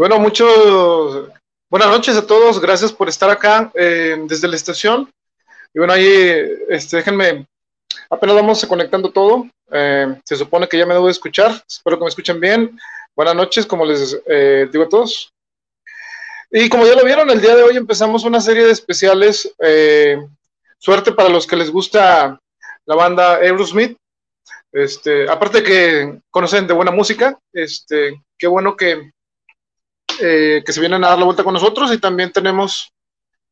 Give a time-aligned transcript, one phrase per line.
[0.00, 1.28] Bueno, muchos
[1.68, 5.12] buenas noches a todos, gracias por estar acá eh, desde la estación.
[5.74, 7.46] Y bueno, ahí, este, déjenme,
[8.08, 9.46] apenas vamos conectando todo.
[9.70, 12.80] Eh, se supone que ya me debo de escuchar, espero que me escuchen bien.
[13.14, 15.34] Buenas noches, como les eh, digo a todos.
[16.50, 19.54] Y como ya lo vieron, el día de hoy empezamos una serie de especiales.
[20.78, 22.40] suerte para los que les gusta
[22.86, 23.98] la banda Aerosmith.
[24.72, 29.12] Este, aparte que conocen de buena música, este, qué bueno que,
[30.20, 32.92] eh, que se vienen a dar la vuelta con nosotros y también tenemos,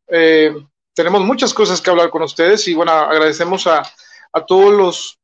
[0.08, 0.54] eh,
[0.94, 3.82] tenemos muchas cosas que hablar con ustedes y bueno, agradecemos a,
[4.32, 5.18] a todos los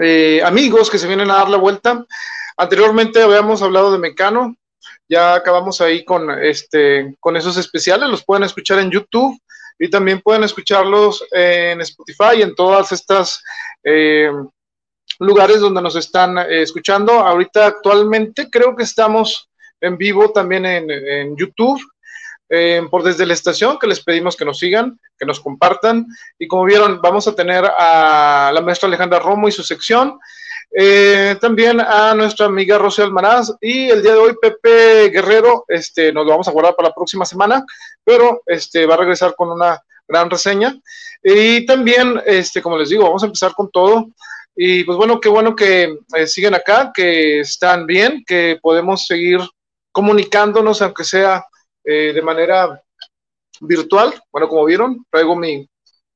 [0.00, 2.04] eh, amigos que se vienen a dar la vuelta.
[2.56, 4.54] Anteriormente habíamos hablado de Mecano,
[5.08, 9.38] ya acabamos ahí con, este, con esos especiales, los pueden escuchar en YouTube
[9.78, 13.42] y también pueden escucharlos en Spotify y en todas estas
[15.18, 17.12] lugares donde nos están eh, escuchando.
[17.12, 19.45] Ahorita actualmente creo que estamos
[19.80, 21.80] en vivo también en, YouTube.
[22.90, 26.06] Por desde la estación, que les pedimos que nos sigan, que nos compartan.
[26.38, 30.18] Y como vieron, vamos a tener a la maestra Alejandra Romo y su sección.
[30.78, 36.12] Eh, también a nuestra amiga Rocío Almaraz y el día de hoy Pepe Guerrero, este,
[36.12, 37.64] nos lo vamos a guardar para la próxima semana,
[38.04, 40.74] pero este, va a regresar con una gran reseña.
[41.22, 44.08] Y también, este, como les digo, vamos a empezar con todo.
[44.54, 49.40] Y pues bueno, qué bueno que eh, siguen acá, que están bien, que podemos seguir
[49.96, 51.46] comunicándonos, aunque sea
[51.82, 52.82] eh, de manera
[53.60, 54.14] virtual.
[54.30, 55.66] Bueno, como vieron, traigo mi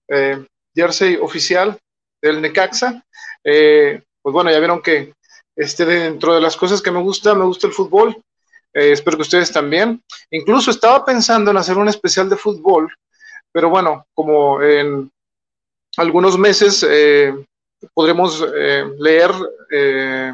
[0.09, 1.79] eh, jersey oficial
[2.21, 3.03] del Necaxa.
[3.43, 5.15] pues bueno, ya vieron que
[5.57, 8.23] este, dentro de las cosas que me gusta, me gusta el fútbol.
[8.75, 10.03] espero que ustedes también.
[10.31, 12.93] Incluso estaba pensando en hacer un especial de fútbol,
[13.51, 15.11] pero bueno, como en
[15.97, 16.85] algunos meses
[17.95, 19.31] podremos eh, leer,
[19.71, 20.33] eh,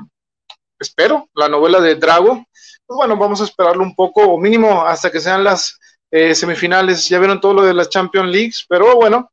[0.78, 2.44] espero, la novela de Drago.
[2.86, 5.78] Pues bueno, vamos a esperarlo un poco, o mínimo hasta que sean las
[6.10, 7.08] eh, semifinales.
[7.08, 9.30] Ya vieron todo lo de las Champions Leagues, pero bueno,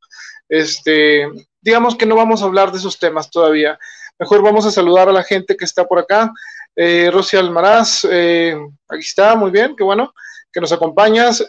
[0.50, 1.28] este,
[1.62, 3.78] digamos que no vamos a hablar de esos temas todavía.
[4.20, 6.32] Mejor vamos a saludar a la gente que está por acá.
[6.76, 10.14] Eh, Almaraz, aquí está, muy bien, qué bueno
[10.52, 11.44] que nos acompañas.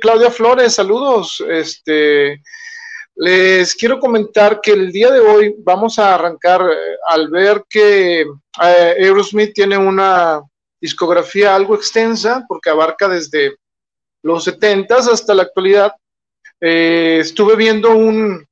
[0.00, 1.42] Claudia Flores, saludos.
[1.48, 2.42] Este,
[3.22, 8.22] les quiero comentar que el día de hoy vamos a arrancar eh, al ver que
[8.22, 8.26] eh,
[8.98, 10.40] Aerosmith tiene una
[10.80, 13.56] discografía algo extensa porque abarca desde
[14.22, 15.92] los 70 hasta la actualidad.
[16.60, 18.46] Eh, estuve viendo un,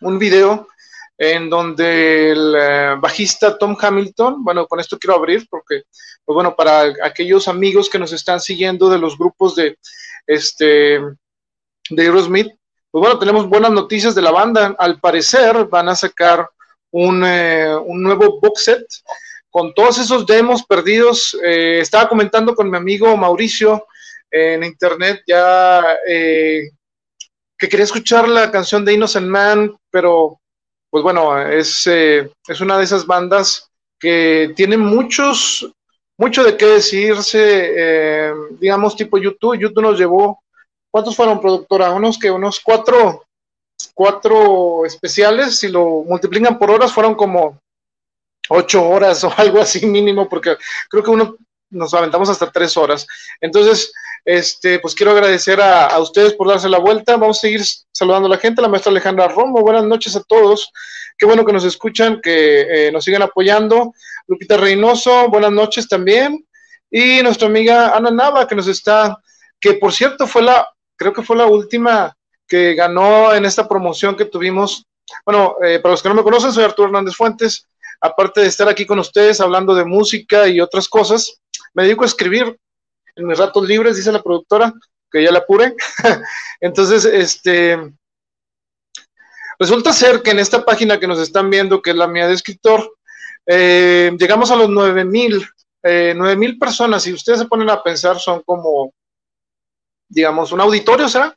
[0.00, 0.68] un video
[1.16, 2.56] en donde el
[2.98, 5.82] bajista Tom Hamilton, bueno, con esto quiero abrir porque,
[6.24, 9.76] pues bueno, para aquellos amigos que nos están siguiendo de los grupos de,
[10.26, 10.98] este,
[11.90, 12.48] de Aerosmith,
[12.90, 14.74] pues bueno, tenemos buenas noticias de la banda.
[14.78, 16.48] Al parecer van a sacar
[16.90, 18.86] un, eh, nuevo box set
[19.50, 21.36] con todos esos demos perdidos.
[21.42, 23.86] Eh, estaba comentando con mi amigo Mauricio
[24.30, 26.70] en internet ya eh,
[27.58, 30.38] que quería escuchar la canción de Innocent Man, pero
[30.88, 33.68] pues bueno, es, es una de esas bandas
[33.98, 35.70] que tiene muchos,
[36.18, 39.58] mucho de qué decirse, digamos tipo YouTube.
[39.58, 40.40] YouTube nos llevó
[40.90, 41.92] ¿Cuántos fueron, productora?
[41.92, 43.24] Unos que unos cuatro,
[43.94, 47.58] cuatro especiales, si lo multiplican por horas, fueron como
[48.50, 50.56] ocho horas o algo así mínimo, porque
[50.88, 51.36] creo que uno
[51.70, 53.06] nos aventamos hasta tres horas.
[53.40, 53.92] Entonces,
[54.24, 57.16] este, pues quiero agradecer a, ustedes por darse la vuelta.
[57.16, 57.62] Vamos a seguir
[57.92, 59.62] saludando a la gente, la maestra Alejandra Romo.
[59.62, 60.70] Buenas noches a todos.
[61.16, 63.92] Qué bueno que nos escuchan, que eh, nos sigan apoyando.
[64.26, 66.44] Lupita Reynoso, buenas noches también.
[66.90, 69.16] Y nuestra amiga Ana Nava, que nos está,
[69.60, 70.66] que por cierto fue la
[71.00, 72.14] creo que fue la última
[72.46, 74.84] que ganó en esta promoción que tuvimos.
[75.24, 77.66] Bueno, eh, para los que no me conocen, soy Arturo Hernández Fuentes.
[78.00, 81.40] Aparte de estar aquí con ustedes hablando de música y otras cosas,
[81.74, 82.58] me dedico a escribir
[83.16, 84.72] en mis ratos libres, dice la productora,
[85.10, 85.74] que ya la apure.
[86.60, 87.78] Entonces, este,
[89.58, 92.34] resulta ser que en esta página que nos están viendo, que es la mía de
[92.34, 92.96] escritor,
[93.46, 95.46] eh, llegamos a los 9000 mil,
[95.82, 97.02] eh, personas.
[97.02, 98.92] Si ustedes se ponen a pensar, son como
[100.10, 101.34] digamos, un auditorio, ¿será?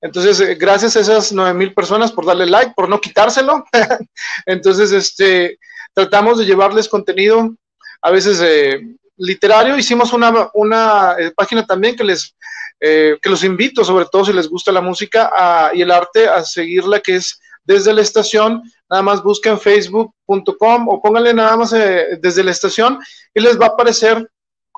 [0.00, 3.64] Entonces, eh, gracias a esas nueve mil personas por darle like, por no quitárselo.
[4.46, 5.58] Entonces, este,
[5.92, 7.54] tratamos de llevarles contenido,
[8.02, 8.80] a veces eh,
[9.16, 9.76] literario.
[9.76, 12.34] Hicimos una, una eh, página también que les,
[12.80, 17.00] que los invito, sobre todo si les gusta la música y el arte, a seguirla,
[17.00, 18.62] que es desde la estación.
[18.88, 23.00] Nada más busquen facebook.com o pónganle nada más desde la estación
[23.34, 24.30] y les va a aparecer.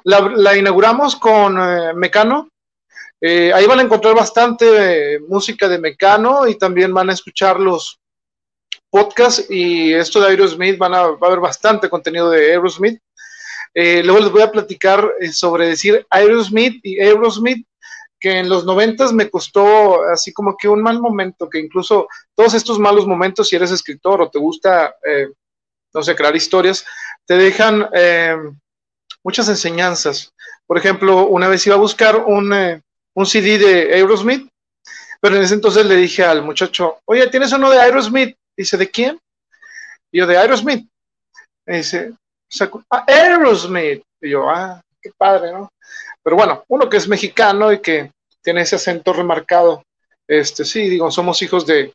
[0.04, 1.58] La, la inauguramos con
[1.98, 2.48] Mecano,
[3.20, 7.60] eh, ahí van a encontrar bastante eh, música de Mecano y también van a escuchar
[7.60, 8.00] los
[8.90, 13.00] podcasts y esto de Aerosmith, van a, va a haber bastante contenido de Aerosmith.
[13.72, 17.66] Eh, luego les voy a platicar eh, sobre decir Aerosmith y Aerosmith,
[18.19, 22.52] que en los noventas me costó así como que un mal momento, que incluso todos
[22.54, 25.28] estos malos momentos, si eres escritor o te gusta, eh,
[25.94, 26.84] no sé, crear historias,
[27.25, 27.88] te dejan
[29.22, 30.32] muchas enseñanzas.
[30.66, 32.52] Por ejemplo, una vez iba a buscar un,
[33.14, 34.50] un CD de Aerosmith,
[35.20, 38.36] pero en ese entonces le dije al muchacho, oye, ¿tienes uno de Aerosmith?
[38.60, 39.18] Dice, ¿de quién?
[40.12, 40.86] Y yo, de Aerosmith.
[41.66, 42.12] Me dice,
[42.90, 44.02] ah, Aerosmith.
[44.20, 45.70] Y yo, ah, qué padre, ¿no?
[46.22, 48.10] Pero bueno, uno que es mexicano y que
[48.42, 49.82] tiene ese acento remarcado,
[50.28, 51.94] este, sí, digo, somos hijos de,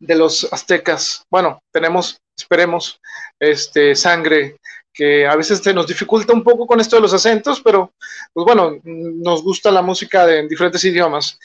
[0.00, 1.22] de los aztecas.
[1.30, 2.98] Bueno, tenemos, esperemos,
[3.38, 4.56] este, sangre
[4.92, 7.92] que a veces se nos dificulta un poco con esto de los acentos, pero
[8.32, 11.38] pues bueno, nos gusta la música de, en diferentes idiomas.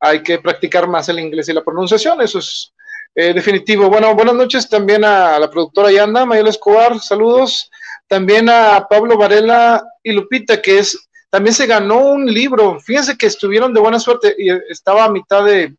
[0.00, 2.72] Hay que practicar más el inglés y la pronunciación, eso es
[3.20, 3.88] eh, definitivo.
[3.88, 7.68] Bueno, buenas noches también a la productora Yanda, Mayel Escobar, saludos.
[8.06, 12.78] También a Pablo Varela y Lupita, que es, también se ganó un libro.
[12.78, 15.74] Fíjense que estuvieron de buena suerte y estaba a mitad de,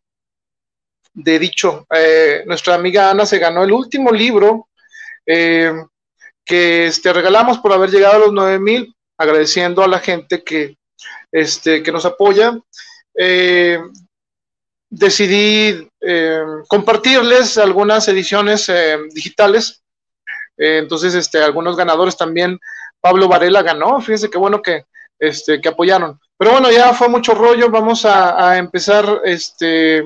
[1.14, 1.86] de dicho.
[1.96, 4.68] Eh, nuestra amiga Ana se ganó el último libro
[5.24, 5.72] eh,
[6.44, 10.76] que este, regalamos por haber llegado a los 9000, agradeciendo a la gente que,
[11.32, 12.52] este, que nos apoya
[14.90, 19.82] decidí eh, compartirles algunas ediciones eh, digitales.
[20.58, 22.58] Eh, entonces, este, algunos ganadores también.
[23.00, 24.84] Pablo Varela ganó, fíjense qué bueno que,
[25.18, 26.18] este, que apoyaron.
[26.36, 30.02] Pero bueno, ya fue mucho rollo, vamos a, empezar, este,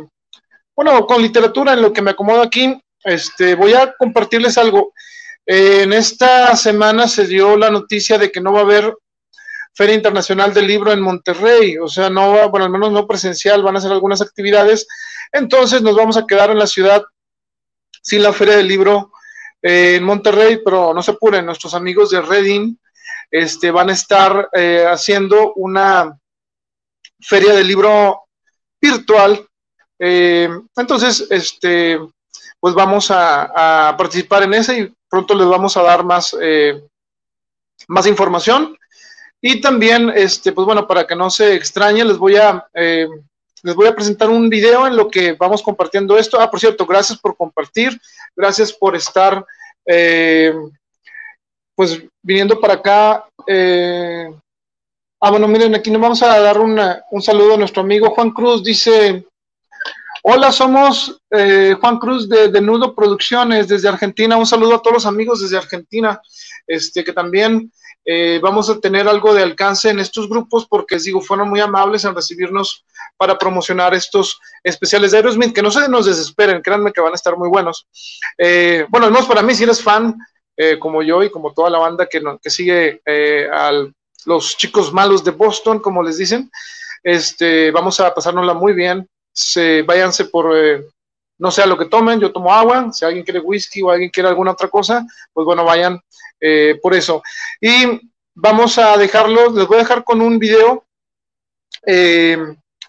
[0.76, 2.80] bueno, con literatura en lo que me acomodo aquí.
[3.02, 4.92] Este, voy a compartirles algo.
[5.46, 8.94] en esta semana se dio la noticia de que no va a haber
[9.74, 13.62] Feria Internacional del Libro en Monterrey, o sea, no va, bueno, al menos no presencial,
[13.62, 14.86] van a hacer algunas actividades,
[15.32, 17.02] entonces nos vamos a quedar en la ciudad
[18.00, 19.12] sin la Feria del Libro
[19.60, 22.76] eh, en Monterrey, pero no se apuren, nuestros amigos de Reading
[23.30, 26.16] este, van a estar eh, haciendo una
[27.20, 28.26] Feria del Libro
[28.80, 29.44] virtual,
[29.98, 31.98] eh, entonces, este,
[32.60, 36.36] pues vamos a, a, participar en ese y pronto les vamos a dar más,
[37.88, 38.76] más información.
[39.46, 43.06] Y también, este, pues bueno, para que no se extrañe, les voy a eh,
[43.62, 46.40] les voy a presentar un video en lo que vamos compartiendo esto.
[46.40, 48.00] Ah, por cierto, gracias por compartir,
[48.34, 49.44] gracias por estar,
[49.84, 50.54] eh,
[51.74, 53.26] pues viniendo para acá.
[53.46, 54.34] Eh,
[55.20, 58.64] ah, bueno, miren, aquí nos vamos a dar un saludo a nuestro amigo Juan Cruz.
[58.64, 59.26] Dice,
[60.22, 64.38] hola, somos Juan Cruz de, de Nudo Producciones desde Argentina.
[64.38, 66.18] Un saludo a todos los amigos desde Argentina,
[66.66, 67.70] este, que también
[68.04, 72.04] eh, vamos a tener algo de alcance en estos grupos porque, digo, fueron muy amables
[72.04, 72.84] en recibirnos
[73.16, 77.16] para promocionar estos especiales de Aerosmith, que no se nos desesperen, créanme que van a
[77.16, 77.86] estar muy buenos.
[78.36, 80.16] Eh, bueno, al menos para mí, si eres fan,
[80.56, 83.00] eh, como yo y como toda la banda que, que sigue
[83.52, 83.72] a
[84.26, 86.50] los chicos malos de Boston, como les dicen,
[87.02, 89.08] este, vamos a pasárnosla muy bien.
[89.32, 90.54] Se, váyanse por
[91.38, 94.28] no sé lo que tomen, yo tomo agua, si alguien quiere whisky o alguien quiere
[94.28, 96.00] alguna otra cosa, pues bueno, vayan
[96.40, 97.22] eh, por eso.
[97.60, 98.00] Y
[98.34, 100.84] vamos a dejarlo, les voy a dejar con un video,
[101.86, 102.38] eh,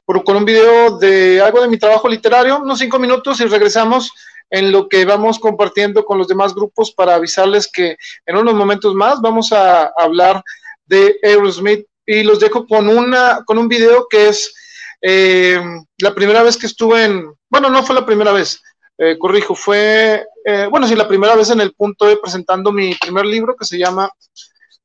[0.05, 4.13] con un video de algo de mi trabajo literario, unos cinco minutos y regresamos
[4.49, 8.93] en lo que vamos compartiendo con los demás grupos para avisarles que en unos momentos
[8.93, 10.43] más vamos a hablar
[10.85, 14.53] de Aerosmith y los dejo con una con un video que es
[15.01, 15.59] eh,
[15.97, 18.61] la primera vez que estuve en bueno no fue la primera vez
[18.97, 22.95] eh, corrijo, fue, eh, bueno, sí, la primera vez en el punto de presentando mi
[22.95, 24.09] primer libro que se llama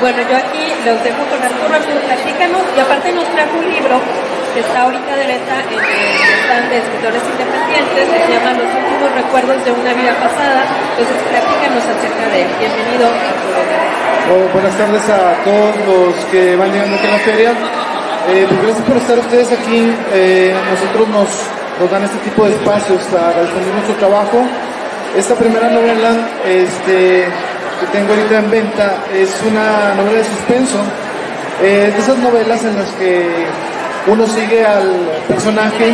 [0.01, 1.73] Bueno, yo aquí los dejo con Arturo.
[1.73, 2.61] Arturo, platícanos.
[2.75, 4.01] Y aparte nos trajo un libro
[4.55, 8.71] que está ahorita de venta en el stand de escritores independientes, que se llama Los
[8.71, 10.63] últimos recuerdos de una vida pasada.
[10.95, 12.49] Entonces, platícanos acerca de él.
[12.55, 13.05] Bienvenido.
[14.31, 17.51] Oh, buenas tardes a todos los que van llegando aquí a la feria.
[18.31, 19.91] Eh, pues gracias por estar ustedes aquí.
[20.15, 21.29] Eh, nosotros nos,
[21.75, 24.39] nos, dan este tipo de espacios para difundir nuestro trabajo.
[25.19, 30.79] Esta primera novela este, que tengo ahorita en venta es una novela de suspenso.
[31.61, 33.47] Eh, de esas novelas en las que
[34.07, 34.89] uno sigue al
[35.27, 35.93] personaje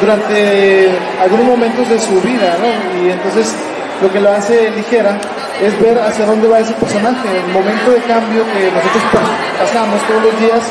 [0.00, 0.90] durante
[1.20, 3.02] algunos momentos de su vida, ¿no?
[3.02, 3.54] Y entonces
[4.02, 5.18] lo que lo hace ligera
[5.60, 7.28] es ver hacia dónde va ese personaje.
[7.28, 9.02] El momento de cambio que nosotros
[9.58, 10.62] pasamos todos los días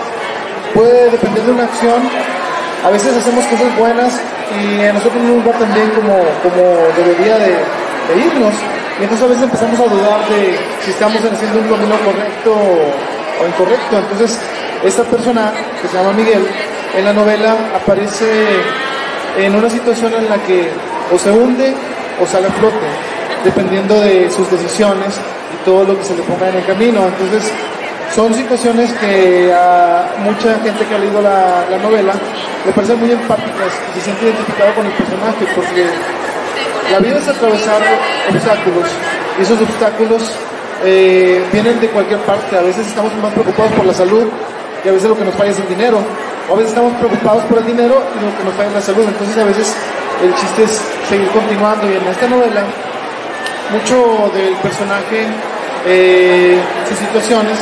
[0.73, 2.01] puede depender de una acción.
[2.85, 4.13] A veces hacemos cosas buenas
[4.53, 6.63] y a nosotros no nos va también como, como
[6.95, 7.57] debería de,
[8.15, 8.53] irnos.
[8.99, 13.47] Y entonces a veces empezamos a dudar de si estamos haciendo un camino correcto o
[13.47, 13.97] incorrecto.
[13.97, 14.39] Entonces,
[14.83, 16.45] esta persona que se llama Miguel,
[16.97, 18.25] en la novela aparece
[19.37, 20.69] en una situación en la que
[21.13, 21.73] o se hunde
[22.21, 22.87] o sale a flote,
[23.43, 25.15] dependiendo de sus decisiones
[25.53, 27.05] y todo lo que se le ponga en el camino.
[27.05, 27.51] Entonces,
[28.15, 32.13] son situaciones que a mucha gente que ha leído la, novela
[32.65, 35.85] le parecen muy empáticas y se siente identificado con el personaje porque
[36.91, 37.81] la vida es atravesar
[38.29, 38.87] obstáculos
[39.37, 40.31] y esos obstáculos
[40.83, 42.57] eh, vienen de cualquier parte.
[42.57, 44.27] A veces estamos más preocupados por la salud
[44.87, 45.99] y a veces lo que nos falla es el dinero.
[46.47, 48.81] O a veces estamos preocupados por el dinero y lo que nos falla es la
[48.81, 49.03] salud.
[49.03, 49.75] Entonces a veces
[50.23, 52.63] el chiste es seguir continuando y en esta novela
[53.69, 55.27] mucho del personaje,
[55.85, 57.59] eh, sus situaciones,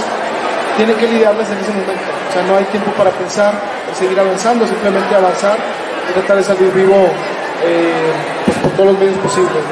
[0.77, 2.13] tiene que lidiarlas en ese momento.
[2.29, 3.53] O sea, no hay tiempo para pensar
[3.98, 5.58] seguir avanzando, simplemente avanzar
[6.10, 7.10] y tratar de salir vivo
[7.63, 8.13] eh,
[8.46, 9.65] pues, por todos los medios posibles.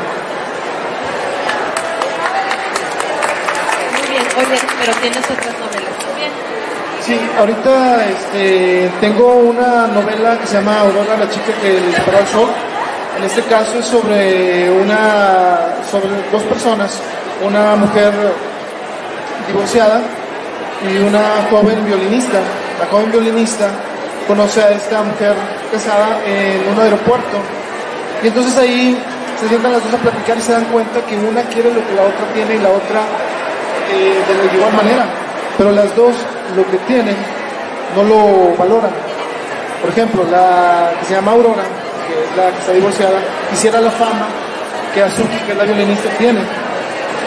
[3.94, 6.53] Muy bien, oye, pero tienes otras novelas también.
[7.06, 12.28] Sí, ahorita este, tengo una novela que se llama Aurora, la chica que disparó al
[12.28, 12.50] sol.
[13.18, 17.02] En este caso es sobre una, sobre dos personas,
[17.46, 18.14] una mujer
[19.48, 20.00] divorciada
[20.82, 22.40] y una joven violinista.
[22.80, 23.68] La joven violinista
[24.26, 25.36] conoce a esta mujer
[25.74, 27.38] casada en un aeropuerto
[28.24, 28.98] y entonces ahí
[29.42, 31.96] se sientan las dos a platicar y se dan cuenta que una quiere lo que
[31.96, 33.02] la otra tiene y la otra
[33.92, 35.06] eh, de la igual manera,
[35.58, 36.16] pero las dos
[36.56, 37.16] lo que tienen
[37.96, 38.92] no lo valoran.
[39.82, 41.64] Por ejemplo, la que se llama Aurora,
[42.08, 43.20] que es la que está divorciada,
[43.50, 44.28] quisiera la fama
[44.94, 46.42] que Azuki, que es la violinista, tiene,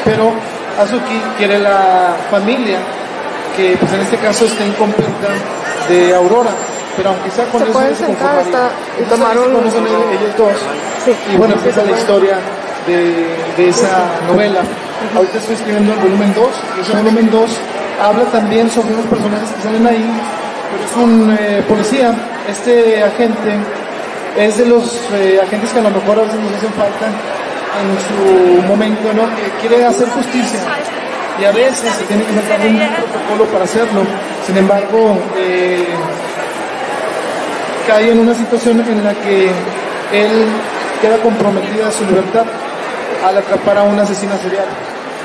[0.05, 0.33] pero
[0.81, 2.79] Azuki quiere la familia
[3.57, 5.29] que pues en este caso está incompleta
[5.89, 6.51] de Aurora,
[6.97, 9.57] pero aunque sea con ¿Se eso pueden sentar hasta y tomar un...
[9.57, 10.53] ellos dos.
[11.33, 12.37] Y bueno empieza la historia
[12.87, 14.61] de, de esa novela.
[15.15, 17.51] Ahorita estoy escribiendo el volumen 2 y ese volumen 2
[18.03, 20.11] habla también sobre unos personajes que salen ahí,
[20.71, 22.15] pero es un eh, policía,
[22.49, 23.57] este agente
[24.37, 27.07] es de los eh, agentes que a lo mejor a veces nos hacen falta
[27.77, 29.23] en su momento, ¿no?
[29.37, 30.61] Que quiere hacer justicia
[31.41, 34.01] y a veces se tiene que sacar un protocolo para hacerlo.
[34.47, 35.87] Sin embargo, eh,
[37.87, 39.51] cae en una situación en la que
[40.13, 40.47] él
[41.01, 42.45] queda comprometida a su libertad
[43.27, 44.67] al atrapar a un asesino serial.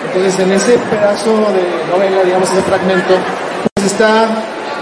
[0.08, 3.14] Entonces, en ese pedazo de novela, digamos, ese fragmento,
[3.76, 4.28] pues está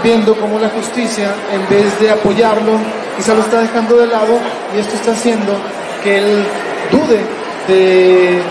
[0.02, 2.72] viendo cómo la justicia, en vez de apoyarlo,
[3.16, 4.38] quizá lo está dejando de lado
[4.74, 5.56] y esto está haciendo
[6.02, 6.44] que él
[6.90, 7.20] dude
[7.68, 8.42] de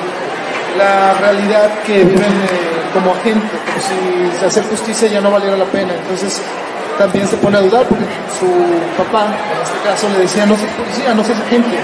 [0.78, 5.66] la realidad que viven eh, como agente, como si hacer justicia ya no valiera la
[5.66, 5.94] pena.
[5.94, 6.42] Entonces
[6.98, 8.06] también se pone a dudar porque
[8.40, 8.48] su
[8.98, 11.78] papá, en este caso, le decía, no seas policía, no seas agente,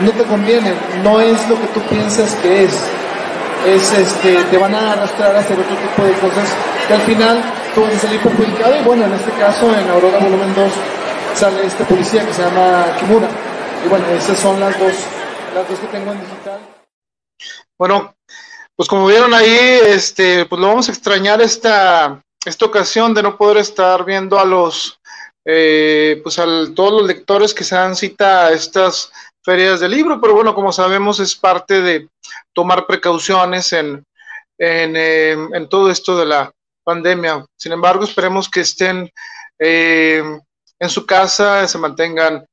[0.00, 2.72] no te conviene, no es lo que tú piensas que es.
[3.66, 6.48] Es este, te van a arrastrar a hacer otro tipo de cosas
[6.86, 7.42] que al final
[7.74, 10.72] tú vas a salir perjudicado y bueno, en este caso en Aurora Volumen 2
[11.34, 13.28] sale este policía que se llama Kimura.
[13.84, 14.92] Y bueno, esas son las dos,
[15.54, 16.60] las dos que tengo en digital.
[17.78, 18.16] Bueno,
[18.74, 23.36] pues como vieron ahí, este, pues lo vamos a extrañar esta, esta ocasión de no
[23.36, 25.00] poder estar viendo a los,
[25.44, 29.12] eh, pues a todos los lectores que se dan cita a estas
[29.48, 32.06] ferias de libro, pero bueno, como sabemos es parte de
[32.52, 34.04] tomar precauciones en,
[34.58, 36.52] en, en todo esto de la
[36.84, 37.46] pandemia.
[37.56, 39.10] Sin embargo, esperemos que estén
[39.58, 40.22] eh,
[40.78, 42.44] en su casa, se mantengan,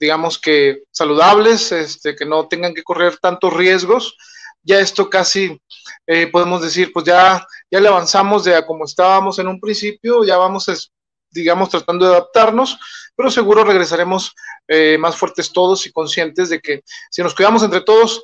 [0.00, 4.16] digamos que saludables, este, que no tengan que correr tantos riesgos.
[4.64, 5.56] Ya esto casi
[6.04, 10.24] eh, podemos decir, pues ya, ya le avanzamos de a como estábamos en un principio,
[10.24, 10.90] ya vamos,
[11.30, 12.76] digamos, tratando de adaptarnos,
[13.16, 14.34] pero seguro regresaremos
[14.68, 18.22] eh, más fuertes todos y conscientes de que si nos cuidamos entre todos,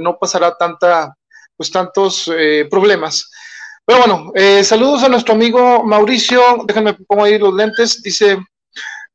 [0.00, 1.14] no pasará tanta,
[1.56, 2.30] pues tantos
[2.70, 3.28] problemas.
[3.84, 8.38] Pero bueno, eh, saludos a nuestro amigo Mauricio, déjenme pongo ahí los lentes, dice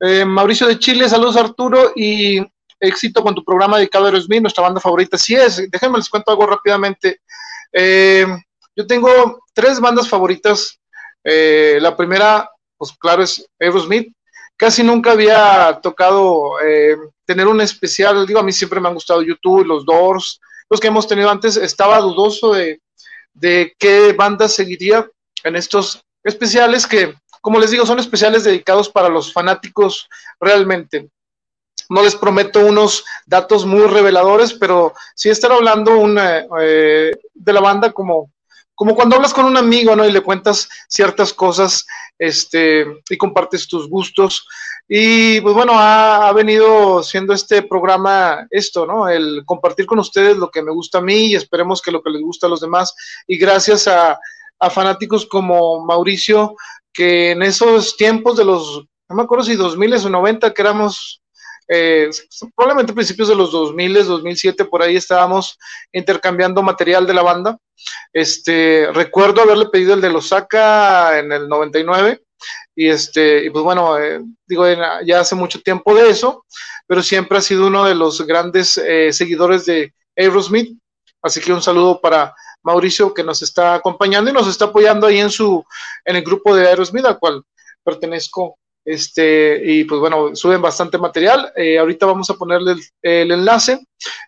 [0.01, 2.45] eh, Mauricio de Chile, saludos Arturo y
[2.77, 5.17] éxito con tu programa dedicado a Aerosmith, nuestra banda favorita.
[5.17, 7.21] Sí es, déjenme les cuento algo rápidamente.
[7.71, 8.27] Eh,
[8.75, 10.79] yo tengo tres bandas favoritas.
[11.23, 14.13] la primera, pues claro, es Aerosmith.
[14.57, 16.53] Casi nunca había tocado
[17.25, 20.87] tener un especial, digo, a mí siempre me han gustado YouTube, los Doors, los que
[20.87, 21.57] hemos tenido antes.
[21.57, 22.81] Estaba dudoso de
[23.39, 25.09] de qué banda seguiría
[25.43, 31.09] en estos especiales que, como les digo, son especiales dedicados para los fanáticos realmente.
[31.89, 37.61] No les prometo unos datos muy reveladores, pero sí estar hablando una, eh, de la
[37.61, 38.31] banda como,
[38.77, 40.05] como cuando hablas con un amigo, ¿no?
[40.05, 41.87] Y le cuentas ciertas cosas,
[42.19, 44.47] este, y compartes tus gustos.
[44.87, 49.09] Y pues bueno, ha, venido siendo este programa esto, ¿no?
[49.09, 52.11] El compartir con ustedes lo que me gusta a mí y esperemos que lo que
[52.11, 52.93] les gusta a los demás.
[53.25, 54.19] Y gracias a,
[54.69, 56.55] fanáticos como Mauricio,
[56.93, 61.23] que en esos tiempos de los, no me acuerdo si 2000 o 90, que éramos
[61.67, 62.11] eh,
[62.55, 65.57] probablemente principios de los 2000, 2007, por ahí estábamos
[65.91, 67.57] intercambiando material de la banda.
[68.13, 72.21] Este, recuerdo haberle pedido el de Losaka en el 99
[72.75, 74.65] y este, y pues bueno, eh, digo,
[75.03, 76.45] ya hace mucho tiempo de eso,
[76.85, 80.77] pero siempre ha sido uno de los grandes eh, seguidores de Aerosmith.
[81.21, 85.19] Así que un saludo para Mauricio que nos está acompañando y nos está apoyando ahí
[85.19, 85.65] en su,
[86.05, 87.43] en el grupo de Aerosmith al cual
[87.83, 88.59] pertenezco.
[88.87, 91.51] Este, y pues bueno, suben bastante material.
[91.57, 93.73] Eh, ahorita vamos a ponerle el, enlace.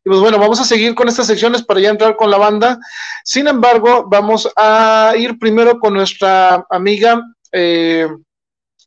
[0.04, 2.78] Y pues bueno, vamos a seguir con estas secciones para ya entrar con la banda.
[3.24, 8.10] Sin embargo, vamos a ir primero con nuestra amiga eh,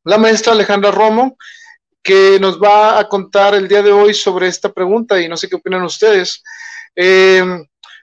[0.05, 1.39] la maestra Alejandra Romo,
[2.03, 5.49] que nos va a contar el día de hoy sobre esta pregunta y no sé
[5.49, 6.43] qué opinan ustedes.
[6.95, 7.43] Eh,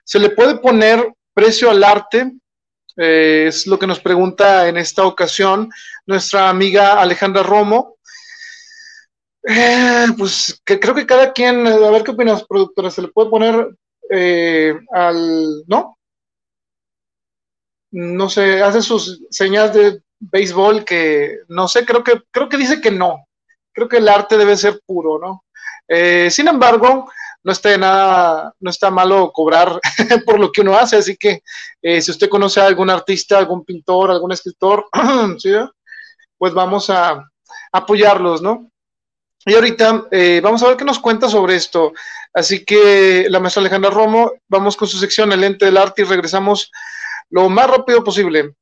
[0.02, 2.32] ¿Se le puede poner precio al arte?
[2.96, 5.70] Eh, es lo que nos pregunta en esta ocasión
[6.06, 7.96] nuestra amiga Alejandra Romo.
[9.42, 13.30] Eh, pues que creo que cada quien, a ver qué opinas, productora, ¿se le puede
[13.30, 13.68] poner
[14.92, 15.96] al, no?
[17.92, 22.80] No sé, hace sus señas de béisbol que no sé, creo que, creo que dice
[22.80, 23.26] que no.
[23.72, 25.44] Creo que el arte debe ser puro, ¿no?
[25.88, 27.10] Eh, sin embargo,
[27.42, 29.80] no está nada, no está malo cobrar
[30.26, 31.42] por lo que uno hace, así que
[31.80, 34.86] eh, si usted conoce a algún artista, algún pintor, algún escritor,
[36.38, 37.24] pues vamos a
[37.72, 38.70] apoyarlos, ¿no?
[39.46, 41.92] Y ahorita eh, vamos a ver qué nos cuenta sobre esto.
[42.32, 46.04] Así que la maestra Alejandra Romo, vamos con su sección El ente del arte y
[46.04, 46.70] regresamos
[47.30, 48.54] lo más rápido posible.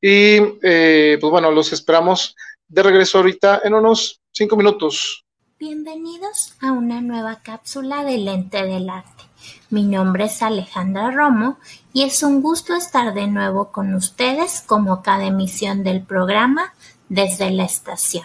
[0.00, 2.34] Y eh, pues bueno, los esperamos
[2.66, 5.24] de regreso ahorita en unos cinco minutos.
[5.56, 9.22] Bienvenidos a una nueva cápsula de Lente del Arte.
[9.70, 11.58] Mi nombre es Alejandra Romo
[11.92, 16.74] y es un gusto estar de nuevo con ustedes como cada emisión del programa
[17.08, 18.24] desde la estación.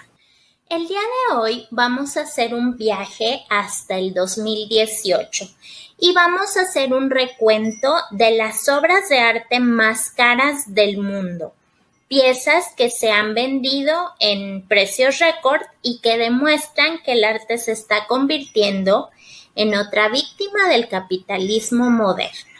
[0.69, 5.45] El día de hoy vamos a hacer un viaje hasta el 2018
[5.99, 11.53] y vamos a hacer un recuento de las obras de arte más caras del mundo
[12.09, 17.71] piezas que se han vendido en precios récord y que demuestran que el arte se
[17.71, 19.11] está convirtiendo
[19.55, 22.59] en otra víctima del capitalismo moderno.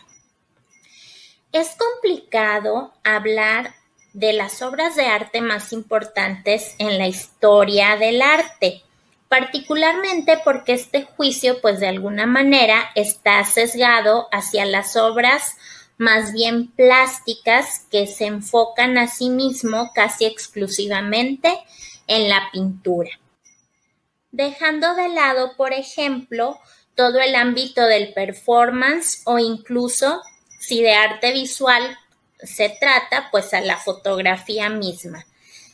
[1.51, 3.73] Es complicado hablar
[4.13, 8.83] de las obras de arte más importantes en la historia del arte,
[9.29, 15.57] particularmente porque este juicio, pues de alguna manera, está sesgado hacia las obras
[15.99, 21.53] más bien plásticas que se enfocan a sí mismo casi exclusivamente
[22.07, 23.11] en la pintura.
[24.31, 26.57] Dejando de lado, por ejemplo,
[26.95, 30.21] todo el ámbito del performance o incluso,
[30.57, 31.97] si de arte visual
[32.41, 35.25] se trata, pues a la fotografía misma.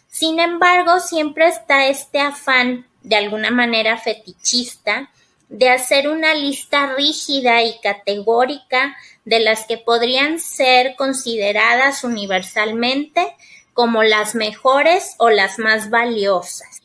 [0.08, 5.12] Sin embargo, siempre está este afán, de alguna manera fetichista,
[5.50, 13.36] de hacer una lista rígida y categórica de las que podrían ser consideradas universalmente
[13.74, 16.82] como las mejores o las más valiosas.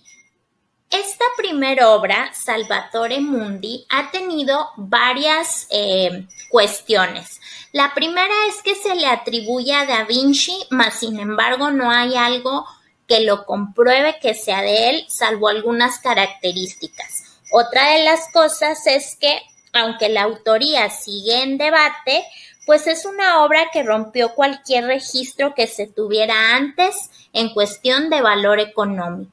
[0.90, 7.40] Esta primera obra, Salvatore Mundi, ha tenido varias eh, cuestiones.
[7.72, 12.16] La primera es que se le atribuye a Da Vinci, mas sin embargo no hay
[12.16, 12.66] algo
[13.06, 17.38] que lo compruebe que sea de él, salvo algunas características.
[17.52, 19.40] Otra de las cosas es que,
[19.72, 22.24] aunque la autoría sigue en debate,
[22.66, 28.20] pues es una obra que rompió cualquier registro que se tuviera antes en cuestión de
[28.20, 29.32] valor económico.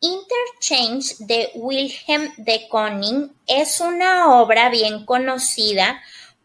[0.00, 6.02] Interchange de Wilhelm de Koning es una obra bien conocida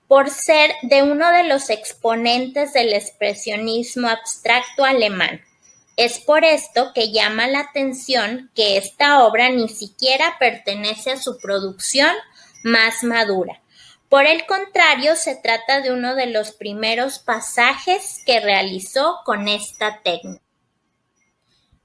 [0.08, 5.42] por ser de uno de los exponentes del expresionismo abstracto alemán.
[6.02, 11.38] Es por esto que llama la atención que esta obra ni siquiera pertenece a su
[11.38, 12.10] producción
[12.64, 13.62] más madura.
[14.10, 20.02] Por el contrario, se trata de uno de los primeros pasajes que realizó con esta
[20.02, 20.44] técnica.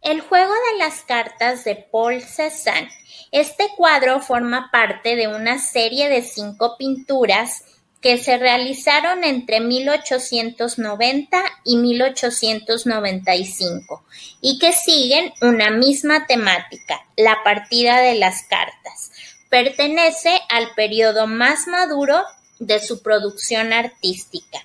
[0.01, 2.89] El juego de las cartas de Paul Cézanne.
[3.33, 7.65] Este cuadro forma parte de una serie de cinco pinturas
[8.07, 14.05] que se realizaron entre 1890 y 1895
[14.41, 19.11] y que siguen una misma temática, la partida de las cartas.
[19.51, 22.23] Pertenece al periodo más maduro
[22.61, 24.61] de su producción artística.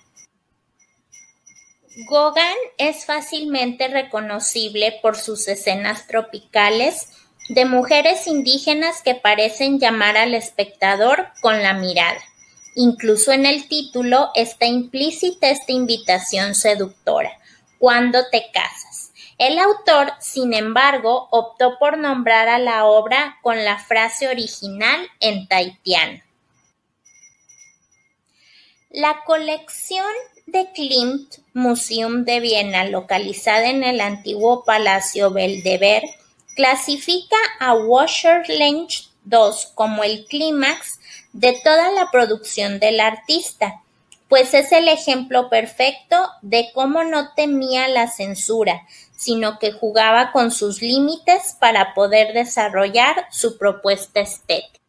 [2.12, 2.44] Gauguin
[2.78, 7.08] es fácilmente reconocible por sus escenas tropicales
[7.50, 12.22] de mujeres indígenas que parecen llamar al espectador con la mirada.
[12.76, 17.32] Incluso en el título está implícita esta invitación seductora,
[17.80, 19.12] ¿cuándo te casas?
[19.38, 25.48] El autor, sin embargo, optó por nombrar a la obra con la frase original en
[25.48, 26.22] taitiano.
[28.90, 30.06] La colección
[30.46, 36.16] de Klimt Museum de Viena, localizada en el antiguo Palacio Belvedere,
[36.56, 41.00] clasifica a Wasserlenge II como el clímax
[41.34, 43.82] de toda la producción del artista,
[44.32, 50.52] pues es el ejemplo perfecto de cómo no temía la censura, sino que jugaba con
[50.52, 54.80] sus límites para poder desarrollar su propuesta estética.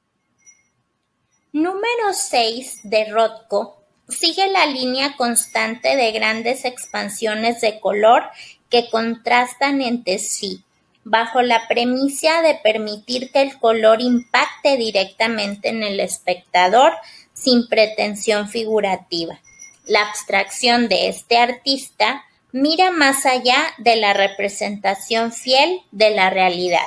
[1.52, 3.82] Número 6 de Rothko.
[4.08, 8.22] Sigue la línea constante de grandes expansiones de color
[8.70, 10.62] que contrastan entre sí,
[11.04, 16.92] bajo la premisa de permitir que el color impacte directamente en el espectador
[17.32, 19.40] sin pretensión figurativa.
[19.86, 26.86] La abstracción de este artista mira más allá de la representación fiel de la realidad.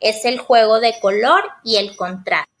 [0.00, 2.57] Es el juego de color y el contraste.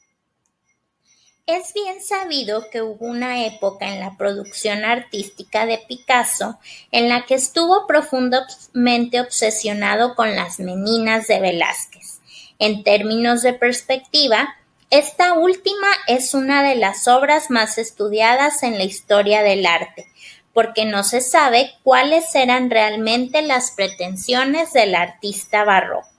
[1.48, 6.58] Es bien sabido que hubo una época en la producción artística de Picasso
[6.92, 12.20] en la que estuvo profundamente obsesionado con las meninas de Velázquez.
[12.58, 14.56] En términos de perspectiva,
[14.90, 20.06] esta última es una de las obras más estudiadas en la historia del arte,
[20.52, 26.17] porque no se sabe cuáles eran realmente las pretensiones del artista barroco.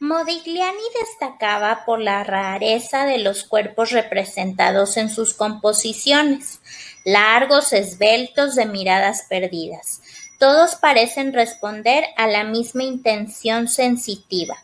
[0.00, 6.60] Modigliani destacaba por la rareza de los cuerpos representados en sus composiciones,
[7.04, 10.00] largos, esbeltos, de miradas perdidas.
[10.38, 14.62] Todos parecen responder a la misma intención sensitiva,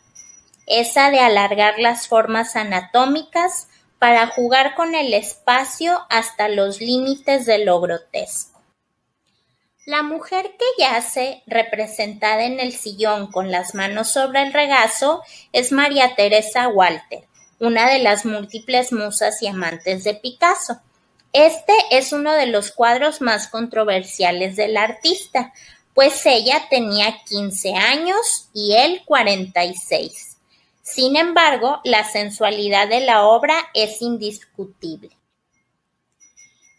[0.67, 3.67] esa de alargar las formas anatómicas
[3.99, 8.54] para jugar con el espacio hasta los límites de lo grotesco.
[9.85, 15.21] La mujer que yace, representada en el sillón con las manos sobre el regazo,
[15.53, 17.25] es María Teresa Walter,
[17.59, 20.81] una de las múltiples musas y amantes de Picasso.
[21.33, 25.53] Este es uno de los cuadros más controversiales del artista,
[25.93, 30.37] pues ella tenía 15 años y él 46.
[30.81, 35.11] Sin embargo, la sensualidad de la obra es indiscutible.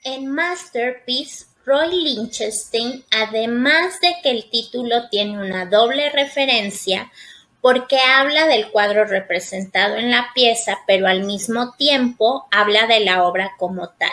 [0.02, 7.10] En Masterpiece Roy Lichtenstein, además de que el título tiene una doble referencia,
[7.60, 13.24] porque habla del cuadro representado en la pieza, pero al mismo tiempo habla de la
[13.24, 14.12] obra como tal.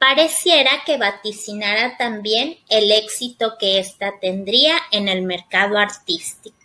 [0.00, 6.58] Pareciera que vaticinara también el éxito que ésta tendría en el mercado artístico.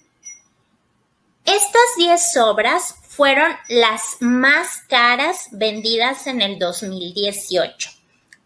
[1.45, 7.98] Estas 10 obras fueron las más caras vendidas en el 2018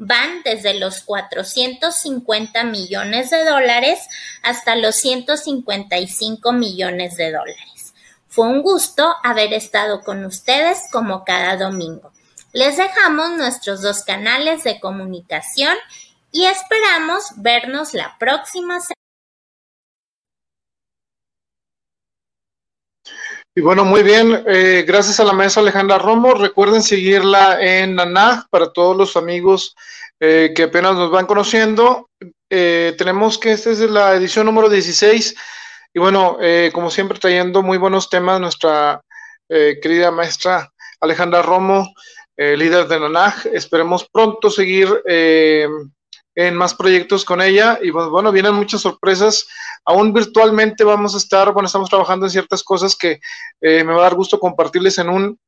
[0.05, 3.99] van desde los 450 millones de dólares
[4.41, 7.93] hasta los 155 millones de dólares.
[8.27, 12.11] Fue un gusto haber estado con ustedes como cada domingo.
[12.51, 15.75] Les dejamos nuestros dos canales de comunicación
[16.31, 19.02] y esperamos vernos la próxima semana.
[23.55, 24.43] Y bueno, muy bien.
[24.47, 26.33] Eh, gracias a la maestra Alejandra Romo.
[26.33, 29.75] Recuerden seguirla en Nanaj para todos los amigos
[30.19, 32.09] eh, que apenas nos van conociendo.
[32.49, 35.35] Eh, tenemos que esta es la edición número 16.
[35.93, 36.39] Y bueno,
[36.73, 38.99] como siempre, trayendo muy buenos temas nuestra
[39.47, 41.93] querida maestra Alejandra Romo,
[42.35, 43.45] líder de Nanaj.
[43.53, 44.89] Esperemos pronto seguir
[46.35, 49.47] en más proyectos con ella y pues, bueno, vienen muchas sorpresas.
[49.85, 53.19] Aún virtualmente vamos a estar, bueno, estamos trabajando en ciertas cosas que
[53.61, 55.39] eh, me va a dar gusto compartirles en un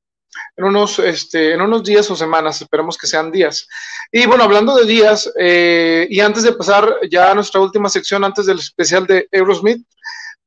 [0.58, 3.70] en unos, este, en unos días o semanas, esperemos que sean días.
[4.12, 8.22] Y bueno, hablando de días, eh, y antes de pasar ya a nuestra última sección,
[8.26, 9.88] antes del especial de Eurosmith,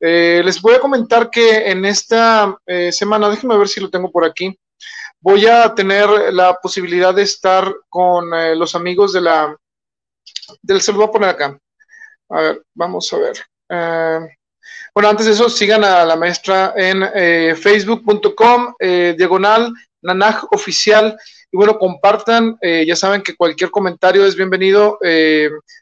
[0.01, 2.55] eh, les voy a comentar que en esta
[2.91, 4.59] semana, déjenme ver si lo tengo por aquí,
[5.21, 9.57] voy a tener la posibilidad de estar con los amigos de la
[10.81, 11.59] se lo voy a poner acá.
[12.31, 13.39] A ver, vamos a ver.
[13.69, 14.21] Eh,
[14.95, 21.19] bueno, antes de eso, sigan a la maestra en eh, facebook.com, eh, diagonal, nanaj oficial.
[21.51, 24.99] Y bueno, compartan, ya saben que cualquier comentario es bienvenido.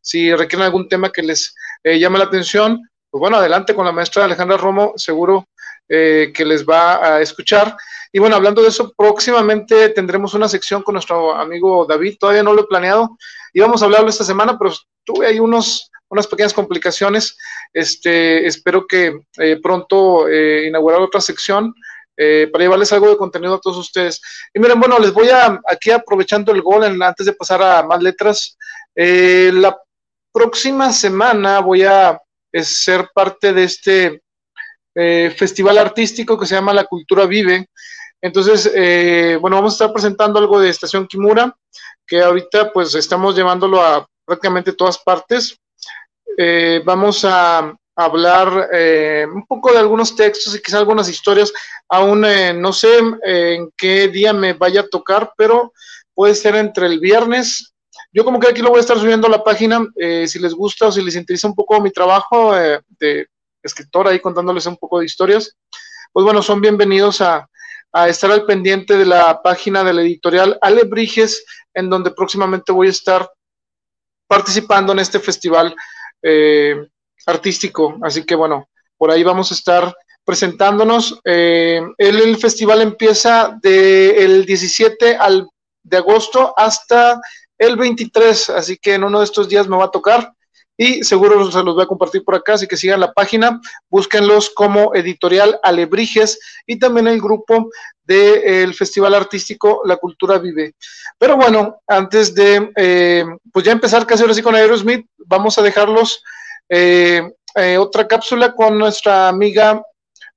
[0.01, 4.27] si requieren algún tema que les llame la atención, pues bueno, adelante con la maestra
[4.27, 5.49] Alejandra Romo, seguro
[5.89, 7.77] que les va a escuchar.
[8.13, 12.55] Y bueno, hablando de eso, próximamente tendremos una sección con nuestro amigo David, todavía no
[12.55, 13.17] lo he planeado,
[13.53, 14.73] íbamos a hablarlo esta semana, pero
[15.05, 17.37] tuve ahí unos, unas pequeñas complicaciones.
[17.73, 21.75] Este, espero que eh, pronto eh, inaugurar otra sección
[22.17, 24.21] eh, para llevarles algo de contenido a todos ustedes.
[24.53, 28.03] Y miren, bueno, les voy a, aquí aprovechando el gol, antes de pasar a más
[28.03, 28.57] letras,
[28.95, 29.77] la
[30.33, 32.19] próxima semana voy a
[32.63, 34.23] ser parte de este
[35.37, 37.69] festival artístico que se llama La Cultura Vive.
[38.21, 38.73] Entonces,
[39.41, 41.55] bueno, vamos a estar presentando algo de Estación Kimura
[42.07, 45.59] que ahorita pues estamos llevándolo a prácticamente todas partes.
[46.39, 51.53] Eh, vamos a hablar eh, un poco de algunos textos y quizás algunas historias.
[51.89, 55.73] Aún eh, no sé en qué día me vaya a tocar, pero
[56.15, 57.73] puede ser entre el viernes.
[58.13, 59.87] Yo como que aquí lo voy a estar subiendo a la página,
[60.27, 63.27] si les gusta o si les interesa un poco mi trabajo de
[63.67, 65.57] escritor ahí contándoles un poco de historias,
[66.13, 67.49] pues bueno, son bienvenidos a,
[68.09, 72.91] estar al pendiente de la página de la editorial Alebrijes en donde próximamente voy a
[72.91, 73.31] estar
[74.27, 75.75] participando en este festival
[76.21, 76.77] eh,
[77.27, 77.99] artístico.
[78.03, 81.19] Así que bueno, por ahí vamos a estar presentándonos.
[81.25, 85.49] Eh, el, festival empieza del 17 al,
[85.83, 87.19] de agosto hasta
[87.57, 90.33] el 23, así que en uno de estos días me va a tocar
[90.77, 94.51] y seguro se los voy a compartir por acá, así que sigan la página, búsquenlos
[94.51, 97.71] como editorial Alebrijes y también el grupo
[98.05, 100.75] del Festival Artístico La Cultura Vive.
[101.19, 105.63] Pero bueno, antes de eh, pues ya empezar casi ahora sí con Aerosmith, vamos a
[105.63, 106.23] dejarlos
[106.69, 107.23] eh,
[107.55, 109.83] eh, otra cápsula con nuestra amiga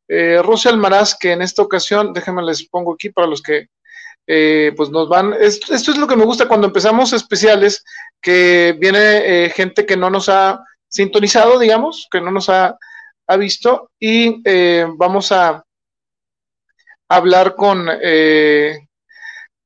[0.08, 3.67] eh, Rosa Almaraz, que en esta ocasión, déjenme les pongo aquí para los que
[4.75, 7.83] pues nos van, esto, es lo que me gusta cuando empezamos especiales,
[8.21, 12.77] que viene gente que no nos ha sintonizado, digamos, que no nos ha,
[13.27, 14.41] ha visto y
[14.97, 15.63] vamos a
[17.09, 18.87] hablar con, eh,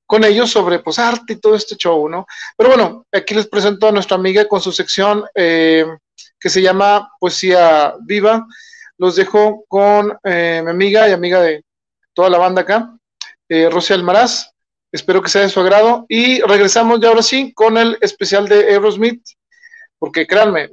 [0.05, 2.25] con ellos sobre pues, arte y todo este show, ¿no?
[2.57, 5.85] Pero bueno, aquí les presento a nuestra amiga con su sección eh,
[6.39, 8.45] que se llama Poesía Viva.
[8.97, 11.63] Los dejo con eh, mi amiga y amiga de
[12.13, 12.95] toda la banda acá,
[13.49, 14.52] eh, Rosy Almaraz.
[14.93, 16.05] Espero que sea de su agrado.
[16.07, 19.23] Y regresamos ya ahora sí con el especial de Aerosmith,
[19.97, 20.69] porque créanme,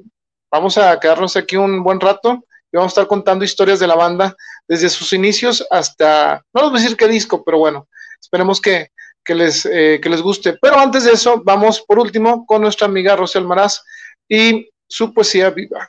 [0.50, 3.94] vamos a quedarnos aquí un buen rato y vamos a estar contando historias de la
[3.94, 4.36] banda
[4.68, 7.88] desde sus inicios hasta, no les voy a decir qué disco, pero bueno,
[8.20, 8.90] esperemos que,
[9.26, 10.58] les, eh, les guste.
[10.60, 13.80] Pero antes de eso, vamos por último con nuestra amiga Rosy Almaraz
[14.28, 15.88] y su poesía viva.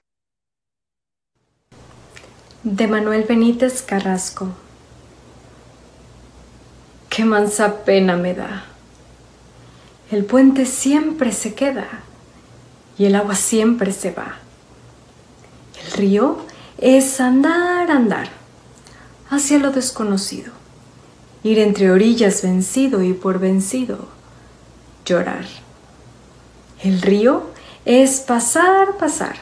[2.63, 4.56] De Manuel Benítez Carrasco.
[7.12, 8.63] Qué mansa pena me da.
[10.12, 11.86] El puente siempre se queda
[12.97, 14.38] y el agua siempre se va.
[15.84, 16.38] El río
[16.78, 18.30] es andar, andar,
[19.30, 20.54] hacia lo desconocido,
[21.43, 24.08] ir entre orillas vencido y por vencido,
[25.06, 25.43] llorar.
[26.82, 27.43] El río
[27.84, 29.36] es pasar, pasar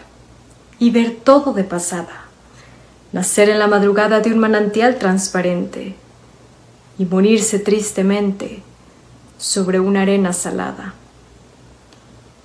[0.79, 2.25] y ver todo de pasada,
[3.12, 5.95] nacer en la madrugada de un manantial transparente
[6.99, 8.62] y morirse tristemente
[9.39, 10.93] sobre una arena salada.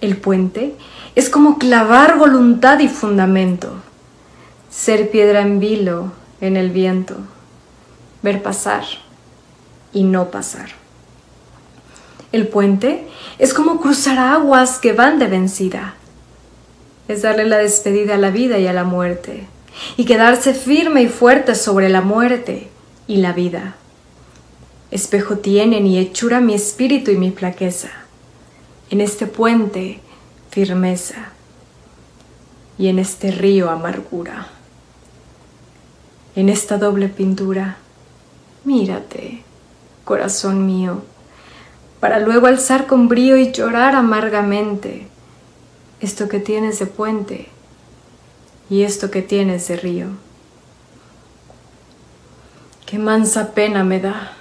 [0.01, 0.75] El puente
[1.14, 3.83] es como clavar voluntad y fundamento
[4.71, 7.17] ser piedra en vilo en el viento,
[8.23, 8.85] ver pasar
[9.93, 10.71] y no pasar.
[12.33, 13.07] El puente
[13.38, 15.95] es como cruzar aguas que van de vencida.
[17.07, 19.47] Es darle la despedida a la vida y a la muerte,
[19.97, 22.69] y quedarse firme y fuerte sobre la muerte
[23.07, 23.77] y la vida.
[24.95, 27.91] Espejo tienen y hechura mi espíritu y mi flaqueza.
[28.91, 29.99] En este puente,
[30.51, 31.33] firmeza,
[32.79, 34.47] y en este río, amargura.
[36.37, 37.77] En esta doble pintura,
[38.63, 39.43] mírate,
[40.05, 41.03] corazón mío,
[41.99, 45.09] para luego alzar con brío y llorar amargamente
[46.01, 47.49] esto que tienes de puente
[48.71, 50.07] y esto que tienes de río.
[52.87, 54.37] Qué mansa pena me da.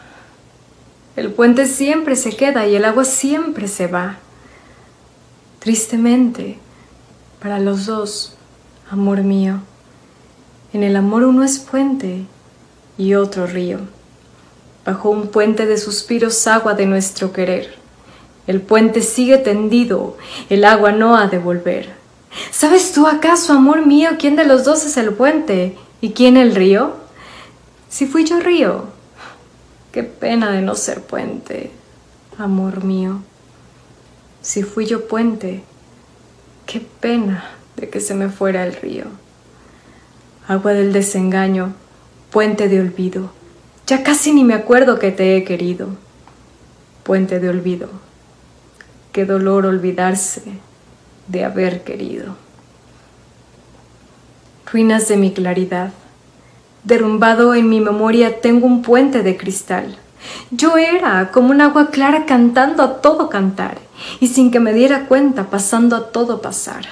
[1.15, 4.17] El puente siempre se queda y el agua siempre se va.
[5.59, 6.57] Tristemente,
[7.39, 8.35] para los dos,
[8.89, 9.59] amor mío.
[10.73, 12.25] En el amor uno es puente
[12.97, 13.79] y otro río.
[14.85, 17.75] Bajo un puente de suspiros agua de nuestro querer.
[18.47, 20.17] El puente sigue tendido,
[20.49, 21.93] el agua no ha de volver.
[22.51, 26.55] ¿Sabes tú acaso, amor mío, quién de los dos es el puente y quién el
[26.55, 26.95] río?
[27.87, 28.85] Si fui yo río,
[29.93, 31.71] qué pena de no ser puente,
[32.37, 33.21] amor mío.
[34.41, 35.63] Si fui yo puente,
[36.65, 37.45] qué pena
[37.77, 39.05] de que se me fuera el río.
[40.49, 41.73] Agua del desengaño,
[42.29, 43.31] puente de olvido,
[43.87, 45.89] ya casi ni me acuerdo que te he querido.
[47.03, 47.89] Puente de olvido
[49.13, 50.41] Qué dolor olvidarse
[51.27, 52.35] de haber querido.
[54.65, 55.93] Ruinas de mi claridad.
[56.83, 59.97] Derrumbado en mi memoria tengo un puente de cristal.
[60.51, 63.77] Yo era como un agua clara cantando a todo cantar
[64.19, 66.85] y sin que me diera cuenta pasando a todo pasar.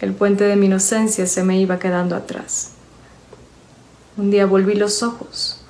[0.00, 2.72] El puente de mi inocencia se me iba quedando atrás.
[4.16, 5.60] Un día volví los ojos.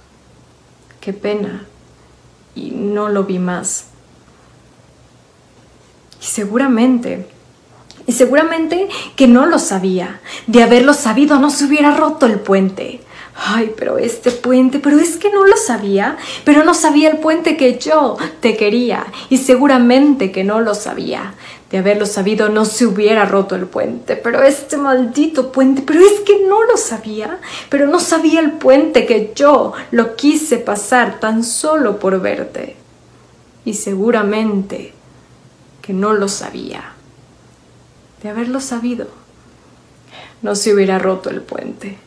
[1.00, 1.66] Qué pena.
[2.54, 3.86] Y no lo vi más.
[6.20, 7.28] Y seguramente,
[8.10, 10.18] y seguramente que no lo sabía.
[10.48, 13.02] De haberlo sabido no se hubiera roto el puente.
[13.36, 17.56] Ay, pero este puente, pero es que no lo sabía, pero no sabía el puente
[17.56, 21.34] que yo te quería y seguramente que no lo sabía.
[21.70, 26.18] De haberlo sabido no se hubiera roto el puente, pero este maldito puente, pero es
[26.26, 27.38] que no lo sabía,
[27.68, 32.74] pero no sabía el puente que yo lo quise pasar tan solo por verte.
[33.64, 34.94] Y seguramente
[35.80, 36.94] que no lo sabía.
[38.22, 39.08] De haberlo sabido,
[40.42, 41.98] no se hubiera roto el puente.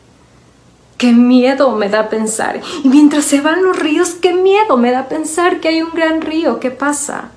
[0.96, 2.60] Qué miedo me da pensar.
[2.84, 6.20] Y mientras se van los ríos, qué miedo me da pensar que hay un gran
[6.20, 7.30] río que pasa,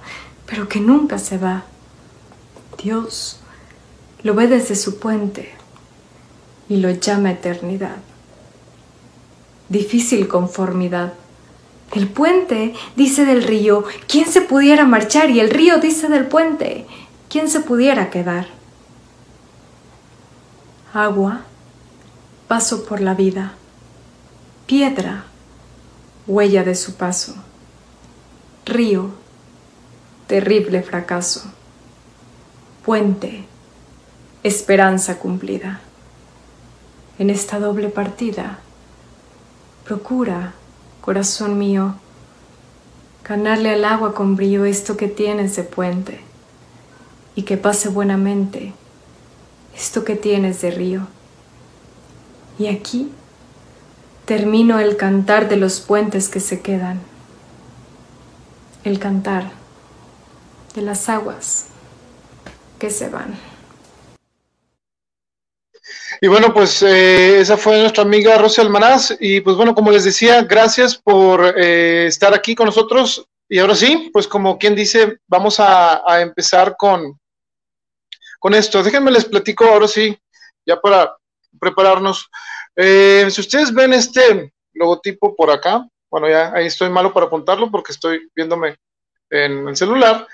[0.45, 1.63] pero que nunca se va.
[2.81, 3.39] Dios
[4.23, 5.53] lo ve desde su puente
[6.69, 7.97] y lo llama eternidad.
[9.69, 11.13] Difícil conformidad
[11.93, 15.29] el puente dice del río, ¿quién se pudiera marchar?
[15.29, 16.85] Y el río dice del puente,
[17.29, 18.47] ¿quién se pudiera quedar?
[20.97, 21.41] Agua,
[22.47, 23.53] paso por la vida.
[24.65, 25.25] Piedra,
[26.25, 27.35] huella de su paso.
[28.65, 29.11] Río,
[30.25, 31.51] terrible fracaso.
[32.83, 33.45] Puente,
[34.41, 35.81] esperanza cumplida.
[37.19, 38.57] En esta doble partida,
[39.85, 40.55] procura
[41.01, 41.93] corazón mío,
[43.23, 46.21] ganarle al agua con brillo esto que tienes de puente,
[47.35, 48.73] y que pase buenamente
[49.77, 51.07] esto que tienes de río.
[52.59, 53.11] Y aquí
[54.25, 56.99] termino el cantar de los puentes que se quedan,
[58.83, 59.51] el cantar
[60.75, 61.67] de las aguas
[62.79, 63.35] que se van.
[66.19, 69.15] Y bueno, pues eh, esa fue nuestra amiga Rosy Almanaz.
[69.19, 73.27] Y pues bueno, como les decía, gracias por eh, estar aquí con nosotros.
[73.49, 77.19] Y ahora sí, pues como quien dice, vamos a, empezar con,
[78.39, 78.83] con esto.
[78.83, 80.17] Déjenme les platico ahora sí,
[80.65, 81.15] ya para
[81.59, 82.29] prepararnos.
[82.75, 87.69] Eh, si ustedes ven este logotipo por acá, bueno, ya ahí estoy malo para apuntarlo
[87.69, 88.77] porque estoy viéndome
[89.29, 90.27] en el celular.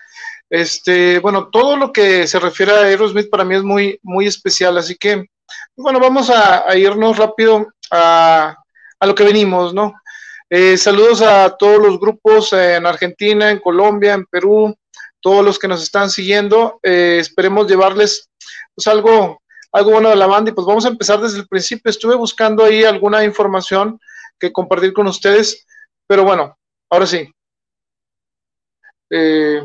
[0.49, 4.77] Este, bueno, todo lo que se refiere a Aerosmith para mí es muy, muy especial,
[4.77, 5.25] así que
[5.75, 8.55] bueno, vamos a, irnos rápido a,
[9.01, 9.93] lo que venimos, ¿no?
[10.49, 14.75] Eh, saludos a todos los grupos en Argentina, en Colombia, en Perú,
[15.23, 16.79] todos los que nos están siguiendo.
[16.83, 18.29] Eh, esperemos llevarles
[18.75, 21.89] pues algo, algo bueno de la banda y pues vamos a empezar desde el principio.
[21.89, 23.99] Estuve buscando ahí alguna información
[24.37, 25.65] que compartir con ustedes,
[26.05, 26.55] pero bueno,
[26.91, 27.27] ahora sí.
[29.09, 29.61] Eh,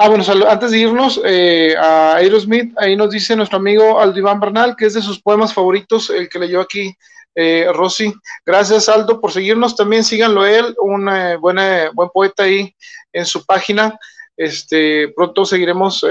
[0.00, 4.38] Ah, bueno, antes de irnos eh, a Aerosmith, ahí nos dice nuestro amigo Aldo Iván
[4.38, 6.94] Bernal, que es de sus poemas favoritos, el que leyó aquí
[7.40, 8.12] eh, Rosy.
[8.44, 9.76] Gracias, Aldo, por seguirnos.
[9.76, 12.74] También síganlo él, un eh, buen, eh, poeta ahí
[13.12, 13.96] en su página.
[14.36, 16.04] Este, pronto seguiremos,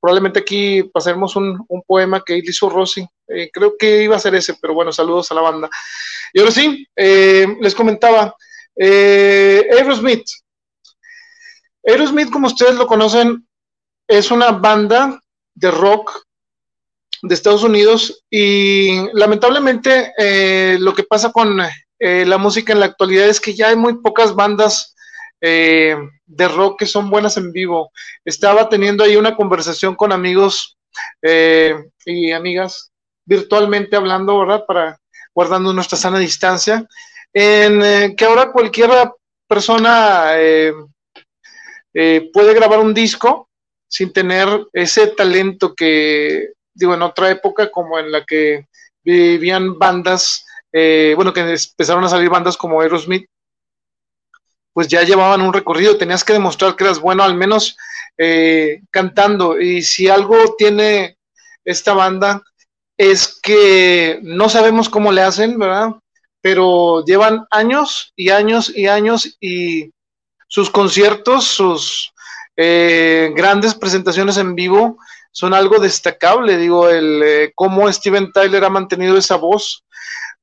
[0.00, 3.04] probablemente aquí pasaremos un, un, poema que hizo Rosy.
[3.52, 5.68] creo que iba a ser ese, pero bueno, saludos a la banda.
[6.32, 8.34] Y ahora sí, les comentaba,
[8.76, 10.26] Aerosmith
[11.84, 13.46] Aerosmith, como ustedes lo conocen,
[14.08, 15.20] es una banda
[15.54, 16.24] de rock
[17.22, 21.60] de Estados Unidos y lamentablemente eh, lo que pasa con
[21.98, 24.94] eh, la música en la actualidad es que ya hay muy pocas bandas
[25.40, 25.96] eh,
[26.26, 27.90] de rock que son buenas en vivo.
[28.24, 30.76] Estaba teniendo ahí una conversación con amigos
[32.04, 32.90] y amigas
[33.24, 34.64] virtualmente hablando, ¿verdad?
[34.66, 34.98] Para
[35.32, 36.86] guardando nuestra sana distancia,
[37.32, 38.90] en que ahora cualquier
[39.46, 40.32] persona
[41.92, 43.48] eh, puede grabar un disco
[43.88, 48.66] sin tener ese talento que, digo, en otra época como en la que
[49.04, 53.26] vivían bandas, eh, bueno, que empezaron a salir bandas como Aerosmith,
[54.72, 57.76] pues ya llevaban un recorrido, tenías que demostrar que eras bueno al menos
[58.16, 59.60] eh, cantando.
[59.60, 61.16] Y si algo tiene
[61.64, 62.42] esta banda
[62.96, 65.96] es que no sabemos cómo le hacen, ¿verdad?
[66.40, 69.90] Pero llevan años y años y años y
[70.48, 72.12] sus conciertos, sus
[72.56, 74.98] eh, grandes presentaciones en vivo
[75.30, 76.56] son algo destacable.
[76.56, 79.84] Digo, el eh, cómo Steven Tyler ha mantenido esa voz,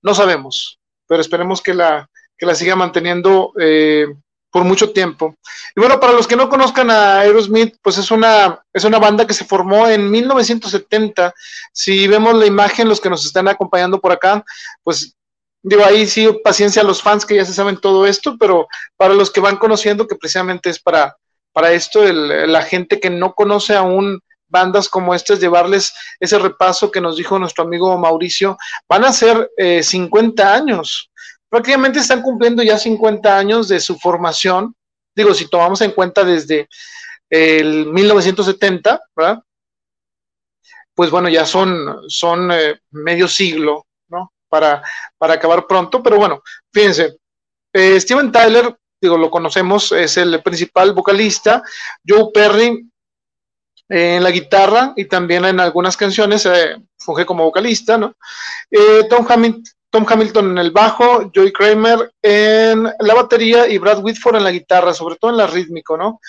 [0.01, 4.07] no sabemos, pero esperemos que la, que la siga manteniendo eh,
[4.51, 5.35] por mucho tiempo.
[5.75, 9.27] Y bueno, para los que no conozcan a Aerosmith, pues es una, es una banda
[9.27, 11.33] que se formó en 1970.
[11.73, 14.43] Si vemos la imagen, los que nos están acompañando por acá,
[14.83, 15.13] pues
[15.63, 19.13] Digo, ahí sí, paciencia a los fans que ya se saben todo esto, pero para
[19.13, 21.17] los que van conociendo, que precisamente es para,
[21.51, 27.01] para esto, la gente que no conoce aún bandas como estas, llevarles ese repaso que
[27.01, 29.49] nos dijo nuestro amigo Mauricio, van a ser
[29.81, 31.11] 50 eh, años.
[31.49, 34.75] Prácticamente están cumpliendo ya 50 años de su formación.
[35.15, 36.67] Digo, si tomamos en cuenta desde
[37.29, 39.39] el 1970, ¿verdad?
[40.93, 43.85] Pues bueno, ya son, son eh, medio siglo
[44.49, 44.81] para,
[45.17, 46.41] para acabar pronto, pero bueno,
[46.71, 47.17] fíjense,
[47.73, 51.61] eh, Steven Tyler, digo, lo conocemos, es el principal vocalista,
[52.07, 52.89] Joe Perry
[53.89, 56.77] en la guitarra y también en algunas canciones eh,
[57.25, 58.15] como vocalista, ¿no?
[59.09, 59.25] Tom,
[59.89, 64.51] Tom Hamilton en el bajo, Joey Kramer en la batería y Brad Whitford en la
[64.51, 66.19] guitarra, sobre todo en la rítmico, ¿no?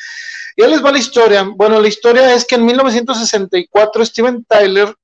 [0.56, 1.42] Y ahí les va la historia.
[1.42, 4.94] Bueno, la historia es que en 1964 Steven Tyler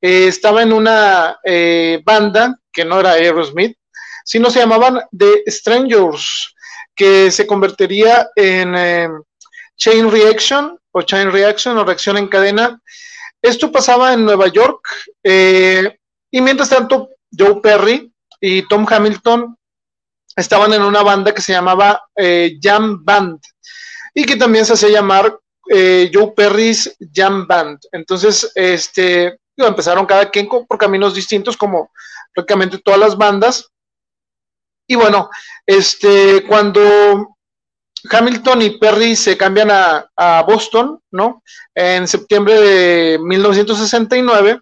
[0.00, 3.76] eh, estaba en una eh, banda que no era Aerosmith,
[4.24, 6.54] sino se llamaban The Strangers,
[6.94, 9.08] que se convertiría en eh,
[9.78, 12.80] Chain Reaction o Chain Reaction o reacción en cadena.
[13.40, 14.86] Esto pasaba en Nueva York
[15.22, 19.56] y mientras tanto Joe Perry y Tom Hamilton
[20.36, 22.02] estaban en una banda que se llamaba
[22.60, 23.40] Jam Band
[24.14, 27.78] y que también se hacía llamar Joe Perry's Jam Band.
[27.92, 31.90] Entonces, este, empezaron cada quien por caminos distintos, como
[32.34, 33.68] prácticamente todas las bandas.
[34.86, 35.28] Y bueno,
[35.66, 37.36] este, cuando
[38.10, 41.42] Hamilton y Perry se cambian a, Boston, ¿no?
[41.74, 44.60] En septiembre de 1969,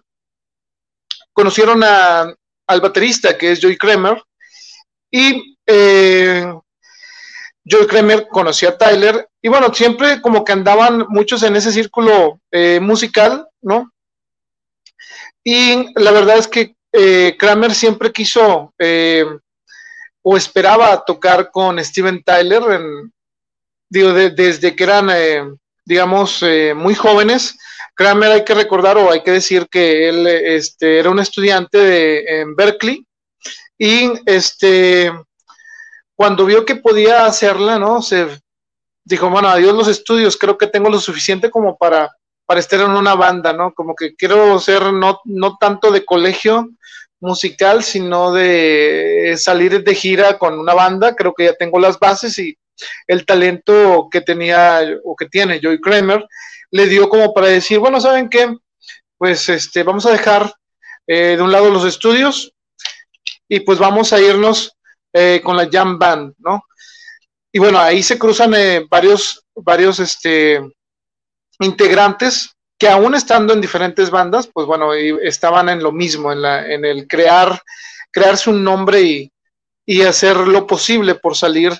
[1.33, 2.33] conocieron a,
[2.67, 4.21] al baterista, que es Joey Kramer,
[5.11, 6.45] y eh,
[7.69, 12.39] Joey Kramer conocía a Tyler, y bueno, siempre como que andaban muchos en ese círculo
[12.51, 13.91] eh, musical, ¿no?
[15.43, 19.25] Y la verdad es que eh, Kramer siempre quiso eh,
[20.21, 22.63] o esperaba tocar con Steven Tyler,
[23.89, 25.43] digo, desde que eran, eh,
[25.85, 26.43] digamos,
[26.75, 27.57] muy jóvenes.
[27.95, 32.41] Kramer hay que recordar o hay que decir que él este, era un estudiante de,
[32.41, 33.03] en Berkeley
[33.77, 35.11] y este,
[36.15, 38.03] cuando vio que podía hacerla, ¿no?
[38.03, 38.27] Se
[39.03, 42.11] dijo, bueno, adiós los estudios, creo que tengo lo suficiente como para
[42.47, 43.73] para estar en una banda, ¿no?
[43.73, 46.69] Como que quiero ser no, no tanto de colegio
[47.19, 51.13] musical, sino de salir de gira con una banda.
[51.13, 52.57] Creo que ya tengo las bases y
[53.07, 56.25] el talento que tenía o que tiene Joey Kramer
[56.71, 58.53] le dio como para decir, bueno, ¿saben qué?
[59.17, 60.53] Pues este, vamos a dejar
[61.07, 62.53] eh, de un lado los estudios
[63.47, 64.73] y pues vamos a irnos
[65.13, 66.63] eh, con la Jam Band, ¿no?
[67.51, 70.61] Y bueno, ahí se cruzan eh, varios, varios, este,
[71.59, 76.67] integrantes que aún estando en diferentes bandas, pues bueno, estaban en lo mismo, en, la,
[76.67, 77.59] en el crear,
[78.11, 79.31] crearse un nombre y,
[79.85, 81.73] y hacer lo posible por salir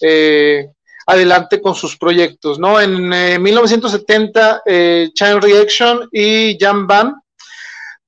[0.00, 0.68] eh,
[1.08, 2.78] adelante con sus proyectos, ¿no?
[2.78, 3.08] En
[3.42, 7.14] 1970, eh, Chain Reaction y Jam Band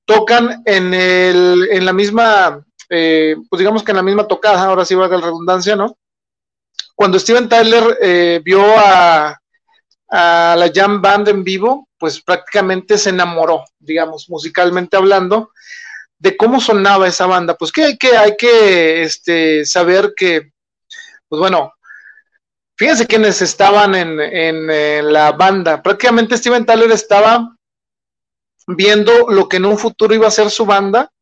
[0.04, 4.84] tocan en, el, en la misma, eh, pues digamos que en la misma tocada, ahora
[4.84, 5.96] sí va a la redundancia, ¿no?
[6.94, 9.40] Cuando Steven Tyler eh, vio a,
[10.10, 15.52] a la Jam Band en vivo, pues prácticamente se enamoró, digamos, musicalmente hablando,
[16.18, 17.56] de cómo sonaba esa banda.
[17.56, 20.52] Pues que hay que, hay que este, saber que,
[21.28, 21.72] pues bueno,
[22.80, 25.82] fíjense quiénes estaban en, en, la banda.
[25.82, 27.54] Prácticamente Steven Tyler estaba
[28.66, 31.12] viendo lo que en un futuro iba a ser su banda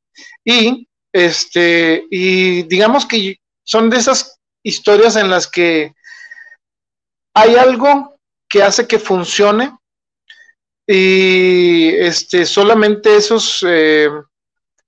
[0.44, 5.94] y este y digamos que son de esas historias en las que
[7.34, 8.16] hay algo
[8.48, 9.76] que hace que funcione
[10.86, 14.08] y este solamente esos eh,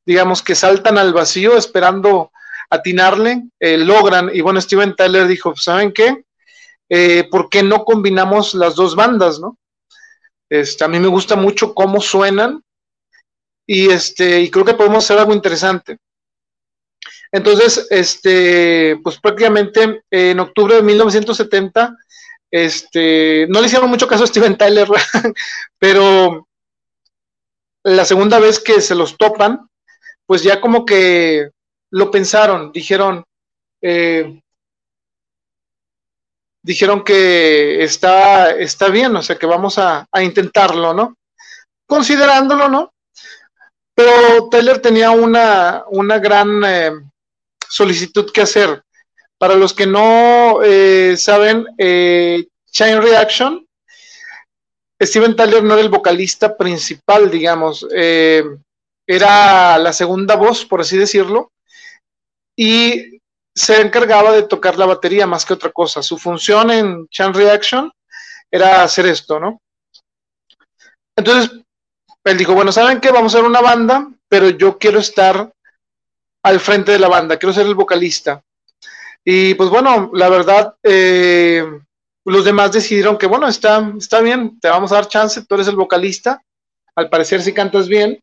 [0.06, 2.30] digamos que saltan al vacío esperando
[2.68, 6.24] atinarle eh, logran y bueno Steven Tyler dijo saben qué
[6.90, 9.56] eh, ¿por qué no combinamos las dos bandas no
[10.50, 12.62] este, a mí me gusta mucho cómo suenan
[13.66, 15.96] y este y creo que podemos hacer algo interesante.
[17.30, 21.96] Entonces este pues prácticamente en octubre de 1970
[22.50, 24.88] este, no le hicieron mucho caso a Steven Tyler,
[25.78, 26.48] pero
[27.84, 29.68] la segunda vez que se los topan,
[30.26, 31.50] pues ya como que
[31.92, 33.24] lo pensaron, dijeron,
[33.80, 34.42] eh,
[36.62, 41.16] dijeron que está, está bien, o sea que vamos a, intentarlo, ¿no?
[41.86, 42.92] Considerándolo, ¿no?
[43.94, 46.92] Pero Tyler tenía una, una gran eh,
[47.68, 48.82] solicitud que hacer.
[49.38, 53.66] Para los que no eh, saben, eh, Chain Reaction,
[55.02, 61.50] Steven Tyler no era el vocalista principal, digamos, era la segunda voz, por así decirlo,
[62.54, 63.09] y
[63.54, 66.02] se encargaba de tocar la batería más que otra cosa.
[66.02, 67.92] Su función en Chain Reaction
[68.50, 69.60] era hacer esto, ¿no?
[71.16, 71.50] Entonces,
[72.24, 73.10] él dijo, bueno, ¿saben qué?
[73.10, 75.52] Vamos a hacer una banda, pero yo quiero estar
[76.42, 78.42] al frente de la banda, quiero ser el vocalista.
[79.24, 81.64] Y pues bueno, la verdad, eh,
[82.24, 85.68] los demás decidieron que bueno, está, está bien, te vamos a dar chance, tú eres
[85.68, 86.42] el vocalista,
[86.94, 88.18] al parecer sí cantas bien.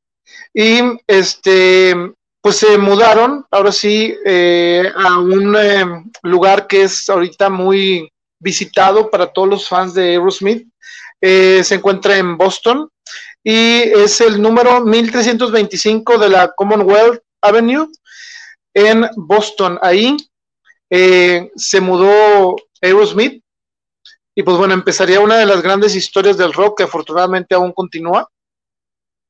[0.54, 1.96] Y este,
[2.42, 5.86] pues se mudaron, ahora sí, eh, a un eh,
[6.24, 10.68] lugar que es ahorita muy visitado para todos los fans de Aerosmith.
[11.22, 12.90] se encuentra en Boston
[13.44, 17.88] y es el número 1325 de la Commonwealth Avenue
[18.74, 19.80] en Boston.
[19.82, 20.18] Ahí
[20.90, 23.44] eh, se mudó Aerosmith
[24.36, 28.30] y pues bueno, empezaría una de las grandes historias del rock que afortunadamente aún continúa.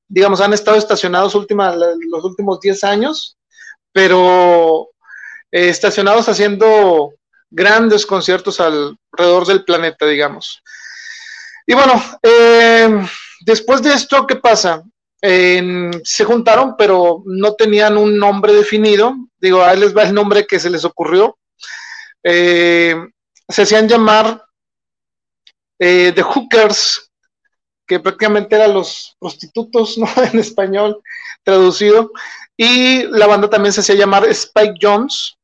[0.08, 3.38] Digamos, han estado estacionados los últimos 10 años,
[3.92, 4.90] pero
[5.52, 7.14] eh, estacionados haciendo
[7.50, 10.62] grandes conciertos alrededor del planeta, digamos.
[11.66, 12.90] Y bueno, eh,
[13.42, 14.84] después de esto, ¿qué pasa?
[15.20, 19.14] se juntaron, pero no tenían un nombre definido.
[19.40, 21.38] Digo, ahí les va el nombre que se les ocurrió.
[22.24, 22.96] Eh,
[23.50, 24.42] se hacían llamar
[25.78, 27.07] The Hookers,
[27.88, 30.08] que prácticamente eran los prostitutos, ¿no?
[30.32, 31.02] En español
[31.44, 32.12] traducido.
[32.56, 35.36] Y la banda también se hacía llamar Spike Jones.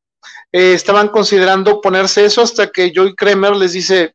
[0.52, 4.14] Eh, estaban considerando ponerse eso hasta que Joey Kramer les dice,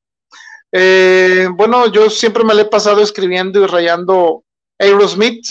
[0.72, 4.44] bueno, yo siempre me le he pasado escribiendo y rayando
[4.78, 5.46] Aerosmith.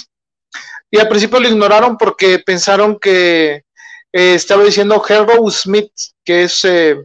[0.91, 3.65] Y al principio lo ignoraron porque pensaron que
[4.13, 5.93] eh, estaba diciendo Hero Smith,
[6.25, 6.97] que es eh,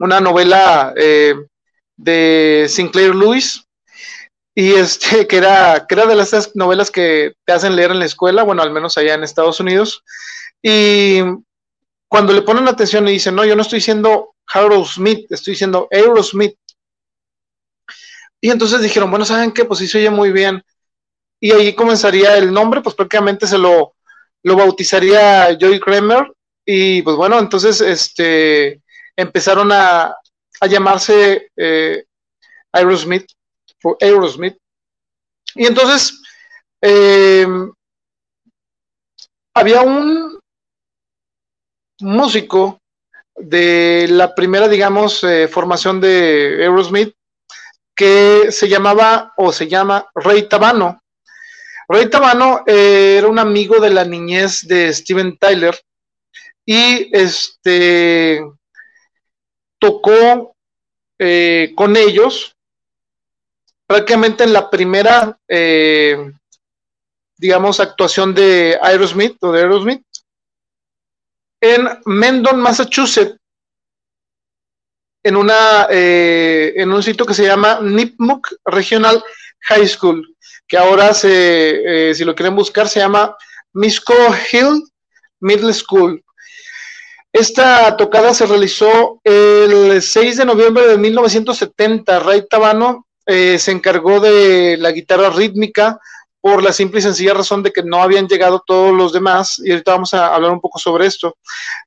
[0.00, 1.34] una novela eh,
[1.96, 3.62] de Sinclair Lewis,
[4.58, 8.06] y este, que era, que era de las novelas que te hacen leer en la
[8.06, 10.02] escuela, bueno, al menos allá en Estados Unidos.
[10.60, 11.20] Y
[12.08, 15.86] cuando le ponen atención y dicen, no, yo no estoy diciendo Harold Smith, estoy diciendo
[15.92, 16.56] Aerosmith.
[18.40, 19.64] Y entonces dijeron, bueno, ¿saben qué?
[19.64, 20.60] Pues sí se oye muy bien.
[21.38, 23.94] Y ahí comenzaría el nombre, pues prácticamente se lo,
[24.42, 26.32] lo bautizaría Joey Kramer
[26.66, 28.82] y pues bueno, entonces este,
[29.14, 30.16] empezaron a,
[30.60, 32.06] a llamarse eh,
[32.72, 33.37] Aerosmith,
[34.00, 34.56] Aerosmith.
[35.54, 36.20] Y entonces
[36.80, 37.72] em,
[39.54, 40.38] había un
[42.00, 42.80] músico
[43.36, 47.14] de la primera, digamos, eh, formación de Aerosmith
[47.94, 51.02] que se llamaba o se llama Rey Tabano.
[51.88, 55.74] Roy Tabano eh, era un amigo de la niñez de Steven Tyler
[56.66, 58.44] y este
[59.80, 60.54] tocó
[61.18, 62.54] eh, con ellos
[63.88, 66.30] prácticamente en la primera, eh,
[67.38, 70.04] digamos, actuación de Aerosmith o de Aerosmith
[71.60, 73.36] en Mendon, Massachusetts.
[75.24, 79.22] en, una, eh, en un sitio que se llama Nipmuc Regional
[79.62, 80.36] High School,
[80.66, 83.36] que ahora, se, eh, si lo quieren buscar, se llama
[83.72, 84.14] Misco
[84.52, 84.84] Hill
[85.40, 86.22] Middle School.
[87.32, 92.20] Esta tocada se realizó el 6 de noviembre de 1970.
[92.20, 96.00] Ray Tabano eh, se encargó de la guitarra rítmica
[96.40, 99.70] por la simple y sencilla razón de que no habían llegado todos los demás, y
[99.70, 101.36] ahorita vamos a hablar un poco sobre esto.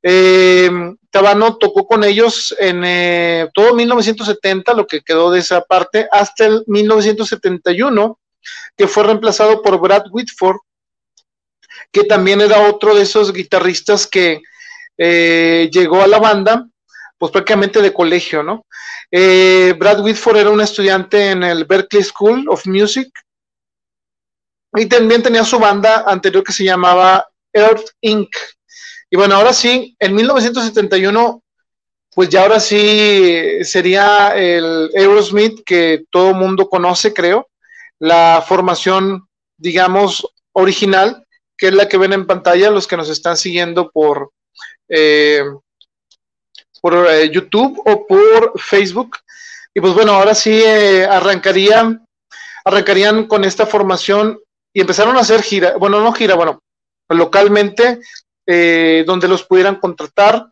[0.03, 0.69] Eh,
[1.09, 6.45] Tabano tocó con ellos en eh, todo 1970, lo que quedó de esa parte, hasta
[6.45, 8.19] el 1971,
[8.77, 10.57] que fue reemplazado por Brad Whitford,
[11.91, 14.41] que también era otro de esos guitarristas que
[14.95, 16.67] eh, llegó a la banda,
[17.22, 18.65] pues prácticamente de colegio, ¿no?
[19.11, 23.13] Brad Whitford era un estudiante en el Berkeley School of Music
[24.74, 28.36] y también tenía su banda anterior que se llamaba Earth Inc.
[29.11, 31.43] Y bueno, ahora sí, en 1971,
[32.15, 37.47] pues ya ahora sí sería el Aerosmith que todo mundo conoce, creo.
[37.99, 41.24] La formación, digamos, original,
[41.55, 44.32] que es la que ven en pantalla los que nos están siguiendo por,
[44.89, 45.43] eh,
[46.82, 49.17] por eh, YouTube o por Facebook.
[49.73, 52.01] Y pues bueno, ahora sí eh, arrancaría,
[52.65, 54.39] arrancarían con esta formación
[54.73, 56.59] y empezaron a hacer gira, bueno, no gira, bueno,
[57.09, 57.99] localmente,
[58.45, 60.47] eh, donde los pudieran contratar.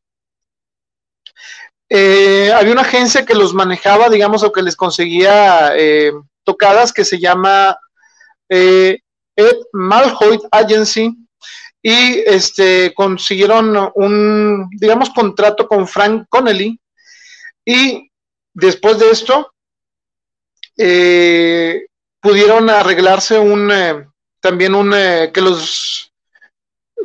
[1.89, 5.73] Eh, había una agencia que los manejaba, digamos, o que les conseguía
[6.43, 7.77] tocadas, que se llama
[8.47, 8.99] Ed
[9.73, 11.15] Malhoit Agency,
[11.81, 16.79] y este, consiguieron un, digamos, contrato con Frank Connelly,
[17.65, 18.11] y
[18.53, 19.53] después de esto,
[22.21, 23.71] pudieron arreglarse un,
[24.39, 26.11] también un, eh, que los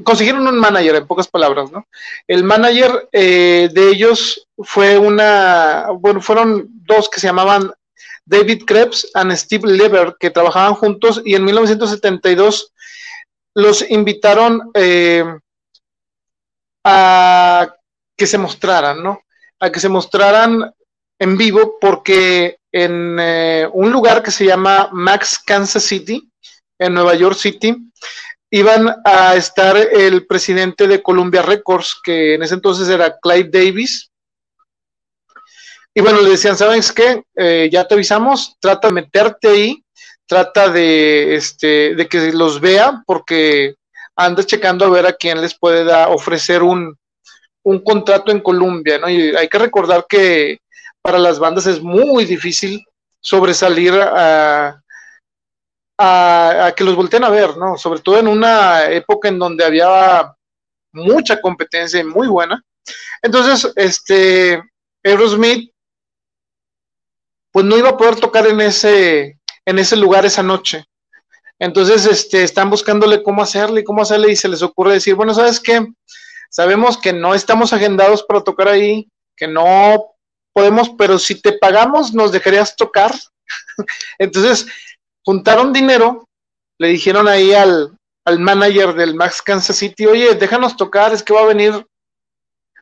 [0.02, 1.86] consiguieron un manager, en pocas palabras, ¿no?
[2.26, 7.72] El manager eh, de ellos fue una, bueno, fueron dos que se llamaban
[8.24, 12.72] David Krebs y Steve Lever, que trabajaban juntos y en 1972
[13.54, 15.24] los invitaron eh,
[16.84, 17.74] a
[18.16, 19.20] que se mostraran, ¿no?
[19.60, 20.72] A que se mostraran
[21.18, 23.18] en vivo porque en
[23.72, 26.28] un lugar que se llama Max Kansas City,
[26.78, 27.76] en Nueva York City,
[28.50, 34.10] iban a estar el presidente de Columbia Records, que en ese entonces era Clyde Davis.
[35.92, 37.22] Y bueno, le decían, ¿sabes qué?
[37.36, 39.83] Eh, ya te avisamos, trata de meterte ahí,
[40.26, 43.74] trata de, este, de que los vea, porque
[44.16, 46.96] anda checando a ver a quién les puede ofrecer un,
[47.64, 49.08] un contrato en Columbia, ¿no?
[49.08, 50.58] Y hay que recordar que
[51.02, 52.82] para las bandas es muy difícil
[53.20, 54.80] sobresalir a,
[55.98, 57.76] a, que los volteen a ver, ¿no?
[57.76, 60.34] Sobre todo en una época en donde había
[60.92, 62.62] mucha competencia y muy buena.
[63.22, 64.62] Entonces, este,
[65.02, 65.72] Aerosmith,
[67.50, 70.84] pues no iba a poder tocar en ese, en ese lugar esa noche.
[71.58, 75.34] Entonces, este, están buscándole cómo hacerle y cómo hacerle y se les ocurre decir, bueno,
[75.34, 75.86] ¿sabes qué?
[76.50, 80.14] Sabemos que no estamos agendados para tocar ahí, que no
[80.52, 83.12] podemos, pero si te pagamos, ¿nos dejarías tocar?
[84.18, 84.66] Entonces,
[85.24, 86.28] juntaron dinero,
[86.78, 87.96] le dijeron ahí al,
[88.38, 91.86] manager del Max Kansas City, oye, déjanos tocar, es que va a venir,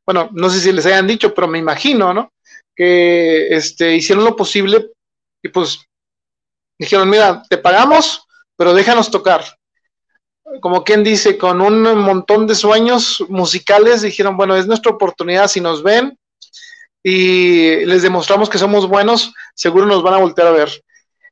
[0.06, 2.30] bueno, no sé si les hayan dicho, pero me imagino, ¿no?
[2.76, 4.90] Que este, hicieron lo posible
[5.42, 5.84] y pues
[6.82, 8.26] dijeron, mira, te pagamos,
[8.56, 9.44] pero déjanos tocar.
[10.60, 15.60] Como quien dice, con un montón de sueños musicales, dijeron, bueno, es nuestra oportunidad, si
[15.60, 16.18] nos ven
[17.02, 20.84] y les demostramos que somos buenos, seguro nos van a voltear a ver.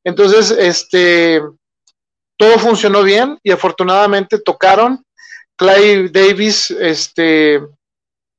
[0.05, 1.43] Entonces, este,
[2.37, 5.05] todo funcionó bien y afortunadamente tocaron.
[5.57, 7.61] Clay Davis, este,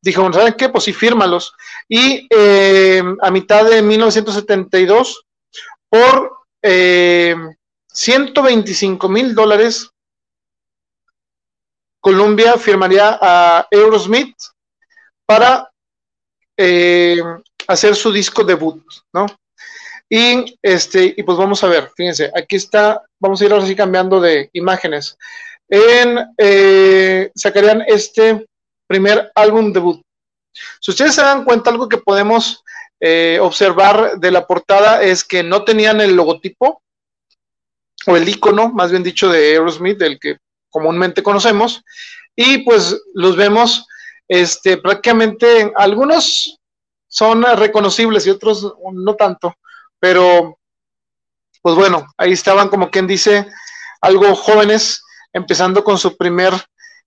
[0.01, 0.70] dijo, ¿saben qué?
[0.70, 1.53] Pues sí, fírmalos.
[1.88, 5.26] Y eh, a mitad de 1972,
[5.89, 9.89] por 125 eh, mil dólares,
[11.99, 14.36] Columbia firmaría a Aerosmith
[15.26, 15.72] para
[16.57, 17.22] eh,
[17.68, 18.84] hacer su disco debut,
[19.14, 19.26] ¿no?
[20.09, 23.76] Y, este, y pues vamos a ver, fíjense, aquí está, vamos a ir ahora sí
[23.76, 25.18] cambiando de imágenes.
[25.70, 28.45] En, eh, sacarían este
[28.88, 30.01] primer álbum debut.
[30.82, 32.62] Si ustedes se dan cuenta, algo que podemos
[33.02, 36.84] eh, observar de la portada es que no tenían el logotipo
[38.06, 40.38] o el icono, más bien dicho, de Aerosmith, del que
[40.70, 41.84] comúnmente conocemos,
[42.36, 43.86] y pues los vemos
[44.28, 46.58] este, prácticamente, algunos
[47.08, 49.56] son reconocibles y otros no tanto.
[49.99, 50.58] Pero,
[51.62, 53.47] pues bueno, ahí estaban como quien dice,
[53.99, 56.54] algo jóvenes, empezando con su primer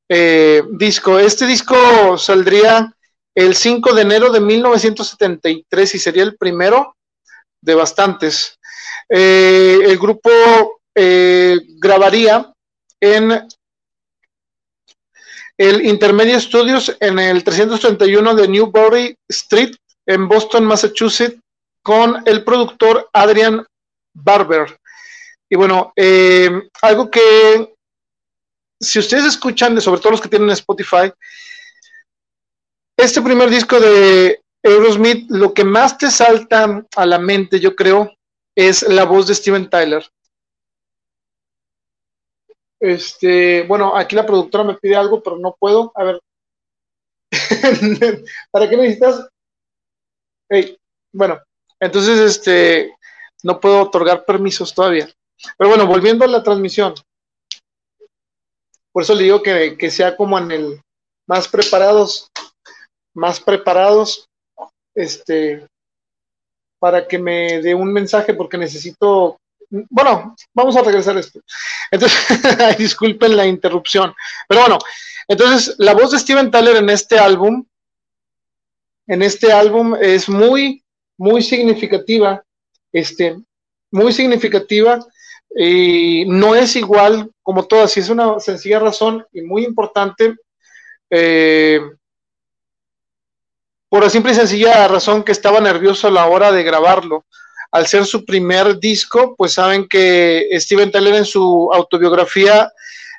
[0.08, 1.18] eh, disco.
[1.18, 2.93] Este disco saldría
[3.34, 6.96] el 5 de enero de 1973 y sería el primero
[7.60, 8.58] de bastantes.
[9.08, 10.30] Eh, el grupo
[10.94, 12.52] eh, grabaría
[13.00, 13.46] en
[15.56, 19.74] el Intermedia Studios en el 331 de Newbury Street
[20.06, 21.40] en Boston, Massachusetts,
[21.82, 23.64] con el productor Adrian
[24.12, 24.78] Barber.
[25.48, 26.50] Y bueno, eh,
[26.82, 27.74] algo que
[28.80, 31.12] si ustedes escuchan, sobre todo los que tienen Spotify,
[32.96, 38.12] este primer disco de Aerosmith, lo que más te salta a la mente, yo creo,
[38.56, 40.08] es la voz de Steven Tyler.
[42.80, 45.92] Este, bueno, aquí la productora me pide algo, pero no puedo.
[45.94, 46.20] A ver.
[48.50, 49.28] ¿Para qué necesitas?
[50.48, 50.76] Hey,
[51.12, 51.40] bueno,
[51.80, 52.94] entonces, este,
[53.42, 55.08] no puedo otorgar permisos todavía.
[55.58, 56.94] Pero bueno, volviendo a la transmisión.
[58.92, 60.80] Por eso le digo que, que sea como en el
[61.26, 62.30] más preparados,
[63.14, 64.28] más preparados,
[64.94, 65.66] este,
[66.78, 69.38] para que me dé un mensaje, porque necesito
[69.90, 71.40] bueno, vamos a regresar a esto.
[71.90, 72.18] Entonces,
[72.78, 74.14] disculpen la interrupción.
[74.48, 74.78] Pero bueno,
[75.28, 77.64] entonces la voz de Steven Tyler en este álbum,
[79.06, 80.82] en este álbum es muy,
[81.16, 82.42] muy significativa,
[82.92, 83.38] este,
[83.90, 85.04] muy significativa
[85.56, 90.34] y no es igual como todas, y es una sencilla razón y muy importante.
[91.10, 91.80] Eh,
[93.94, 97.24] por la simple y sencilla razón que estaba nervioso a la hora de grabarlo
[97.70, 102.72] al ser su primer disco, pues saben que Steven Tyler en su autobiografía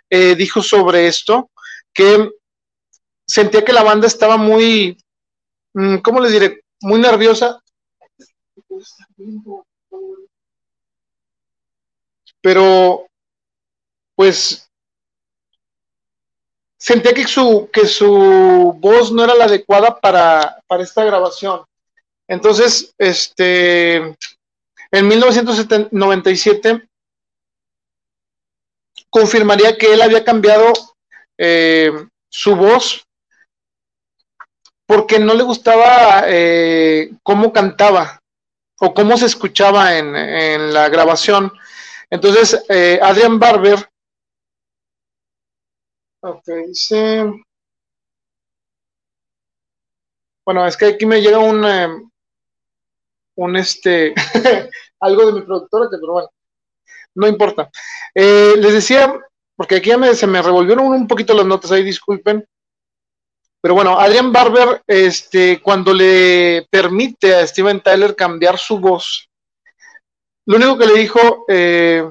[0.09, 1.49] eh, dijo sobre esto,
[1.93, 2.29] que
[3.25, 4.97] sentía que la banda estaba muy,
[5.75, 6.61] mm, ¿cómo les diré?
[6.81, 7.57] Muy nerviosa.
[12.41, 13.07] Pero,
[14.13, 14.64] pues,
[16.85, 21.65] sentía que su, que su voz no era la adecuada para, para esta grabación.
[22.27, 23.95] Entonces, este,
[24.91, 26.87] en 1997
[29.09, 30.73] confirmaría que él había cambiado
[31.39, 31.91] eh,
[32.29, 33.03] su voz
[34.85, 38.21] porque no le gustaba eh, cómo cantaba
[38.79, 41.51] o cómo se escuchaba en, la grabación.
[42.11, 43.89] Entonces, eh, Adrian Barber,
[46.25, 47.23] ok, dice,
[50.43, 52.11] bueno, es que aquí me llega un,
[53.35, 54.13] un este,
[54.99, 56.29] algo de mi productora, que pero bueno,
[57.15, 57.69] no importa.
[58.13, 59.19] Eh, les decía,
[59.55, 62.45] porque aquí ya se me revolvieron un poquito las notas ahí, disculpen.
[63.61, 69.27] Pero bueno, Adrian Barber, este, cuando le permite a Steven Tyler cambiar su voz,
[70.45, 72.07] lo único que le dijo eh,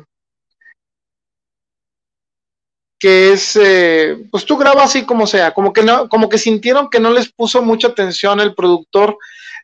[3.05, 6.89] que es, eh, pues tú graba así como sea, como que no, como que sintieron
[6.89, 9.19] que no les puso mucha atención el productor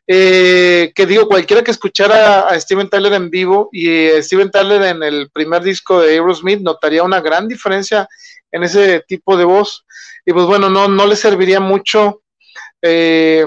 [0.05, 5.01] eh, que digo, cualquiera que escuchara a Steven Tyler en vivo y Steven Tyler en
[5.01, 8.07] el primer disco de Aerosmith notaría una gran diferencia
[8.51, 9.87] en ese tipo de voz.
[10.23, 12.21] Y pues bueno, no, no le serviría mucho,
[12.79, 13.43] eh,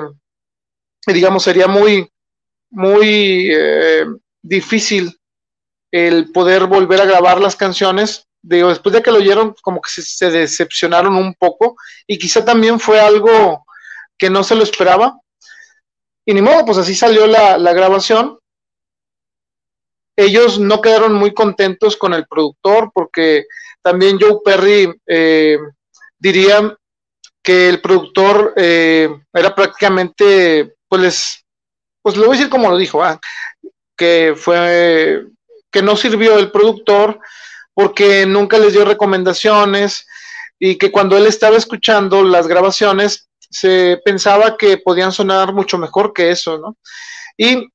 [1.06, 2.10] digamos, sería muy,
[2.68, 4.06] muy eh,
[4.42, 5.16] difícil
[5.92, 8.26] el poder volver a grabar las canciones.
[8.46, 11.76] Digo, después de que lo oyeron, como que se decepcionaron un poco
[12.06, 13.64] y quizá también fue algo
[14.18, 15.18] que no se lo esperaba
[16.26, 18.38] y ni modo, pues así salió la, grabación.
[20.14, 23.46] Ellos no quedaron muy contentos con el productor porque
[23.82, 25.58] también Joe Perry eh,
[26.18, 26.76] diría
[27.42, 31.40] que el productor eh, era prácticamente, pues
[32.02, 33.18] pues lo voy a decir como lo dijo, ah,
[33.96, 35.24] que fue,
[35.70, 37.18] que no sirvió el productor
[37.74, 40.06] porque nunca les dio recomendaciones
[40.58, 46.12] y que cuando él estaba escuchando las grabaciones se pensaba que podían sonar mucho mejor
[46.12, 46.76] que eso, ¿no?
[47.36, 47.68] Y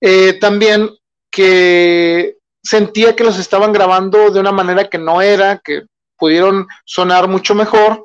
[0.00, 0.90] eh, también
[1.30, 5.82] que sentía que los estaban grabando de una manera que no era, que
[6.16, 8.04] pudieron sonar mucho mejor.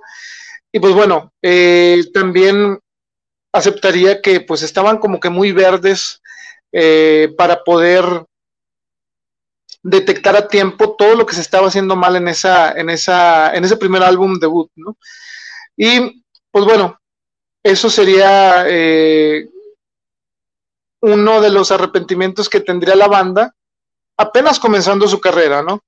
[0.72, 2.80] Y pues bueno, eh, también
[3.52, 6.22] aceptaría que pues estaban como que muy verdes
[6.72, 8.26] eh, para poder
[9.82, 13.64] detectar a tiempo todo lo que se estaba haciendo mal en esa, en esa, en
[13.64, 14.98] ese primer álbum debut, ¿no?
[15.78, 17.00] Y pues bueno,
[17.64, 19.48] eso sería eh,
[21.02, 23.54] uno de los arrepentimientos que tendría la banda
[24.18, 25.84] apenas comenzando su carrera, ¿no?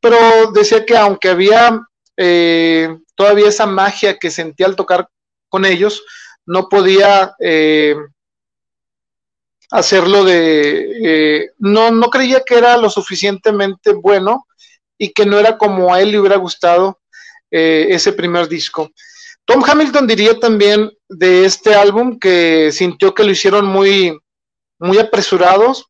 [0.00, 1.80] Pero decía que aunque había
[2.16, 5.08] eh, todavía esa magia que sentía al tocar
[5.48, 6.02] con ellos,
[6.46, 7.96] no podía eh,
[9.70, 11.50] hacerlo de...
[11.58, 14.46] no, no creía que era lo suficientemente bueno
[14.98, 17.00] y que no era como a él le hubiera gustado
[17.50, 18.90] ese primer disco.
[19.44, 24.16] Tom Hamilton diría también de este álbum que sintió que lo hicieron muy,
[24.78, 25.86] muy apresurados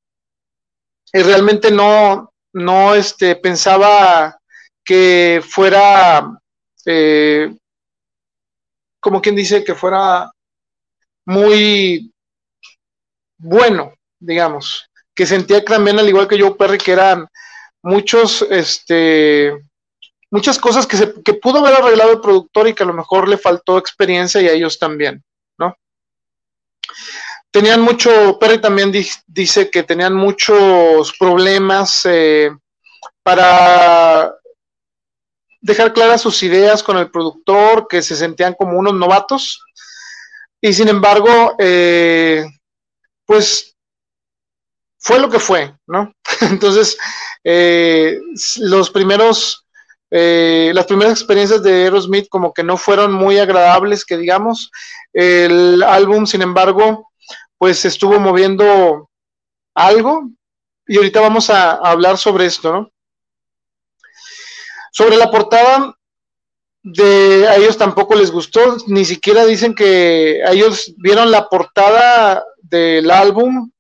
[1.13, 4.39] y realmente no, no este, pensaba
[4.85, 6.41] que fuera,
[6.87, 7.55] eh,
[8.99, 10.31] como quien dice, que fuera
[11.27, 12.13] muy
[13.41, 17.27] bueno, digamos, que sentía también, al igual que Joe Perry, que eran
[17.83, 19.53] muchos, este,
[20.31, 23.29] muchas cosas que, se, que pudo haber arreglado el productor y que a lo mejor
[23.29, 25.25] le faltó experiencia y a ellos también,
[25.59, 25.75] ¿no?
[27.51, 28.93] Tenían mucho, Perry también
[29.27, 32.51] dice que tenían muchos problemas eh,
[33.23, 34.35] para
[35.61, 39.65] dejar claras sus ideas con el productor, que se sentían como unos novatos.
[40.61, 42.47] Y sin embargo, eh,
[43.31, 43.77] pues
[44.99, 46.13] fue lo que fue, ¿no?
[46.41, 46.99] Entonces,
[47.45, 48.19] eh,
[48.57, 49.65] los primeros,
[50.11, 54.73] eh, las primeras experiencias de Aerosmith como que no fueron muy agradables, que digamos.
[55.13, 57.09] El álbum, sin embargo,
[57.57, 59.09] pues estuvo moviendo
[59.77, 60.29] algo
[60.89, 62.91] y ahorita vamos a, hablar sobre esto, ¿no?
[64.91, 65.95] Sobre la portada,
[66.85, 73.11] a ellos tampoco les gustó, ni siquiera dicen que a ellos vieron la portada del
[73.11, 73.71] álbum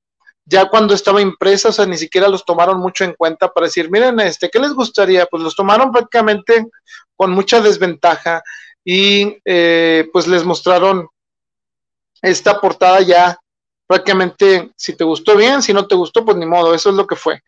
[0.45, 3.88] ya cuando estaba impresa, o sea, ni siquiera los tomaron mucho en cuenta para decir,
[3.88, 5.26] miren, este, ¿qué les gustaría?
[5.26, 6.66] Pues los tomaron prácticamente
[7.14, 8.43] con mucha desventaja
[8.84, 11.07] y eh, pues les mostraron
[12.20, 13.38] esta portada ya
[13.86, 17.07] prácticamente, si te gustó bien, si no te gustó, pues ni modo, eso es lo
[17.07, 17.41] que fue.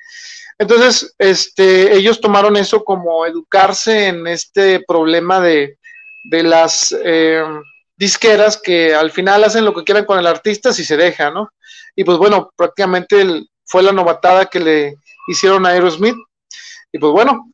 [0.58, 5.78] Entonces, este, ellos tomaron eso como educarse en este problema de,
[6.30, 7.44] de las eh,
[8.02, 11.52] disqueras que al final hacen lo que quieran con el artista si se deja, ¿no?
[11.94, 14.96] Y pues bueno, prácticamente fue la novatada que le
[15.28, 16.16] hicieron a Aerosmith.
[16.90, 17.52] Y pues bueno,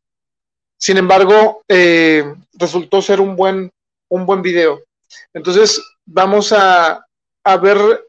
[0.78, 2.24] sin embargo, eh,
[2.54, 3.70] resultó ser un buen,
[4.08, 4.80] un buen video.
[5.34, 7.04] Entonces, vamos a,
[7.44, 8.06] a, ver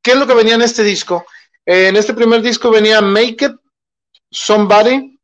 [0.00, 1.26] qué es lo que venía en este disco.
[1.66, 3.56] en este primer disco venía Make It,
[4.30, 5.18] Somebody,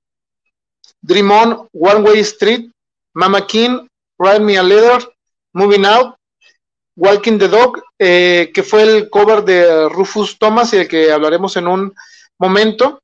[1.00, 2.72] Dream On, One Way Street,
[3.14, 3.86] Mama King,
[4.18, 5.08] Ride Me a Letter,
[5.52, 6.16] Moving Out,
[7.00, 11.56] Walking the Dog, eh, que fue el cover de Rufus Thomas y del que hablaremos
[11.56, 11.94] en un
[12.38, 13.02] momento.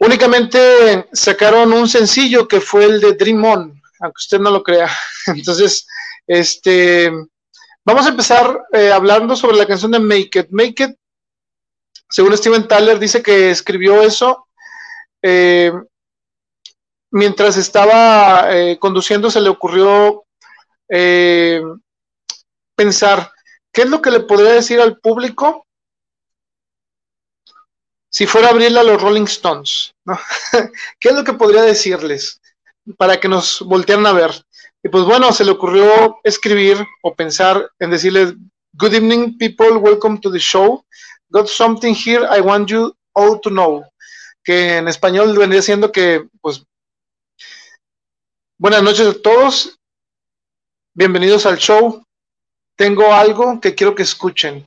[0.00, 4.90] Únicamente sacaron un sencillo que fue el de Dream On, aunque usted no lo crea.
[5.28, 5.86] Entonces,
[6.26, 7.08] este,
[7.84, 10.48] vamos a empezar eh, hablando sobre la canción de Make It.
[10.50, 10.96] Make It,
[12.10, 14.48] según Steven Tyler, dice que escribió eso
[15.22, 15.72] eh,
[17.12, 18.48] mientras estaba
[18.80, 20.24] conduciendo, se le ocurrió
[22.78, 23.32] pensar,
[23.72, 25.66] ¿qué es lo que le podría decir al público
[28.08, 29.92] si fuera a abrirle a los Rolling Stones?
[31.00, 32.40] ¿Qué es lo que podría decirles
[32.96, 34.30] para que nos voltearan a ver?
[34.82, 38.34] Y pues bueno, se le ocurrió escribir o pensar en decirles,
[38.74, 40.84] Good evening, people, welcome to the show.
[41.30, 43.84] Got something here I want you all to know.
[44.44, 46.64] Que en español vendría siendo que, pues,
[48.56, 49.78] buenas noches a todos,
[50.94, 52.04] bienvenidos al show,
[52.78, 54.64] tengo algo que quiero que escuchen.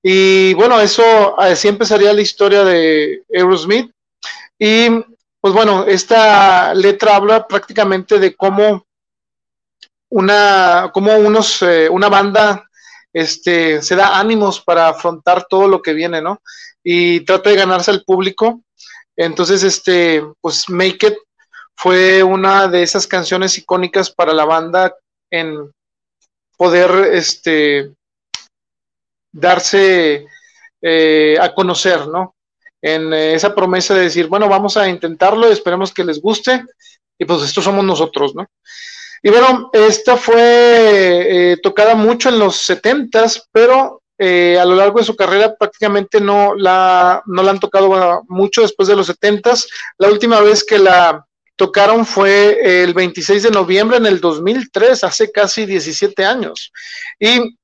[0.00, 3.90] Y bueno, eso así empezaría la historia de Aerosmith.
[4.58, 4.88] Y
[5.40, 8.86] pues bueno, esta letra habla prácticamente de cómo
[10.08, 12.64] una, cómo unos, eh, una banda
[13.12, 16.40] este, se da ánimos para afrontar todo lo que viene, ¿no?
[16.84, 18.62] Y trata de ganarse al público.
[19.16, 21.14] Entonces, este, pues Make It
[21.74, 24.94] fue una de esas canciones icónicas para la banda
[25.28, 25.72] en,
[26.62, 27.92] poder este,
[29.34, 30.26] darse
[30.80, 32.36] eh, a conocer, ¿no?
[32.80, 36.64] En eh, esa promesa de decir, bueno, vamos a intentarlo, esperemos que les guste,
[37.18, 38.46] y pues estos somos nosotros, ¿no?
[39.24, 40.36] Y bueno, esta fue
[41.50, 46.54] eh, tocada mucho en los setentas, pero a lo largo de su carrera prácticamente no
[46.54, 49.66] la, no la han tocado mucho después de los setentas.
[49.98, 51.26] La última vez que la
[51.62, 56.72] tocaron fue el 26 de noviembre en el 2003, hace casi 17 años.
[57.20, 57.56] Y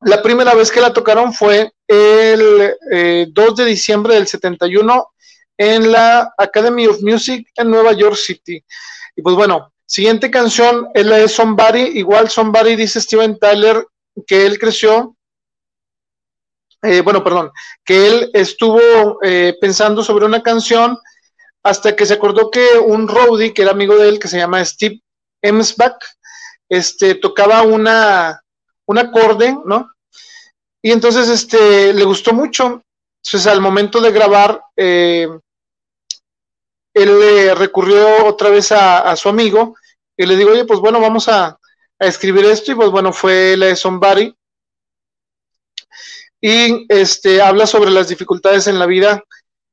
[0.00, 5.12] la primera vez que la tocaron fue el 2 eh, de diciembre del 71
[5.56, 8.60] en la Academy of Music en Nueva York City.
[9.14, 12.00] Y pues bueno, siguiente canción es la de Somebody.
[12.00, 13.86] Igual Somebody dice Steven Tyler
[14.26, 15.16] que él creció
[16.82, 17.52] eh, bueno, perdón,
[17.84, 20.98] que él estuvo eh, pensando sobre una canción
[21.66, 24.64] hasta que se acordó que un roadie, que era amigo de él, que se llama
[24.64, 25.02] Steve
[25.42, 25.98] Emsbach,
[26.68, 28.40] este, tocaba una,
[28.86, 29.90] un acorde, ¿no?
[30.80, 32.84] Y entonces este, le gustó mucho.
[33.24, 35.28] Entonces, al momento de grabar, eh,
[36.94, 39.76] él recurrió otra vez a, su amigo
[40.16, 41.58] y le digo, oye, pues bueno, vamos a,
[41.98, 44.32] escribir esto y pues bueno, fue la de Somebody.
[46.40, 49.24] Y este, habla sobre las dificultades en la vida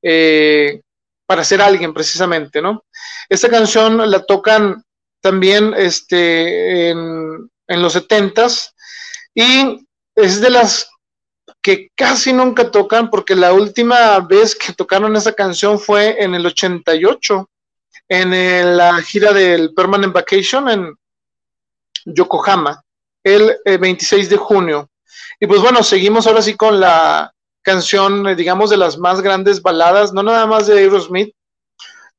[0.02, 0.82] eh,
[1.26, 2.84] para ser alguien precisamente, ¿no?
[3.30, 4.84] Esta canción la tocan
[5.22, 8.76] también este, en, los setentas
[9.34, 10.90] y es de las
[11.62, 16.46] que casi nunca tocan porque la última vez que tocaron esa canción fue en el
[16.46, 17.50] 88
[18.10, 20.94] en la gira del Permanent Vacation en
[22.06, 22.84] Yokohama
[23.24, 24.90] el 26 eh, de junio.
[25.40, 27.33] Y pues bueno, seguimos ahora sí con la
[27.64, 31.34] canción, eh, digamos, de las más grandes baladas, no nada más de Aerosmith,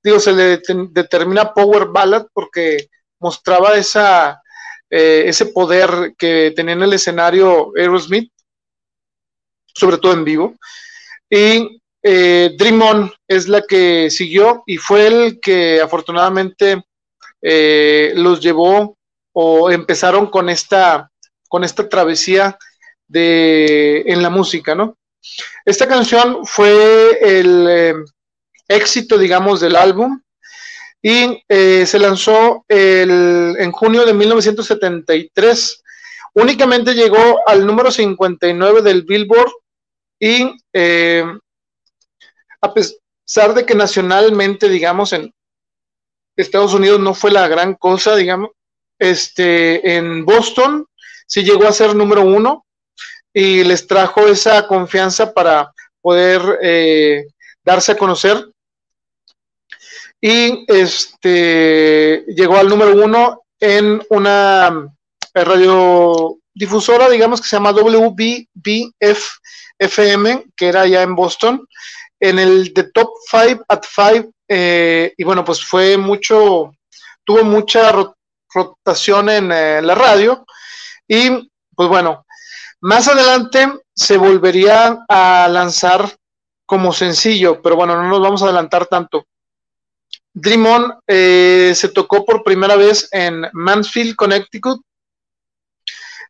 [0.03, 2.89] digo, se le determina Power Ballad porque
[3.21, 4.43] mostraba esa,
[4.91, 8.31] eh, ese poder que tenía en el escenario Aerosmith
[9.77, 10.55] sobre todo en vivo.
[11.29, 16.85] Y eh, Dream On es la que siguió y fue el que afortunadamente
[17.43, 18.97] los llevó
[19.35, 21.11] o empezaron con esta,
[21.49, 22.57] con esta travesía
[23.07, 24.97] de, en la música, ¿no?
[25.65, 27.95] Esta canción fue el eh,
[28.69, 30.21] éxito, digamos, del álbum
[31.03, 35.83] y se lanzó en junio de 1973.
[36.33, 39.53] Únicamente llegó al número 59 del Billboard
[40.19, 41.25] y eh,
[42.61, 45.33] a pesar de que nacionalmente, digamos, en
[46.37, 48.51] Estados Unidos no fue la gran cosa, digamos,
[48.99, 50.87] este, en Boston
[51.27, 52.64] sí llegó a ser número uno
[53.35, 57.27] y les trajo esa confianza para poder eh,
[57.65, 58.49] darse a conocer.
[60.21, 64.89] Y este llegó al número uno en una
[65.35, 69.39] radiodifusora, digamos, que se llama WBBF
[69.79, 71.67] FM, que era ya en Boston,
[72.21, 76.73] en el de Top 5 at 5, eh, y bueno, pues fue mucho,
[77.25, 77.93] tuvo mucha
[78.53, 80.47] rotación en eh, la radio,
[81.09, 82.25] y pues bueno,
[82.85, 86.19] más adelante se volvería a lanzar
[86.67, 89.27] como sencillo, pero bueno, no nos vamos a adelantar tanto.
[90.35, 94.83] Dream On eh, se tocó por primera vez en Mansfield, Connecticut.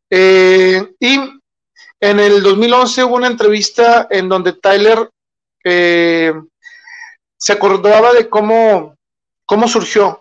[0.09, 1.19] y
[2.01, 5.11] en el 2011 hubo una entrevista en donde Tyler
[5.65, 6.35] eh,
[7.37, 8.95] se acordaba de cómo,
[9.45, 10.21] cómo surgió.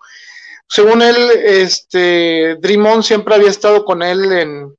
[0.68, 4.76] Según él, este, Dream On siempre había estado con él en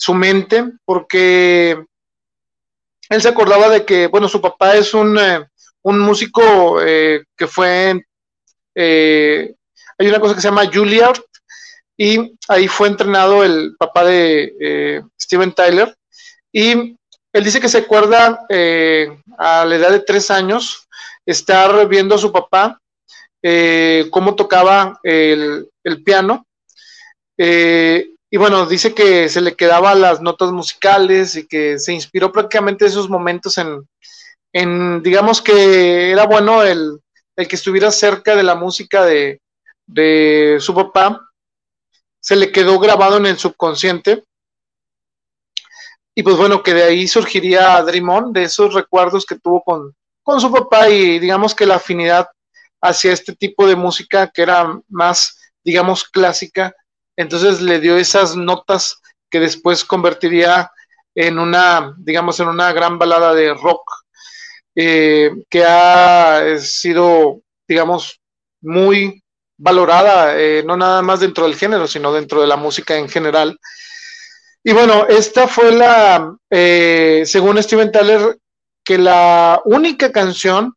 [0.00, 1.84] su mente, porque
[3.08, 5.44] él se acordaba de que, bueno, su papá es un, eh,
[5.82, 8.02] músico eh, que fue,
[8.74, 11.20] hay una cosa que se llama Juilliard,
[11.98, 15.94] y ahí fue entrenado el papá de Steven Tyler,
[16.52, 16.96] y
[17.32, 20.88] él dice que se acuerda eh, a la edad de tres años
[21.24, 22.80] estar viendo a su papá
[23.42, 25.68] eh, cómo tocaba el,
[26.04, 26.46] piano.
[27.38, 32.30] Eh, y bueno, dice que se le quedaban las notas musicales y que se inspiró
[32.30, 33.88] prácticamente esos momentos en,
[34.52, 37.00] en digamos que era bueno el,
[37.36, 39.40] el, que estuviera cerca de la música de,
[39.86, 41.28] de su papá.
[42.20, 44.24] Se le quedó grabado en el subconsciente
[46.14, 50.40] y pues bueno, que de ahí surgiría Dream de esos recuerdos que tuvo con, con
[50.40, 52.28] su papá y digamos que la afinidad
[52.80, 56.74] hacia este tipo de música que era más, digamos, clásica.
[57.20, 60.70] Entonces le dio esas notas que después convertiría
[61.14, 63.82] en una, digamos, en una gran balada de rock
[64.74, 68.20] eh, que ha sido, digamos,
[68.62, 69.22] muy
[69.58, 73.58] valorada, eh, no nada más dentro del género, sino dentro de la música en general.
[74.64, 78.38] Y bueno, esta fue la, eh, según Steven Tyler,
[78.82, 80.74] que la única canción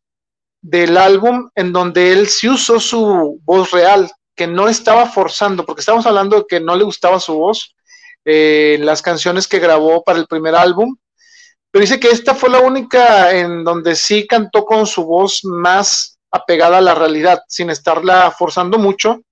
[0.60, 5.80] del álbum en donde él sí usó su voz real, que no estaba forzando, porque
[5.80, 7.74] estamos hablando de que no le gustaba su voz
[8.24, 10.96] eh, las canciones que grabó para el primer álbum,
[11.70, 16.18] pero dice que esta fue la única en donde sí cantó con su voz más
[16.30, 19.22] apegada a la realidad, sin estarla forzando mucho.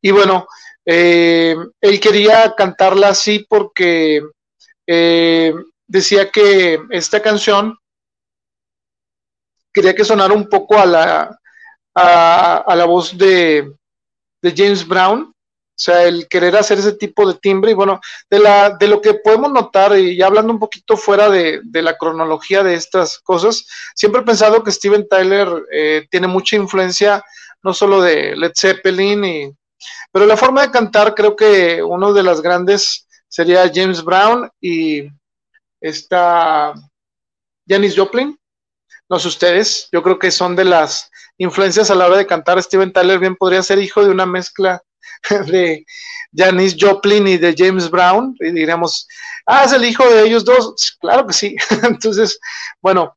[0.00, 0.46] Y bueno,
[0.84, 4.22] eh, él quería cantarla así porque
[4.86, 5.54] eh,
[5.86, 7.76] decía que esta canción
[9.72, 11.39] quería que sonara un poco a la,
[11.94, 13.72] a, la voz de,
[14.42, 18.70] James Brown, o sea, el querer hacer ese tipo de timbre y bueno, de, la,
[18.70, 22.74] de lo que podemos notar y ya hablando un poquito fuera de, la cronología de
[22.74, 27.22] estas cosas, siempre he pensado que Steven Tyler eh, tiene mucha influencia
[27.62, 29.52] no solo de Led Zeppelin y
[30.12, 35.08] pero la forma de cantar, creo que uno de las grandes sería James Brown y
[35.80, 36.74] esta
[37.66, 38.38] Janis Joplin.
[39.08, 41.09] No sé ustedes, yo creo que son de las
[41.40, 42.62] influencias a la hora de cantar.
[42.62, 44.82] Steven Tyler bien podría ser hijo de una mezcla
[45.46, 45.84] de
[46.34, 49.08] Janis Joplin y de James Brown, y diríamos,
[49.46, 51.56] ah, es el hijo de ellos dos, claro que sí.
[51.82, 52.38] Entonces,
[52.80, 53.16] bueno,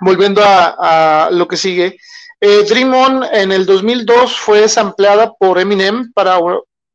[0.00, 1.98] volviendo a, lo que sigue,
[2.40, 6.38] eh, Dream On en el 2002 fue sampleada por Eminem para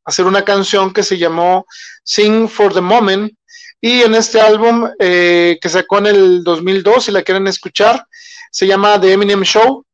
[0.06, 1.66] hacer una canción que se llamó
[2.04, 3.34] Sing for the Moment,
[3.82, 8.06] y en este álbum eh, que sacó en el 2002, si la quieren escuchar,
[8.52, 9.86] se llama The Eminem Show.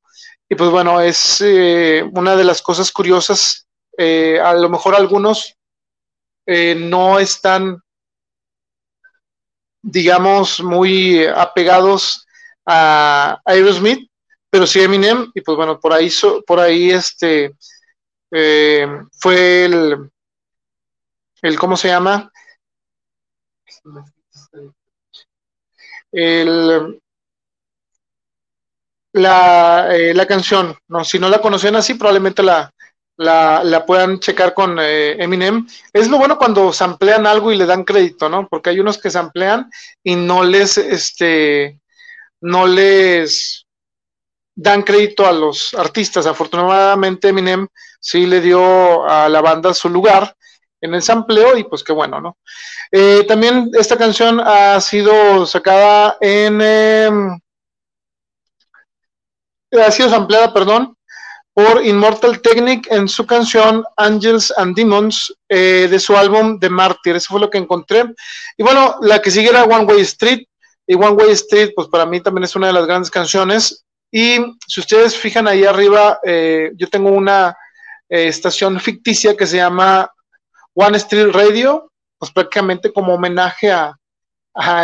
[0.53, 3.67] Y pues bueno, es eh, una de las cosas curiosas.
[3.97, 5.57] Eh, a lo mejor algunos
[6.45, 7.81] no están,
[9.81, 12.27] digamos, muy apegados
[12.67, 14.07] a Aerosmith,
[14.51, 15.31] pero sí Eminem.
[15.33, 16.11] Y pues bueno, por ahí,
[16.45, 17.55] por ahí este,
[18.29, 20.11] fue el,
[21.41, 22.31] el, ¿cómo se llama?
[26.11, 27.01] El,
[29.13, 32.73] la, eh, la canción, no, si no la conocían así, probablemente la,
[33.17, 35.67] la, puedan checar con eh, Eminem.
[35.91, 38.47] Es lo bueno cuando samplean algo y le dan crédito, ¿no?
[38.47, 39.69] Porque hay unos que samplean
[40.03, 41.79] y no les, este,
[42.41, 43.65] no les
[44.55, 46.25] dan crédito a los artistas.
[46.25, 47.67] Afortunadamente Eminem
[47.99, 50.35] sí le dio a la banda su lugar
[50.81, 52.37] en el sampleo y pues qué bueno, ¿no?
[52.91, 57.41] Eh, también esta canción ha sido sacada en...
[59.81, 60.95] Ha sido sampleada, perdón,
[61.53, 67.15] por Immortal Technic en su canción Angels and Demons eh, de su álbum The Martyr.
[67.15, 68.05] Eso fue lo que encontré.
[68.57, 70.47] Y bueno, la que sigue era One Way Street.
[70.85, 73.85] Y One Way Street, pues para mí también es una de las grandes canciones.
[74.11, 77.55] Y si ustedes fijan ahí arriba, eh, yo tengo una
[78.09, 80.11] estación ficticia que se llama
[80.73, 83.97] One Street Radio, pues prácticamente como homenaje a,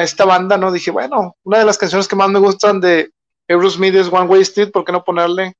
[0.01, 0.71] esta banda, ¿no?
[0.71, 3.11] Dije, bueno, una de las canciones que más me gustan de
[3.49, 5.55] Aerosmith es One Way Street, ¿por qué no ponerle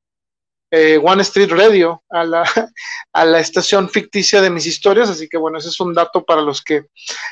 [0.72, 2.44] eh, One Street Radio a la,
[3.14, 5.10] a la estación ficticia de mis historias?
[5.10, 6.86] Así que bueno, ese es un dato para los que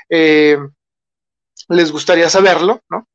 [0.10, 0.58] eh,
[1.70, 3.08] les gustaría saberlo, ¿no?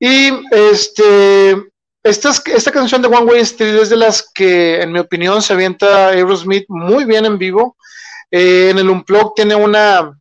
[0.00, 1.54] Y este,
[2.02, 5.52] esta, esta canción de One Way Street es de las que, en mi opinión, se
[5.52, 7.76] avienta Aerosmith muy bien en vivo.
[8.30, 10.18] Eh, en el Unplug tiene una,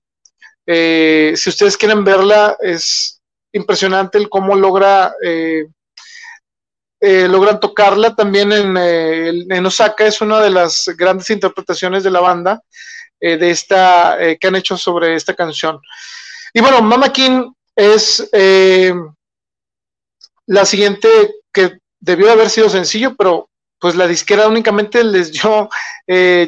[0.67, 3.19] si ustedes quieren verla, es
[3.51, 5.15] impresionante el cómo logra,
[7.05, 8.15] eh, logran tocarla.
[8.15, 12.61] También en, Osaka es una de las grandes interpretaciones de la banda
[13.19, 15.79] de esta, que han hecho sobre esta canción.
[16.53, 18.29] Y bueno, Mama King es
[20.45, 21.07] la siguiente
[21.53, 23.49] que debió haber sido sencillo, pero
[23.79, 25.69] pues la disquera únicamente les dio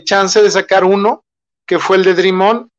[0.04, 1.26] chance de sacar uno
[1.66, 2.72] que fue el de Dream On,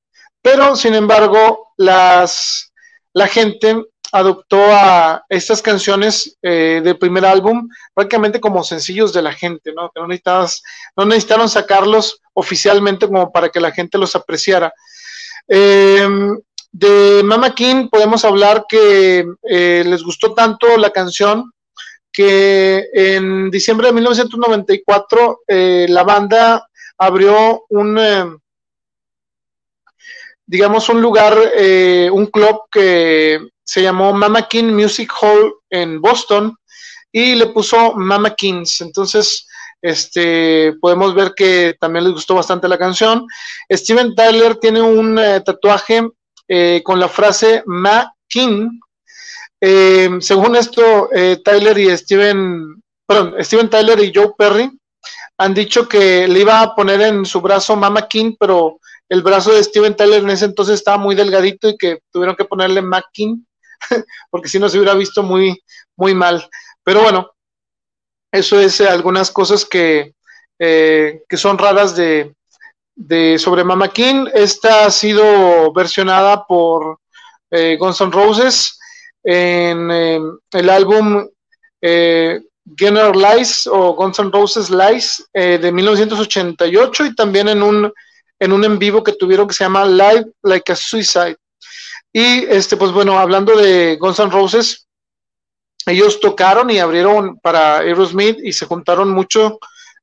[0.43, 2.73] pero sin embargo las,
[3.13, 3.83] la gente
[4.17, 9.93] adoptó a estas canciones eh, del primer álbum prácticamente como sencillos de la gente, ¿no?
[9.95, 10.07] no,
[10.97, 14.73] no necesitaron sacarlos oficialmente como para que la gente los apreciara.
[15.47, 16.39] Em,
[16.73, 21.53] de Mama King podemos hablar que eh, les gustó tanto la canción
[22.11, 26.67] que en diciembre de 1994 eh, la banda
[26.97, 28.41] abrió un,
[30.47, 31.37] digamos, un lugar,
[32.11, 36.57] un club que se llamó Mama King Music Hall en Boston
[37.13, 38.81] y le puso Mama Kings.
[38.81, 39.47] Entonces,
[39.83, 43.27] este, podemos ver que también les gustó bastante la canción.
[43.71, 46.09] Steven Tyler tiene un eh, tatuaje
[46.49, 48.71] eh, con la frase Ma King.
[50.21, 51.09] según esto,
[51.45, 54.71] Tyler y Steven, perdón, Steven Tyler y Joe Perry
[55.39, 58.79] han dicho que le iba a poner en su brazo Mama King, pero
[59.09, 62.45] el brazo de Steven Tyler en ese entonces estaba muy delgadito y que tuvieron que
[62.45, 63.47] ponerle Mackin,
[64.31, 65.63] porque si no se hubiera visto muy,
[65.97, 66.49] muy mal.
[66.85, 67.31] Pero bueno,
[68.33, 70.15] eso es eh, algunas cosas que,
[70.59, 72.35] eh, que son raras de,
[72.95, 74.27] de sobre Mama King.
[74.33, 77.01] Esta ha sido versionada por
[77.51, 78.79] eh, Guns N' Roses
[79.23, 81.27] en el álbum
[81.81, 87.93] eh, Lies o Guns N' Roses Lies de 1988 y también en un
[88.39, 91.37] en un en vivo que tuvieron que se llama Live Like a Suicide.
[92.19, 94.89] Y este, pues bueno, hablando de Guns N' Roses,
[95.85, 99.59] ellos tocaron y abrieron para Aerosmith y se juntaron mucho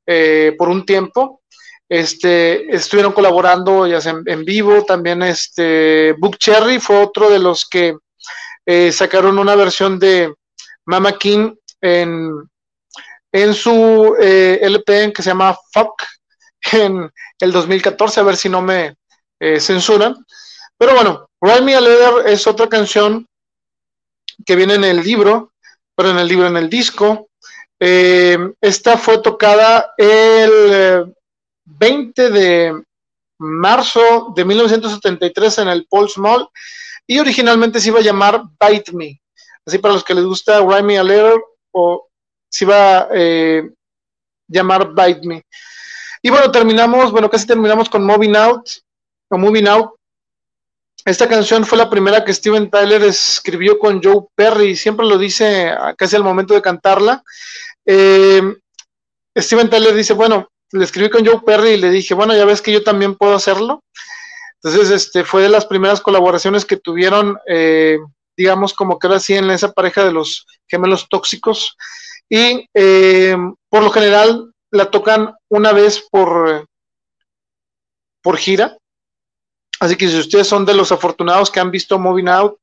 [0.05, 1.41] eh, por un tiempo.
[1.89, 7.67] Este, estuvieron colaborando ya sea en, vivo, también este, Book Cherry fue otro de los
[7.67, 7.97] que
[8.63, 10.35] eh, sacaron una versión de
[10.85, 12.31] Mama King en,
[13.31, 16.03] en su eh, LP que se llama Fuck,
[16.73, 18.97] en el 2014, a ver si no me
[19.39, 20.15] eh, censuran.
[20.83, 23.25] Pero bueno, Ride Me a Leather es otra canción
[24.45, 25.53] que viene en el libro,
[25.95, 27.29] pero en el libro, en el disco.
[27.79, 31.15] Eh, esta fue tocada el
[31.63, 32.83] 20 eh, de
[33.39, 36.49] marzo de 1973 en el Paul Small
[37.07, 39.21] y originalmente se iba a llamar Bite Me.
[39.65, 41.41] Así para los que les gusta Write Me a Letter
[41.71, 42.09] o
[42.49, 43.71] se iba a eh,
[44.49, 45.45] llamar Bite Me.
[46.21, 48.69] Y bueno, terminamos, bueno, casi terminamos con Moving Out
[49.29, 49.93] o Moving Out.
[51.05, 55.75] Esta canción fue la primera que Steven Tyler escribió con Joe Perry, siempre lo dice
[55.97, 57.23] casi al momento de cantarla.
[57.85, 58.41] Eh,
[59.37, 62.61] Steven Tyler dice, bueno, le escribí con Joe Perry y le dije, bueno, ya ves
[62.61, 63.83] que yo también puedo hacerlo.
[64.61, 67.99] Entonces, este, fue de las primeras colaboraciones que tuvieron, eh,
[68.37, 71.75] digamos, como que era así en esa pareja de los gemelos tóxicos.
[72.29, 73.35] Y eh,
[73.69, 76.65] por lo general la tocan una vez por,
[78.21, 78.77] por gira.
[79.83, 82.57] Así que si ustedes son de los afortunados que han visto Moving Out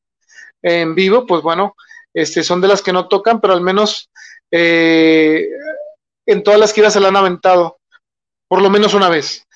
[0.62, 1.76] en vivo, pues bueno,
[2.14, 4.08] este, son de las que no tocan, pero al menos
[4.50, 5.46] eh,
[6.24, 7.78] en todas las giras se la han aventado
[8.48, 9.46] por lo menos una vez.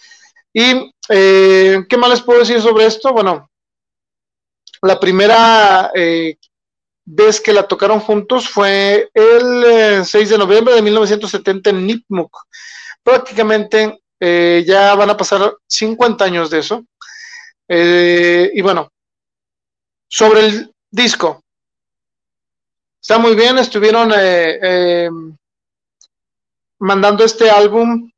[0.52, 3.14] ¿Y eh, qué más les puedo decir sobre esto?
[3.14, 3.50] Bueno,
[4.82, 6.36] la primera eh,
[7.06, 12.36] vez que la tocaron juntos fue el 6 eh, de noviembre de 1970 en Nipmuc.
[13.02, 16.84] Prácticamente ya van a pasar 50 años de eso.
[17.68, 18.90] Y bueno,
[20.08, 21.42] sobre el disco.
[23.00, 24.12] Está muy bien, estuvieron
[26.78, 28.10] mandando este álbum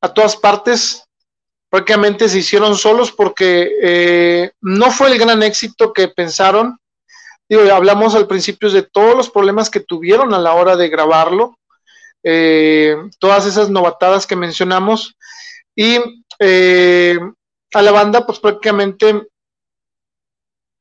[0.00, 1.02] a todas partes,
[1.70, 6.78] prácticamente se hicieron solos porque eh, no fue el gran éxito que pensaron.
[7.48, 11.58] Digo, hablamos al principio de todos los problemas que tuvieron a la hora de grabarlo,
[12.22, 15.16] eh, todas esas novatadas que mencionamos,
[15.74, 15.98] y
[16.38, 17.18] eh,
[17.76, 19.28] a la banda pues prácticamente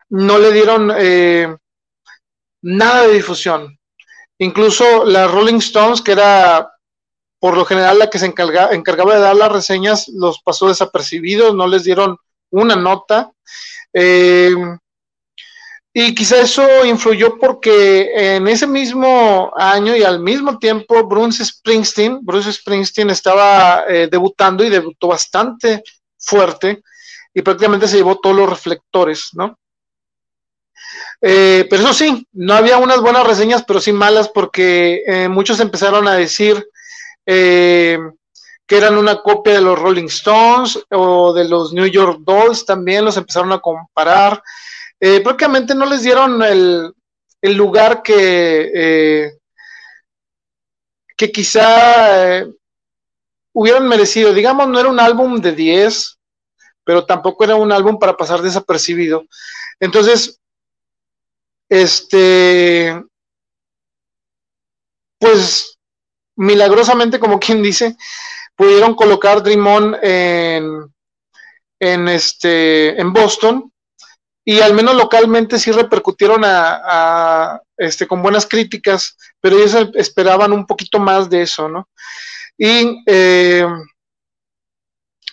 [0.10, 0.91] no le dieron
[2.64, 3.78] nada de difusión.
[4.40, 6.70] Incluso las Rolling Stones, que era
[7.40, 11.68] por lo general la que se encargaba de dar las reseñas los pasó desapercibidos, no
[11.68, 12.18] les dieron
[12.52, 13.32] una nota.
[13.94, 14.56] Eh,
[15.95, 22.20] y quizá eso influyó porque en ese mismo año y al mismo tiempo Bruce Springsteen,
[22.24, 25.84] Bruce Springsteen estaba eh, debutando y debutó bastante
[26.24, 26.84] fuerte
[27.34, 29.58] y prácticamente se llevó todos los reflectores, ¿no?
[31.22, 36.08] Eh, pero eso sí, no había unas buenas reseñas, pero sí malas porque muchos empezaron
[36.08, 36.68] a decir
[37.26, 37.98] eh,
[38.66, 43.06] que eran una copia de los Rolling Stones o de los New York Dolls, también
[43.06, 44.41] los empezaron a comparar.
[45.00, 46.94] Eh, prácticamente no les dieron el,
[47.41, 49.38] lugar que, eh,
[51.18, 52.45] que quizá
[53.54, 54.34] hubieran merecido.
[54.34, 56.20] Digamos, no era un álbum de 10,
[56.84, 59.26] pero tampoco era un álbum para pasar desapercibido.
[59.80, 60.40] Entonces,
[61.70, 63.02] este,
[65.18, 65.78] pues
[66.36, 67.96] milagrosamente, como quien dice,
[68.56, 70.94] pudieron colocar Dream On en,
[71.80, 73.72] en, este, en Boston
[74.46, 80.66] y al menos localmente sí repercutieron a, este, con buenas críticas, pero ellos esperaban un
[80.66, 81.88] poquito más de eso, ¿no?
[82.58, 83.68] Y eh,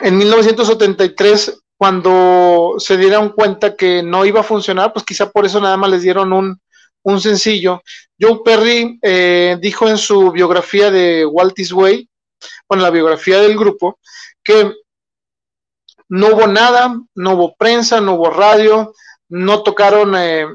[0.00, 5.60] en 1973, cuando se dieron cuenta que no iba a funcionar, pues quizá por eso
[5.60, 6.60] nada más les dieron un,
[7.02, 7.82] un sencillo.
[8.20, 12.08] Joe Perry eh, dijo en su biografía de Walt Way,
[12.68, 13.98] bueno, la biografía del grupo,
[14.42, 14.72] que
[16.08, 18.92] no hubo nada, no hubo prensa, no hubo radio,
[19.28, 20.46] no tocaron eh,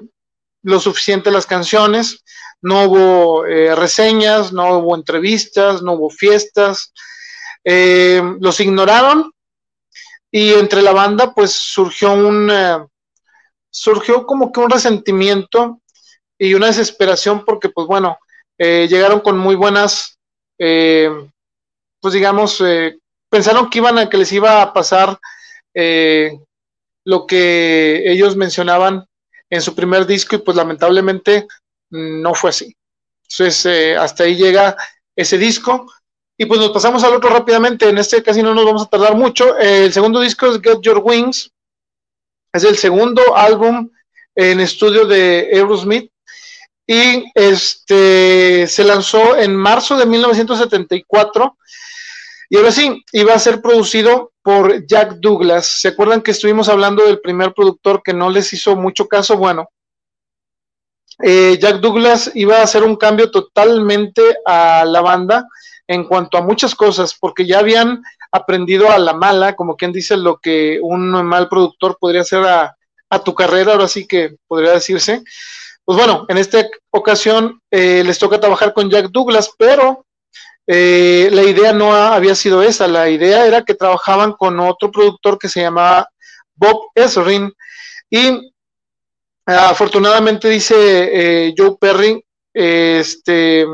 [0.64, 2.24] lo suficiente las canciones,
[2.62, 6.94] no hubo eh, reseñas, no hubo entrevistas, no hubo fiestas,
[7.64, 9.32] los ignoraron
[10.32, 12.52] y entre la banda pues surgió un
[13.76, 15.82] surgió como que un resentimiento
[16.38, 18.18] y una desesperación porque, pues bueno,
[18.58, 20.18] eh, llegaron con muy buenas,
[20.58, 21.10] eh,
[22.00, 22.98] pues digamos, eh,
[23.30, 25.20] pensaron que iban a que les iba a pasar
[27.04, 29.06] lo que ellos mencionaban
[29.50, 31.46] en su primer disco y pues lamentablemente
[31.96, 32.76] no fue así.
[33.24, 34.76] Entonces, hasta ahí llega
[35.16, 35.92] ese disco.
[36.38, 37.88] Y pues nos pasamos al otro rápidamente.
[37.88, 39.58] En este casi no nos vamos a tardar mucho.
[39.58, 41.52] el segundo disco es Get Your Wings.
[42.52, 43.90] Es el segundo álbum
[44.36, 46.12] en estudio de Aerosmith
[46.88, 51.58] y este se lanzó en marzo de 1974
[52.50, 55.82] y ahora sí, iba a ser producido por Jack Douglas.
[55.82, 59.38] ¿Se acuerdan que estuvimos hablando del primer productor que no les hizo mucho caso?
[59.38, 59.70] Bueno,
[61.24, 65.48] eh, Jack Douglas iba a hacer un cambio totalmente a la banda
[65.88, 70.18] en cuanto a muchas cosas, porque ya habían aprendido a la mala, como quien dice,
[70.18, 72.76] lo que un mal productor podría hacer a,
[73.24, 75.24] tu carrera, ahora sí que podría decirse.
[75.86, 80.06] Pues bueno, en esta ocasión eh, les toca trabajar con Jack Douglas, pero
[80.68, 85.40] eh, la idea no había sido esa, la idea era que trabajaban con otro productor
[85.40, 86.10] que se llamaba
[86.56, 87.54] Bob Esrin
[88.10, 88.52] y
[89.46, 90.76] afortunadamente dice
[91.48, 92.24] eh, Joe Perry
[92.54, 93.66] este,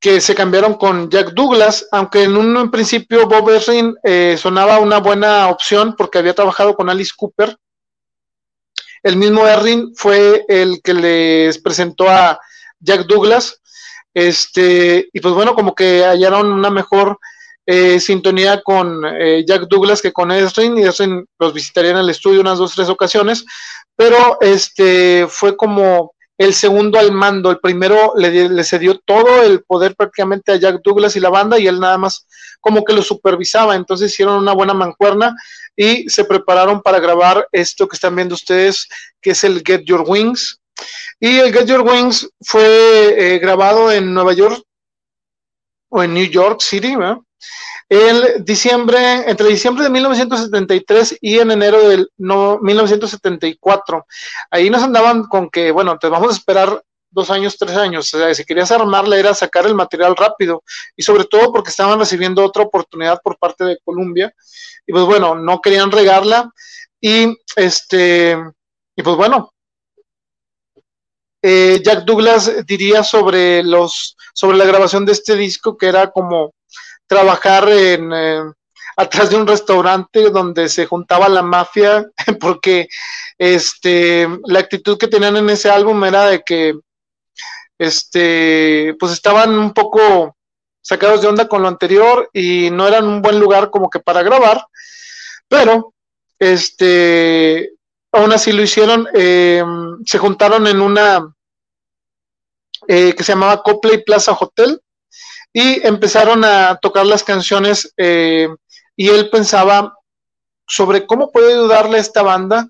[0.00, 4.98] que se cambiaron con Jack Douglas, aunque en un principio Bob Esrin eh, sonaba una
[4.98, 7.56] buena opción porque había trabajado con Alice Cooper.
[9.02, 12.38] El mismo Erring fue el que les presentó a
[12.80, 13.60] Jack Douglas
[14.14, 17.18] este, y pues bueno, como que hallaron una mejor
[17.72, 22.10] eh, sintonía con eh, Jack Douglas que con Esrin, y Esrin los visitaría en el
[22.10, 23.44] estudio unas dos, tres ocasiones,
[23.94, 29.94] pero este fue como el segundo al mando, el primero le, cedió todo el poder
[29.94, 32.26] prácticamente a Jack Douglas y la banda y él nada más
[32.60, 35.32] como que lo supervisaba, entonces hicieron una buena mancuerna
[35.76, 38.88] y se prepararon para grabar esto que están viendo ustedes,
[39.20, 40.58] que es el Get Your Wings,
[41.20, 44.60] y el Get Your Wings fue eh, grabado en Nueva York
[45.88, 46.96] o en New York City,
[47.88, 54.06] El diciembre, entre diciembre de 1973 y en enero del no, 1974.
[54.50, 58.14] Ahí nos andaban con que, bueno, te vamos a esperar dos años, tres años.
[58.14, 60.62] O sea, si querías armarla era sacar el material rápido
[60.96, 64.32] y sobre todo porque estaban recibiendo otra oportunidad por parte de Columbia
[64.86, 66.50] y pues bueno, no querían regarla
[67.00, 68.36] y este,
[68.96, 69.52] y pues bueno,
[71.42, 76.52] eh, Jack Douglas diría sobre los sobre la grabación de este disco que era como
[77.10, 78.40] trabajar en eh,
[78.96, 82.06] atrás de un restaurante donde se juntaba la mafia
[82.40, 82.86] porque
[83.36, 86.78] este la actitud que tenían en ese álbum era de que
[87.78, 90.36] este pues estaban un poco
[90.80, 94.22] sacados de onda con lo anterior y no eran un buen lugar como que para
[94.22, 94.64] grabar
[95.48, 95.92] pero
[96.38, 97.72] este
[98.12, 99.64] aún así lo hicieron, eh,
[100.04, 101.34] se juntaron en una
[102.86, 104.80] eh, que se llamaba Copley Plaza Hotel
[105.52, 108.48] y empezaron a tocar las canciones eh,
[108.96, 109.94] y él pensaba
[110.66, 112.68] sobre cómo puede ayudarle a esta banda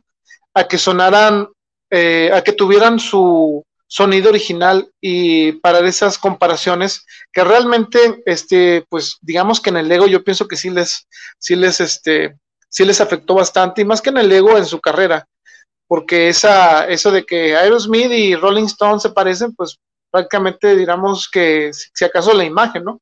[0.55, 1.49] a que sonaran,
[1.91, 9.61] a que tuvieran su sonido original y para esas comparaciones que realmente, este, pues digamos
[9.61, 11.09] que en el ego yo pienso que sí les,
[11.41, 12.37] sí les, este,
[12.69, 15.27] sí les afectó bastante, y más que en el ego en su carrera,
[15.89, 19.77] porque esa, eso de que Aerosmith y Rolling Stone se parecen, pues
[20.11, 23.01] prácticamente digamos que si acaso la imagen, ¿no?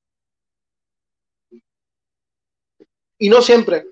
[3.18, 3.86] Y no siempre.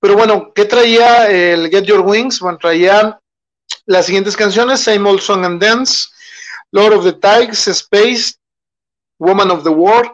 [0.00, 2.40] Pero bueno, ¿qué traía el Get Your Wings?
[2.40, 3.18] Bueno, traía
[3.86, 6.08] las siguientes canciones, Same Old Song and Dance,
[6.72, 8.34] Lord of the Tides, Space,
[9.18, 10.10] Woman of the World,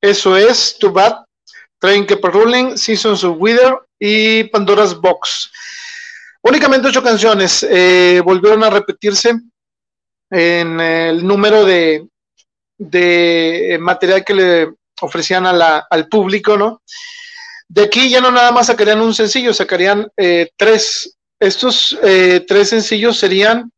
[0.00, 1.24] Eso es, Too Bad,
[1.80, 5.50] Train Keep Ruling, Seasons of Wither y Pandora's Box.
[6.42, 9.34] Únicamente ocho canciones eh, volvieron a repetirse
[10.30, 12.06] en el número de,
[12.76, 16.82] de material que le ofrecían al público, ¿no?
[17.68, 21.16] De aquí ya no nada más sacarían un sencillo, sacarían eh, tres.
[21.38, 23.70] Estos eh, tres sencillos serían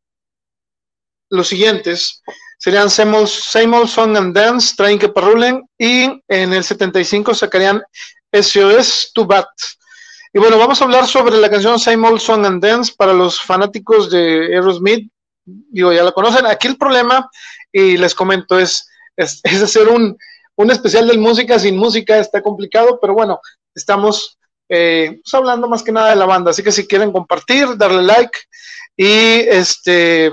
[1.29, 2.21] los siguientes.
[2.57, 7.81] Serían Same Old, Song and Dance, Train que Parrulen, y en el 75 sacarían
[8.31, 9.49] SOS To Bat.
[10.31, 13.41] Y bueno, vamos a hablar sobre la canción Same Old Song and Dance para los
[13.41, 15.11] fanáticos de Aerosmith.
[15.45, 16.45] Digo, ya la conocen.
[16.45, 17.29] Aquí el problema,
[17.71, 20.17] y les comento, es, es, hacer un,
[20.55, 22.17] un, especial de música sin música.
[22.17, 23.39] Está complicado, pero bueno,
[23.73, 24.37] estamos
[24.69, 26.51] eh, pues hablando más que nada de la banda.
[26.51, 28.39] Así que si quieren compartir, darle like
[28.95, 30.31] y este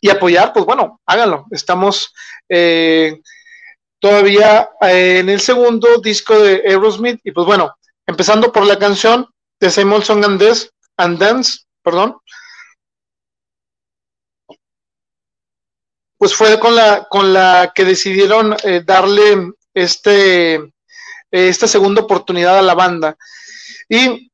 [0.00, 1.46] y apoyar, pues bueno, háganlo.
[1.50, 2.12] Estamos
[2.48, 3.20] eh,
[3.98, 7.74] todavía eh, en el segundo disco de Aerosmith y pues bueno,
[8.06, 9.26] empezando por la canción
[9.60, 12.16] de Simon Song and Dance, and Dance perdón,
[16.18, 20.70] pues fue con la, con la que decidieron eh, darle este, eh,
[21.30, 23.16] esta segunda oportunidad a la banda.
[23.88, 24.30] Y,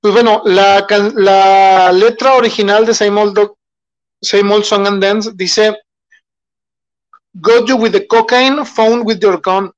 [0.00, 5.76] pues bueno, la, la letra original de Same Old, Song and Dance dice,
[7.34, 9.72] Got you with the cocaine, found with your gun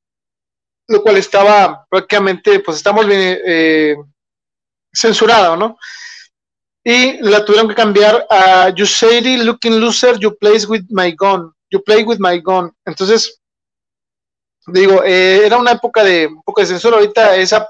[0.88, 3.96] lo cual estaba prácticamente, pues estamos bien eh,
[4.92, 5.78] censurado, ¿no?
[6.88, 11.52] Y la tuvieron que cambiar a You Shady Looking Loser, You Play with My Gun,
[11.68, 12.72] You Play with My Gun.
[12.84, 13.40] Entonces,
[14.68, 17.68] digo, eh, era una época de un poco de censura, ahorita esa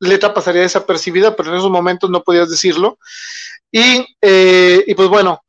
[0.00, 2.98] letra pasaría desapercibida, pero en esos momentos no podías decirlo.
[3.70, 5.40] Y, eh, y pues bueno,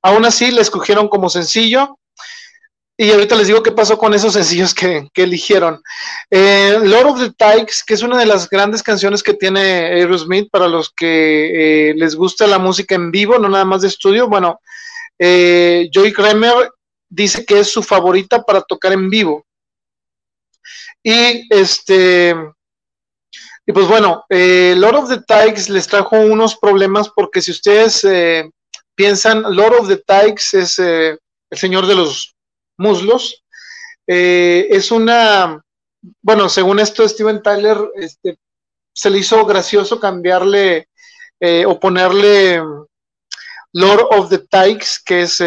[0.00, 1.98] aún así le escogieron como sencillo
[2.96, 5.82] y ahorita les digo qué pasó con esos sencillos que, eligieron.
[6.30, 10.50] Eh, Lord of the Tikes, que es una de las grandes canciones que tiene Aerosmith
[10.50, 14.28] para los que eh, les gusta la música en vivo, no nada más de estudio.
[14.28, 14.60] Bueno,
[15.18, 16.70] eh, Joey Kramer
[17.08, 19.46] dice que es su favorita para tocar en vivo.
[21.02, 22.36] Y este,
[23.66, 28.06] y pues bueno, eh, Lord of the Tikes les trajo unos problemas porque si ustedes
[28.94, 31.18] piensan, Lord of the Tikes es el
[31.52, 32.31] señor de los
[32.78, 33.44] muslos,
[34.06, 35.62] es una,
[36.20, 38.36] bueno, según esto Steven Tyler, este,
[38.92, 40.88] se le hizo gracioso cambiarle
[41.66, 42.60] o ponerle
[43.72, 45.42] Lord of the Tikes, que es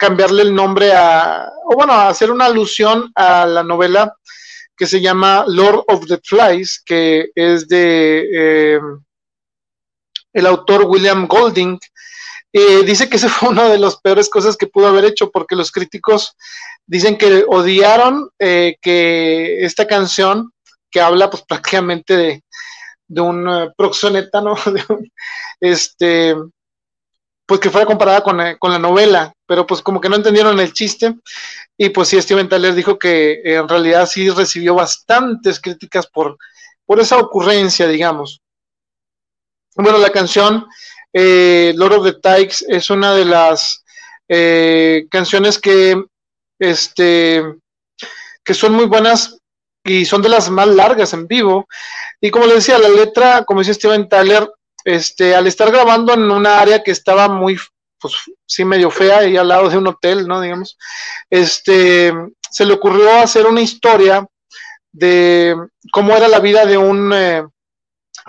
[0.00, 4.16] cambiarle el nombre a, o bueno, hacer una alusión a la novela
[4.80, 8.80] que se llama Lord of the Flies, que es de eh,
[10.32, 11.78] el autor William Golding.
[12.52, 15.70] Dice que esa fue una de las peores cosas que pudo haber hecho porque los
[15.70, 16.36] críticos
[16.86, 20.52] dicen que odiaron eh, que esta canción
[20.90, 22.44] que habla pues prácticamente de,
[23.06, 24.56] de un uh, proxoneta, ¿no?
[25.60, 26.34] este,
[27.46, 30.58] pues que fuera comparada con, eh, con, la novela, pero pues como que no entendieron
[30.58, 31.14] el chiste
[31.76, 36.36] y pues sí, Steven Tyler dijo que en realidad sí recibió bastantes críticas por,
[36.84, 38.40] por esa ocurrencia, digamos.
[39.76, 40.66] Bueno, la canción
[41.12, 43.84] eh, Lord of the Tikes es una de las
[44.28, 46.02] eh, canciones que,
[46.58, 47.42] este,
[48.44, 49.38] que son muy buenas
[49.84, 51.66] y son de las más largas en vivo.
[52.20, 54.50] Y como le decía, la letra, como decía Steven Tyler,
[54.84, 57.58] este, al estar grabando en una área que estaba muy,
[57.98, 58.14] pues
[58.46, 60.40] sí, medio fea y al lado de un hotel, ¿no?
[60.40, 60.78] Digamos,
[61.28, 62.12] este,
[62.50, 64.26] se le ocurrió hacer una historia
[64.92, 65.56] de
[65.92, 67.44] cómo era la vida de un, eh,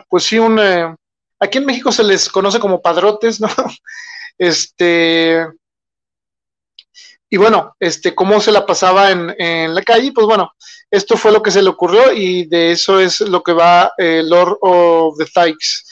[0.09, 0.95] pues sí, un, eh,
[1.41, 3.49] aquí en México se les conoce como padrotes, ¿no?
[4.37, 5.45] Este,
[7.29, 10.51] y bueno, este, cómo se la pasaba en, en, la calle, pues bueno,
[10.89, 14.23] esto fue lo que se le ocurrió y de eso es lo que va eh,
[14.23, 15.83] Lord of the Thikes.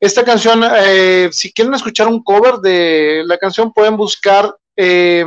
[0.00, 5.24] Esta canción, eh, si quieren escuchar un cover de la canción, pueden buscar eh,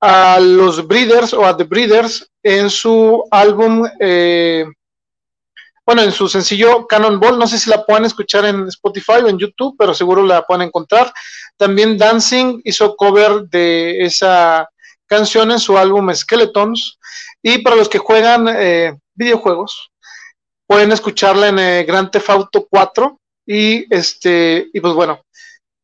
[0.00, 4.66] a los Breeders o a The Breeders en su álbum, eh,
[5.88, 7.38] bueno, en su sencillo Cannonball.
[7.38, 10.66] No sé si la pueden escuchar en Spotify o en YouTube, pero seguro la pueden
[10.66, 11.10] encontrar.
[11.56, 14.68] También Dancing hizo cover de esa
[15.06, 16.98] canción en su álbum Skeletons.
[17.42, 18.44] Y para los que juegan
[19.14, 19.90] videojuegos,
[20.66, 25.22] pueden escucharla en eh, Grand Theft Auto 4 y este y pues bueno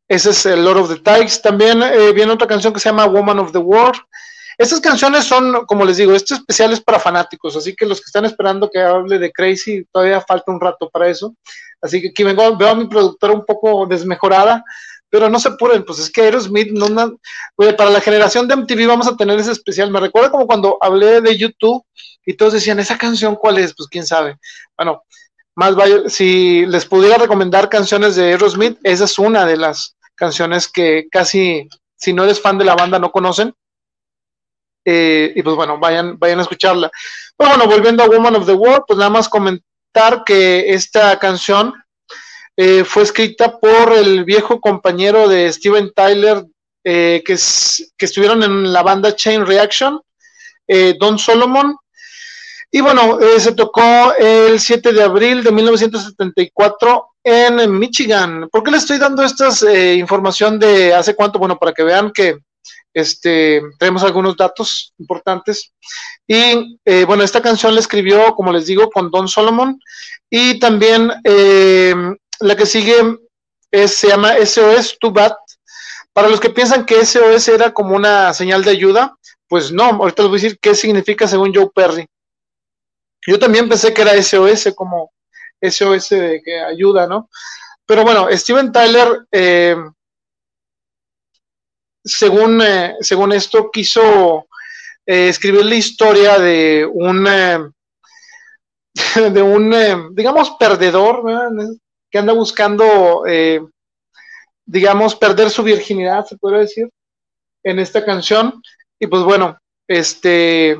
[0.07, 3.07] ese es el Lord of the Tikes también eh, viene otra canción que se llama
[3.07, 3.99] Woman of the World
[4.59, 8.07] estas canciones son como les digo este especial es para fanáticos así que los que
[8.07, 11.35] están esperando que hable de Crazy todavía falta un rato para eso
[11.81, 14.65] así que aquí vengo veo a mi productora un poco desmejorada
[15.15, 16.89] pero no se apuren, pues es que Aerosmith, no,
[17.77, 19.89] para la generación de MTV vamos a tener ese especial.
[19.89, 21.87] Me recuerda como cuando hablé de YouTube
[22.27, 23.73] y todos decían, ¿esa canción cuál es?
[23.77, 24.39] Pues quién sabe.
[24.77, 25.05] Bueno,
[25.55, 30.67] más vaya, si les pudiera recomendar canciones de Aerosmith, esa es una de las canciones
[30.67, 33.55] que casi, si no eres fan de la banda, no conocen.
[34.85, 36.91] Eh, y pues bueno, vayan, vayan a escucharla.
[37.37, 41.73] Pero bueno, volviendo a Woman of the World, pues nada más comentar que esta canción
[42.57, 46.45] eh, fue escrita por el viejo compañero de Steven Tyler,
[46.85, 50.01] eh, que, estuvieron en la banda Chain Reaction,
[50.99, 51.77] Don Solomon.
[52.71, 58.49] Y bueno, se tocó el 7 de abril de 1974 en Michigan.
[58.51, 59.51] ¿Por qué le estoy dando esta
[59.95, 61.39] información de hace cuánto?
[61.39, 62.39] Bueno, para que vean que
[62.95, 65.73] este, tenemos algunos datos importantes.
[66.27, 69.79] Y bueno, esta canción la escribió, como les digo, con Don Solomon.
[70.31, 73.19] Y también la que sigue
[73.87, 75.37] se llama SOS to Bat.
[76.13, 79.17] Para los que piensan que SOS era como una señal de ayuda,
[79.49, 82.07] pues no, ahorita les voy a decir qué significa según Joe Perry.
[83.27, 85.13] Yo también pensé que era SOS como
[85.61, 87.29] SOS de que ayuda, ¿no?
[87.87, 89.77] Pero bueno, Steven Tyler, eh,
[92.05, 94.47] según, eh, según esto, quiso
[95.07, 97.25] eh, escribir la historia de un,
[99.15, 101.23] de un, digamos, perdedor,
[102.11, 103.61] que anda buscando, eh,
[104.65, 106.89] digamos, perder su virginidad, se puede decir,
[107.63, 108.63] en esta canción.
[109.01, 109.59] Y pues bueno,
[109.89, 110.79] este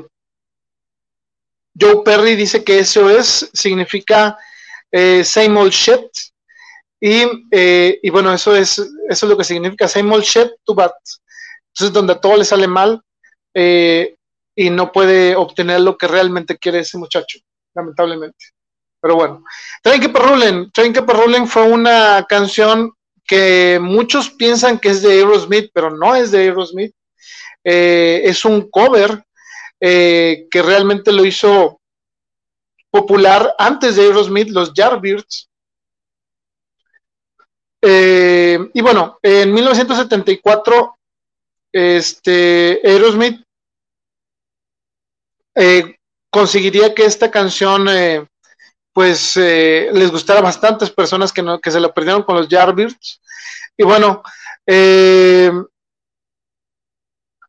[1.79, 4.37] Joe Perry dice que eso es, significa
[4.91, 6.05] eh, same old shit.
[6.99, 10.73] Y, eh, y, bueno, eso es, eso es lo que significa same old shit to
[10.73, 10.91] bad.
[11.73, 13.01] Entonces, donde todo le sale mal
[13.53, 17.39] y no puede obtener lo que realmente quiere ese muchacho,
[17.73, 18.45] lamentablemente.
[19.05, 19.43] Pero bueno,
[19.83, 22.91] Train que Perrulen, Train que Perrulen fue una canción
[23.23, 26.91] que muchos piensan que es de Aerosmith, pero no es de Aerosmith.
[27.63, 29.23] Eh, es un cover
[29.79, 31.79] eh, que realmente lo hizo
[32.89, 35.49] popular antes de Aerosmith, los Yardbirds.
[37.87, 40.97] Eh, y bueno, en 1974
[41.71, 43.45] este, Aerosmith
[45.53, 45.95] eh,
[46.31, 48.25] conseguiría que esta canción eh,
[48.91, 53.21] pues les gustara a bastantes personas que, no, que se la perdieron con los Yardbirds.
[53.77, 54.23] Y bueno,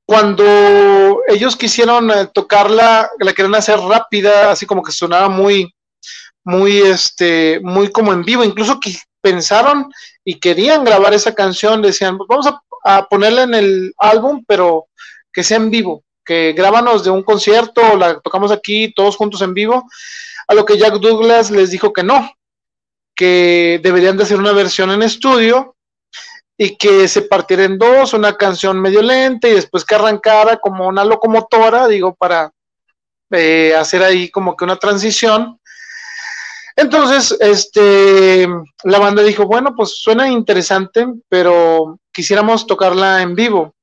[0.04, 5.72] cuando ellos quisieron tocarla, la querían hacer rápida, así como que sonaba muy,
[6.44, 9.92] muy, este, muy como en vivo, incluso que pensaron
[10.24, 12.46] y querían grabar esa canción, decían, pues vamos
[12.84, 14.86] a, ponerla en el álbum, pero
[15.32, 19.52] que sea en vivo que grábanos de un concierto, la tocamos aquí todos juntos en
[19.54, 19.88] vivo,
[20.46, 22.30] a lo que Jack Douglas les dijo que no,
[23.16, 25.74] que deberían de hacer una versión en estudio
[26.56, 30.86] y que se partiera en dos, una canción medio lenta y después que arrancara como
[30.86, 32.52] una locomotora, digo, para
[33.30, 35.60] eh, hacer ahí como que una transición.
[36.76, 38.46] Entonces, este,
[38.84, 43.74] la banda dijo, bueno, pues suena interesante, pero quisiéramos tocarla en vivo.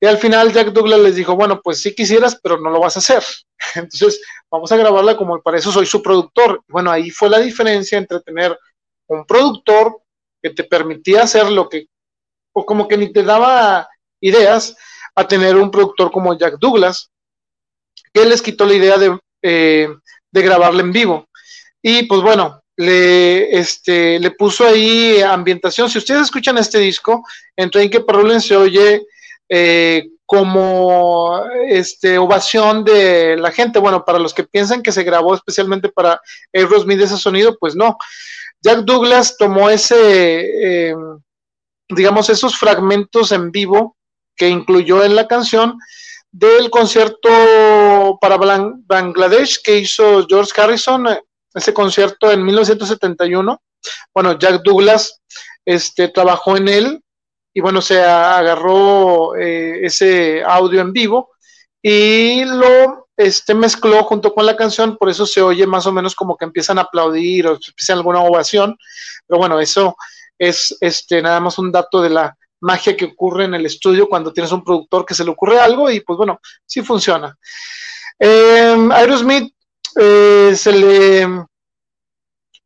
[0.00, 2.96] Y al final Jack Douglas les dijo, bueno, pues sí quisieras, pero no lo vas
[2.96, 3.22] a hacer.
[3.74, 6.62] Entonces, vamos a grabarla como para eso soy su productor.
[6.68, 8.58] Bueno, ahí fue la diferencia entre tener
[9.08, 10.00] un productor
[10.42, 11.86] que te permitía hacer lo que,
[12.52, 13.88] o como que ni te daba
[14.20, 14.74] ideas,
[15.14, 17.10] a tener un productor como Jack Douglas,
[18.14, 19.88] que les quitó la idea de, eh,
[20.30, 21.28] de grabarla en vivo.
[21.82, 25.90] Y pues bueno, le, este, le puso ahí ambientación.
[25.90, 27.24] Si ustedes escuchan este disco,
[27.56, 29.02] en Train que Parolin se oye
[29.48, 33.78] eh, como este, ovación de la gente.
[33.78, 36.20] Bueno, para los que piensan que se grabó especialmente para
[36.54, 37.98] Aerosmith ese sonido, pues no.
[38.62, 40.94] Jack Douglas tomó ese, eh,
[41.90, 43.96] digamos, esos fragmentos en vivo
[44.34, 45.78] que incluyó en la canción
[46.30, 51.06] del concierto para Bangladesh que hizo George Harrison,
[51.54, 53.62] ese concierto en 1971.
[54.14, 55.20] Bueno, Jack Douglas
[55.64, 57.04] este, trabajó en él
[57.54, 61.30] y bueno, se agarró eh, ese audio en vivo
[61.82, 66.14] y lo este, mezcló junto con la canción, por eso se oye más o menos
[66.14, 68.76] como que empiezan a aplaudir o empiezan alguna ovación,
[69.26, 69.96] pero bueno, eso
[70.38, 74.32] es este, nada más un dato de la magia que ocurre en el estudio cuando
[74.32, 77.36] tienes un productor que se le ocurre algo y pues bueno, sí funciona.
[78.18, 79.52] Eh, Aerosmith
[79.96, 81.46] eh, se le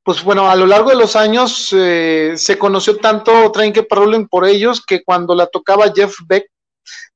[0.03, 4.29] pues bueno, a lo largo de los años eh, se conoció tanto Train que Parolin
[4.29, 6.47] por ellos que cuando la tocaba Jeff Beck,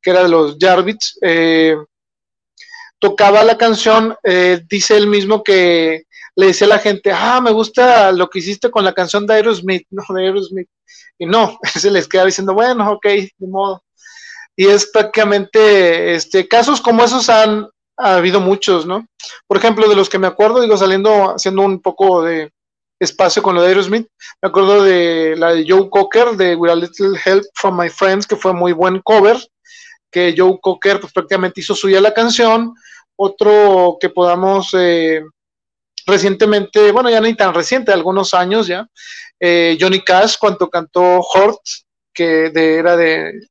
[0.03, 1.77] que era de los Jarvits, eh,
[2.99, 4.17] tocaba la canción,
[4.69, 6.03] dice él mismo que
[6.37, 9.35] le decía a la gente, ah, me gusta lo que hiciste con la canción de
[9.35, 10.69] Aerosmith, no, de Aerosmith.
[11.19, 13.85] Y no, se les queda diciendo, bueno, ok, de modo.
[14.57, 17.69] Y es prácticamente, este, casos como esos han
[18.01, 19.07] ha habido muchos, ¿no?
[19.47, 22.51] Por ejemplo, de los que me acuerdo, digo, saliendo, haciendo un poco de,
[23.01, 24.07] espacio con lo de Aerosmith.
[24.43, 28.27] Me acuerdo de la de Joe Cocker, de With a Little Help from My Friends,
[28.27, 29.39] que fue muy buen cover,
[30.11, 32.75] que Joe Cocker pues, prácticamente hizo suya la canción.
[33.17, 35.23] Otro que podamos eh,
[36.07, 38.87] recientemente, bueno, ya ni tan reciente, algunos años ya,
[39.39, 41.61] eh, Johnny Cash cuando cantó Hort,
[42.13, 43.49] que de, era de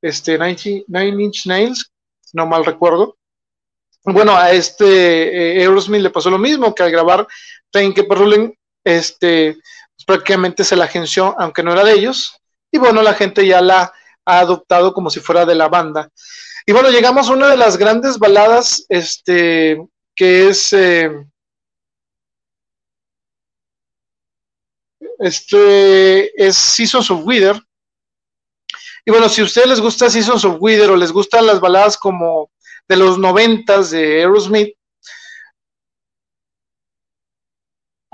[0.00, 1.90] este, Nine, Inch Nails,
[2.32, 3.16] no mal recuerdo.
[4.04, 7.26] Bueno, a este eh, le pasó lo mismo, que al grabar
[7.70, 8.52] Thank You Rolling
[8.84, 12.36] este, pues, prácticamente se la agenció, aunque no era de ellos,
[12.72, 13.92] y bueno, la gente ya la
[14.24, 16.08] ha adoptado como si fuera de la banda.
[16.66, 19.84] Y bueno, llegamos a una de las grandes baladas, este,
[20.14, 21.10] que es eh,
[25.18, 27.60] este es Seasons of Wither.
[29.04, 31.96] Y bueno, si a ustedes les gusta Seasons of Wither o les gustan las baladas
[31.96, 32.51] como
[32.88, 34.76] de los noventas de Aerosmith,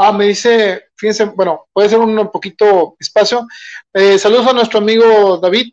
[0.01, 3.45] Ah, me dice, fíjense, bueno, puede ser un poquito espacio.
[3.93, 5.73] Eh, saludos a nuestro amigo David.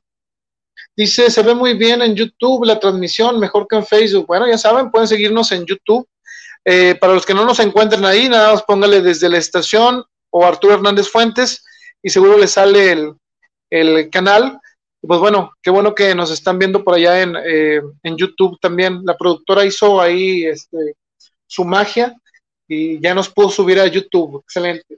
[0.98, 4.26] Dice, se ve muy bien en YouTube la transmisión, mejor que en Facebook.
[4.26, 6.10] Bueno, ya saben, pueden seguirnos en YouTube.
[6.66, 10.44] Eh, para los que no nos encuentren ahí, nada más póngale desde la estación o
[10.44, 11.64] Arturo Hernández Fuentes
[12.02, 13.14] y seguro le sale el,
[13.70, 14.60] el canal.
[15.08, 19.02] Pues bueno, qué bueno que nos están viendo por allá en, eh, en YouTube también.
[19.04, 20.96] La productora hizo ahí este,
[21.46, 22.16] su magia
[22.68, 24.42] y ya nos pudo subir a YouTube.
[24.44, 24.98] Excelente.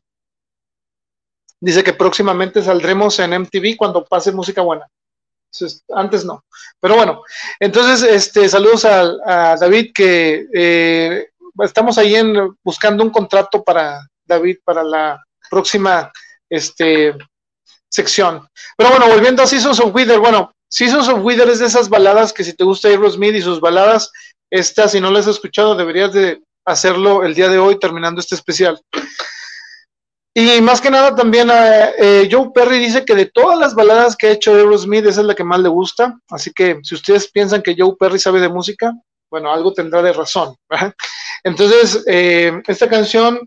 [1.59, 4.87] Dice que próximamente saldremos en MTV cuando pase música buena.
[5.89, 6.43] Antes no.
[6.79, 7.23] Pero bueno,
[7.59, 11.29] entonces, este, saludos a, David que eh,
[11.63, 16.11] estamos ahí en, buscando un contrato para David para la próxima
[16.49, 17.15] este,
[17.89, 18.47] sección.
[18.77, 22.33] Pero bueno, volviendo a Seasons of Wither, bueno, Seasons of Wither es de esas baladas
[22.33, 24.11] que si te gusta Aerosmith y sus baladas,
[24.51, 28.35] estas, si no las has escuchado, deberías de hacerlo el día de hoy terminando este
[28.35, 28.79] especial.
[30.33, 34.15] Y más que nada también eh, eh, Joe Perry dice que de todas las baladas
[34.15, 36.15] que ha hecho Aerosmith, esa es la que más le gusta.
[36.29, 38.93] Así que si ustedes piensan que Joe Perry sabe de música,
[39.31, 40.55] bueno, algo tendrá de razón.
[41.43, 43.39] Entonces, eh, esta canción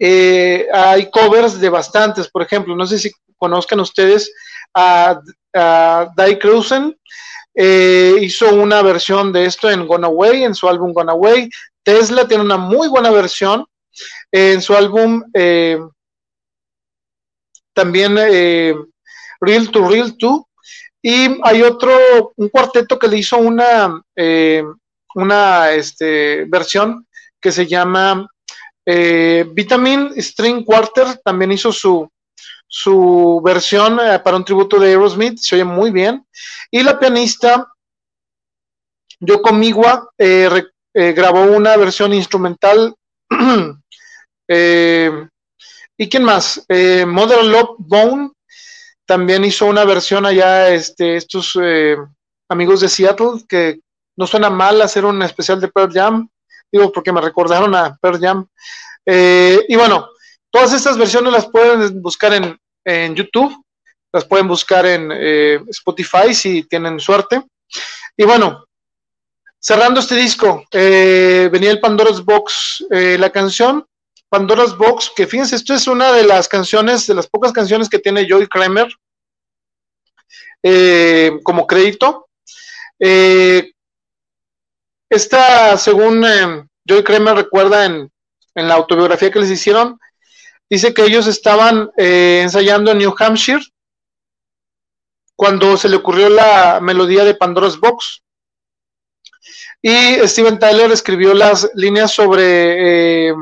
[0.00, 4.32] hay covers de bastantes, por ejemplo, no sé si conozcan ustedes
[4.74, 5.20] a,
[5.54, 6.96] a Die Cruisen,
[7.54, 11.50] hizo una versión de esto en Gone Away, en su álbum Gone Away.
[11.82, 13.66] Tesla tiene una muy buena versión
[14.30, 15.78] en su álbum eh,
[17.72, 18.74] también eh,
[19.40, 20.40] Real to Real 2.
[21.02, 24.62] Y hay otro, un cuarteto que le hizo una, eh,
[25.14, 27.06] una este, versión
[27.40, 28.28] que se llama
[28.84, 32.08] Vitamin String Quarter, también hizo su,
[32.66, 36.26] su versión para un tributo de Aerosmith, se oye muy bien.
[36.70, 37.72] Y la pianista
[39.20, 40.08] Yoko Miwa
[40.92, 42.94] grabó una versión instrumental
[44.52, 45.28] Eh,
[45.96, 46.64] ¿Y quién más?
[46.68, 48.32] Eh, Mother Love Bone
[49.06, 51.96] también hizo una versión allá, este, estos eh,
[52.48, 53.78] amigos de Seattle, que
[54.16, 56.28] no suena mal hacer un especial de Pearl Jam,
[56.70, 58.46] digo porque me recordaron a Pearl Jam.
[59.06, 60.08] y bueno,
[60.50, 63.52] todas estas versiones las pueden buscar en, en YouTube,
[64.12, 65.10] las pueden buscar en
[65.68, 67.42] Spotify si tienen suerte.
[68.16, 68.64] Y bueno,
[69.58, 73.86] cerrando este disco, venía el Pandora's Box, la canción
[74.30, 77.98] Pandora's Box, que fíjense, esto es una de las canciones, de las pocas canciones que
[77.98, 78.88] tiene Joy Kramer
[80.62, 82.28] eh, como crédito.
[82.98, 83.72] Eh,
[85.10, 88.10] esta, según eh, Joy Kramer recuerda en,
[88.54, 89.98] la autobiografía que les hicieron,
[90.68, 93.62] dice que ellos estaban ensayando en New Hampshire
[95.34, 98.22] cuando se le ocurrió la melodía de Pandora's Box.
[99.80, 103.34] Y Steven Tyler escribió las líneas sobre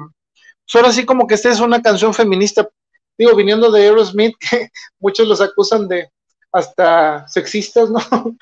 [0.69, 2.69] Solo así como que esta es una canción feminista,
[3.17, 4.69] digo, viniendo de Aerosmith, que
[5.01, 6.11] muchos los acusan de
[6.53, 8.01] hasta sexistas, ¿no?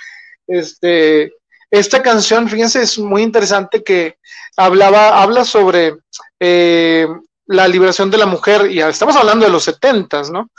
[0.49, 1.33] Este,
[1.71, 4.19] esta canción, fíjense, es muy interesante que
[4.57, 5.97] hablaba, habla sobre
[6.39, 7.07] eh,
[7.47, 10.51] la liberación de la mujer, y estamos hablando de los setentas, ¿no?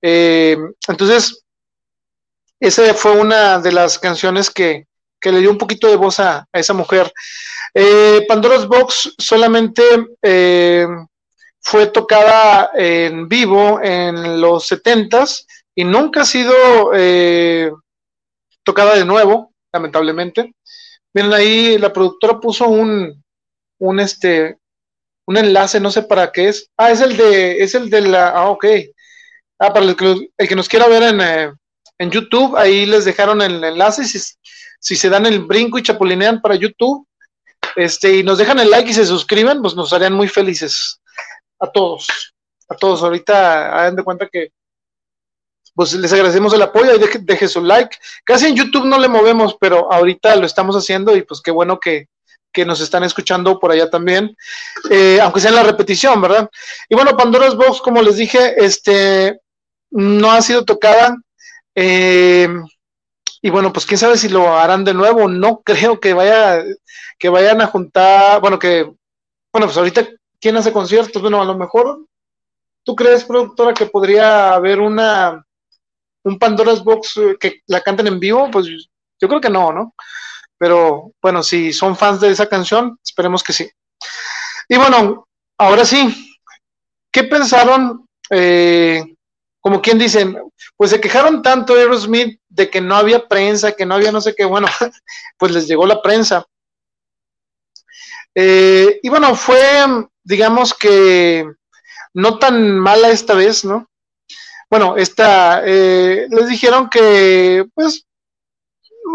[0.00, 0.56] Eh,
[0.88, 1.44] entonces,
[2.60, 4.86] esa fue una de las canciones que,
[5.24, 7.12] le dio un poquito de voz a, esa mujer.
[7.74, 9.82] Eh, Pandora's Box solamente
[11.60, 16.90] fue tocada en vivo en los setentas y nunca ha sido
[18.64, 20.54] tocada de nuevo, lamentablemente.
[21.14, 23.22] Miren ahí, la productora puso un,
[23.78, 24.58] un este,
[25.26, 26.70] un enlace, no sé para qué es.
[26.76, 28.66] Ah, es el de, es el de la, ah, ok.
[29.58, 31.52] Ah, para el que, el que nos quiera ver en, eh,
[31.98, 34.04] en, YouTube, ahí les dejaron el enlace.
[34.04, 34.18] Si,
[34.80, 37.06] si se dan el brinco y chapulinean para YouTube,
[37.76, 41.00] este, y nos dejan el like y se suscriben, pues nos harían muy felices
[41.58, 42.08] a todos,
[42.68, 43.02] a todos.
[43.02, 44.50] Ahorita hagan de cuenta que
[45.74, 47.96] pues les agradecemos el apoyo y deje, su like.
[48.24, 51.78] Casi en YouTube no le movemos, pero ahorita lo estamos haciendo y pues qué bueno
[51.80, 52.08] que,
[52.66, 54.36] nos están escuchando por allá también,
[54.90, 56.50] eh, aunque sea en la repetición, ¿verdad?
[56.86, 59.40] Y bueno, Pandora's Box, como les dije, este
[59.90, 61.16] no ha sido tocada.
[61.74, 62.48] Eh,
[63.40, 65.28] y bueno, pues quién sabe si lo harán de nuevo.
[65.28, 66.62] No creo que vaya,
[67.18, 68.82] que vayan a juntar, bueno, que,
[69.50, 70.06] bueno, pues ahorita
[70.42, 71.22] ¿Quién hace conciertos?
[71.22, 72.04] Bueno, a lo mejor,
[72.82, 75.46] ¿tú crees, productora, que podría haber una
[76.24, 78.50] un Pandora's Box eh, que la canten en vivo?
[78.50, 78.66] Pues
[79.20, 79.94] yo creo que no, ¿no?
[80.58, 83.68] Pero bueno, si son fans de esa canción, esperemos que sí.
[84.68, 85.26] Y bueno,
[85.58, 86.38] ahora sí,
[87.10, 88.06] ¿qué pensaron?
[88.30, 89.04] Eh,
[89.60, 90.36] como quien dicen,
[90.76, 94.34] pues se quejaron tanto Aerosmith de que no había prensa, que no había no sé
[94.34, 94.66] qué, bueno,
[95.38, 96.44] pues les llegó la prensa.
[98.34, 99.60] Eh, y bueno, fue
[100.24, 101.46] digamos que
[102.14, 103.88] no tan mala esta vez, ¿no?
[104.72, 108.06] Bueno, esta, eh, les dijeron que, pues,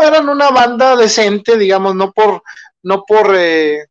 [0.03, 2.43] eran una banda decente, digamos, no por,
[2.83, 3.87] no por, eh,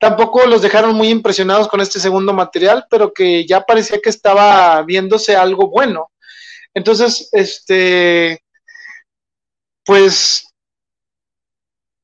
[0.00, 4.82] tampoco los dejaron muy impresionados con este segundo material, pero que ya parecía que estaba
[4.82, 6.10] viéndose algo bueno.
[6.74, 8.42] Entonces, este,
[9.84, 10.47] pues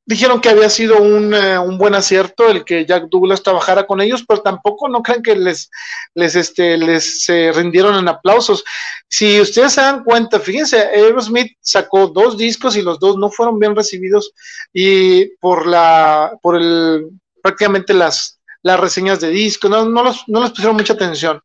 [0.06, 4.24] dijeron que había sido eh, un, buen acierto el que Jack Douglas trabajara con ellos,
[4.26, 5.70] pero tampoco no crean que les,
[6.14, 8.64] les, este, les rindieron en aplausos.
[9.09, 13.59] Si ustedes se dan cuenta, fíjense, Aerosmith sacó dos discos y los dos no fueron
[13.59, 14.32] bien recibidos
[14.72, 17.09] y por la, por el,
[17.43, 21.40] prácticamente las, las reseñas de disco, no, no, los, no les pusieron mucha atención.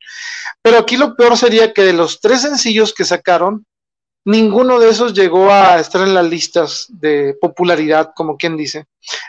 [0.61, 3.65] Pero aquí lo peor sería que de los tres sencillos que sacaron,
[4.25, 8.85] ninguno de esos llegó a estar en las listas de popularidad, como quien dice.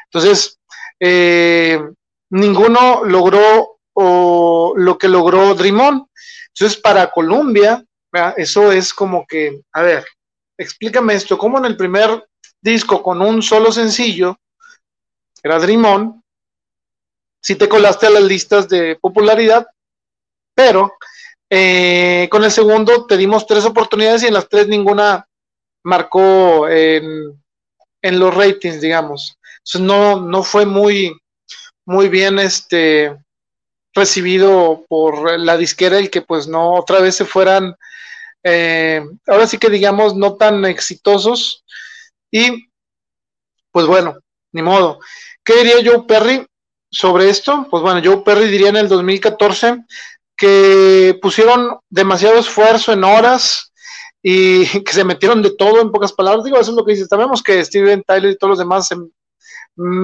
[0.06, 0.58] Entonces,
[0.98, 1.80] eh,
[2.30, 6.06] ninguno logró o lo que logró Dream
[6.48, 7.84] Entonces, para Columbia,
[8.36, 10.04] eso es como que, a ver,
[10.58, 12.26] explícame esto, ¿cómo en el primer
[12.60, 14.38] disco con un solo sencillo,
[15.42, 16.24] era Dream On,
[17.42, 19.66] si te colaste a las listas de popularidad,
[20.54, 20.92] pero
[21.50, 25.26] eh, con el segundo te dimos tres oportunidades y en las tres ninguna
[25.82, 27.38] marcó en,
[28.02, 29.36] los ratings, digamos.
[29.58, 31.12] Entonces no, no fue muy,
[31.84, 33.16] muy bien este
[33.92, 37.74] recibido por la disquera el que pues no otra vez se fueran
[38.42, 41.64] eh, ahora sí que digamos no tan exitosos
[42.30, 42.68] y
[43.72, 44.18] pues bueno,
[44.52, 44.98] ni modo.
[45.44, 46.46] ¿Qué diría Joe Perry
[46.90, 47.66] sobre esto?
[47.70, 49.84] Pues bueno, Joe Perry diría en el 2014
[50.40, 53.70] que pusieron demasiado esfuerzo en horas
[54.22, 56.44] y que se metieron de todo en pocas palabras.
[56.44, 57.04] Digo, eso es lo que dice.
[57.04, 59.12] Sabemos que Steven Tyler y todos los demás en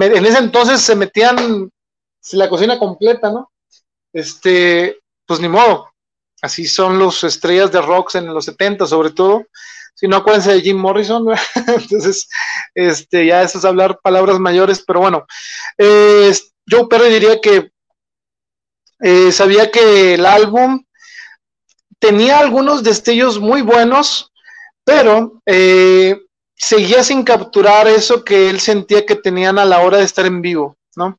[0.03, 1.71] ese entonces se metían
[2.33, 3.51] la cocina completa, ¿no?
[4.13, 5.91] Este, pues ni modo.
[6.43, 9.47] Así son los estrellas de rocks en los 70 sobre todo
[9.97, 11.27] si no acuérdense de Jim Morrison,
[11.67, 12.29] entonces,
[12.75, 15.27] este, ya eso es hablar palabras mayores, pero bueno,
[15.79, 16.33] eh,
[16.71, 17.71] Joe Perry diría que
[19.01, 20.85] eh, sabía que el álbum
[21.99, 24.33] tenía algunos destellos muy buenos,
[24.85, 26.19] pero eh,
[26.55, 30.41] seguía sin capturar eso que él sentía que tenían a la hora de estar en
[30.43, 31.19] vivo, ¿no?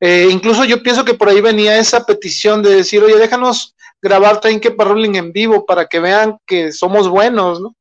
[0.00, 4.40] Eh, incluso yo pienso que por ahí venía esa petición de decir, oye, déjanos grabar
[4.40, 7.76] Train que Rolling en vivo para que vean que somos buenos, ¿no?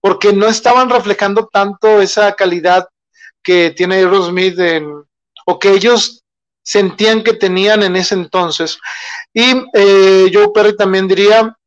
[0.00, 2.88] porque no estaban reflejando tanto esa calidad
[3.42, 5.04] que tiene Aerosmith en,
[5.46, 6.19] o que ellos
[6.70, 8.78] sentían que tenían en ese entonces.
[9.34, 11.58] Y eh, Joe Perry también diría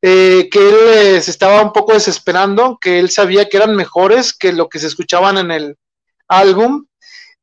[0.00, 4.32] eh, que él eh, se estaba un poco desesperando, que él sabía que eran mejores
[4.32, 5.76] que lo que se escuchaban en el
[6.28, 6.86] álbum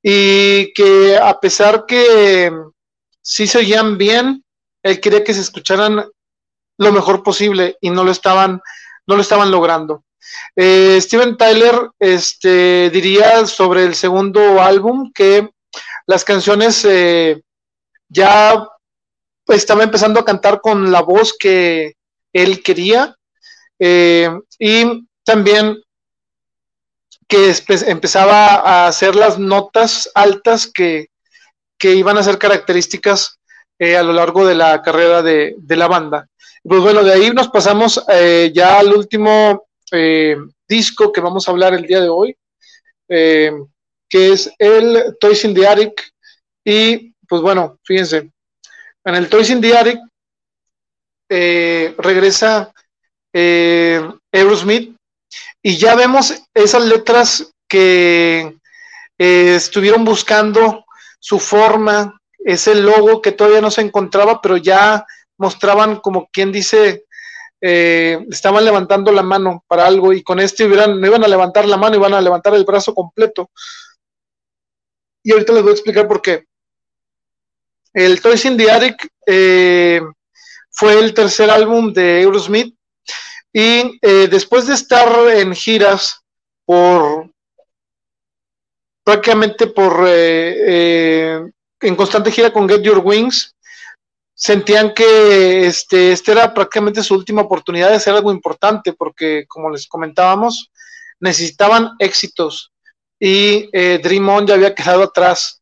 [0.01, 2.51] y que a pesar que
[3.21, 4.43] sí se oían bien,
[4.81, 6.03] él quería que se escucharan
[6.79, 8.59] lo mejor posible y no lo estaban
[9.05, 10.03] no lo estaban logrando.
[10.55, 15.49] Eh, Steven Tyler este, diría sobre el segundo álbum que
[16.05, 17.41] las canciones eh,
[18.09, 18.67] ya
[19.47, 21.95] estaba empezando a cantar con la voz que
[22.33, 23.15] él quería
[23.79, 24.29] eh,
[24.59, 25.81] y también
[27.27, 27.55] que
[27.87, 31.07] empezaba a hacer las notas altas que,
[31.83, 33.39] iban a ser características
[33.79, 36.27] a lo largo de la carrera de la banda.
[36.61, 38.05] Pues bueno, de ahí nos pasamos
[38.53, 40.37] ya al último eh,
[40.67, 42.35] disco que vamos a hablar el día de hoy,
[43.09, 43.51] eh,
[44.09, 45.93] que es el Toys in the.
[46.65, 48.31] Y pues bueno, fíjense,
[49.03, 49.99] en el Toys in the Attic
[51.97, 52.73] regresa
[53.33, 54.97] Aerosmith
[55.63, 58.57] y ya vemos esas letras que
[59.17, 60.83] estuvieron buscando
[61.19, 65.05] su forma, ese logo que todavía no se encontraba, pero ya
[65.37, 67.05] mostraban como quien dice,
[67.61, 71.77] eh, estaban levantando la mano para algo y con este no iban a levantar la
[71.77, 73.51] mano, iban a levantar el brazo completo.
[75.23, 76.45] Y ahorita les voy a explicar por qué.
[77.93, 80.01] El Toys in the Attic eh,
[80.71, 82.75] fue el tercer álbum de Aerosmith
[83.53, 86.19] y eh, después de estar en giras
[86.65, 87.29] por
[89.03, 93.55] prácticamente por en constante gira con Get Your Wings,
[94.41, 99.69] sentían que este, esta era prácticamente su última oportunidad de hacer algo importante, porque como
[99.69, 100.71] les comentábamos,
[101.19, 102.71] necesitaban éxitos
[103.19, 105.61] y eh, Dream On ya había quedado atrás.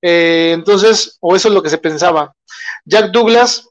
[0.00, 2.34] Eh, entonces, o eso es lo que se pensaba.
[2.86, 3.68] Jack Douglas,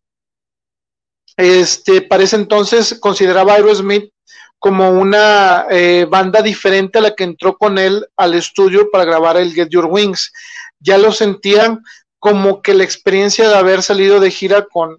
[1.35, 4.13] este, parece entonces consideraba a Aerosmith
[4.59, 9.37] como una eh, banda diferente a la que entró con él al estudio para grabar
[9.37, 10.31] el Get Your Wings.
[10.79, 11.81] Ya lo sentían
[12.23, 14.97] como que la experiencia de haber salido de gira con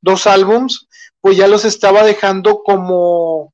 [0.00, 0.88] dos álbums,
[1.20, 3.52] pues ya los estaba dejando como...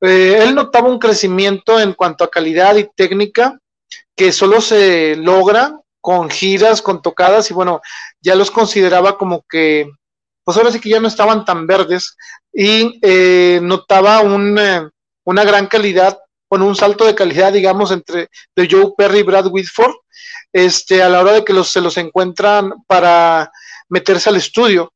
[0.00, 3.58] Eh, él notaba un crecimiento en cuanto a calidad y técnica
[4.14, 7.80] que solo se logra con giras, con tocadas y bueno,
[8.20, 9.90] ya los consideraba como que,
[10.44, 12.16] pues ahora sí que ya no estaban tan verdes
[12.52, 14.56] y eh, notaba un,
[15.24, 16.16] una gran calidad,
[16.48, 19.96] bueno, un salto de calidad, digamos, entre de Joe Perry y Brad Whitford,
[20.56, 23.52] este, a la hora de que se los encuentran para
[23.90, 24.90] meterse al estudio.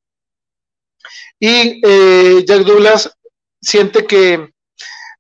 [1.39, 3.15] Y eh, Jack Douglas
[3.61, 4.55] siente que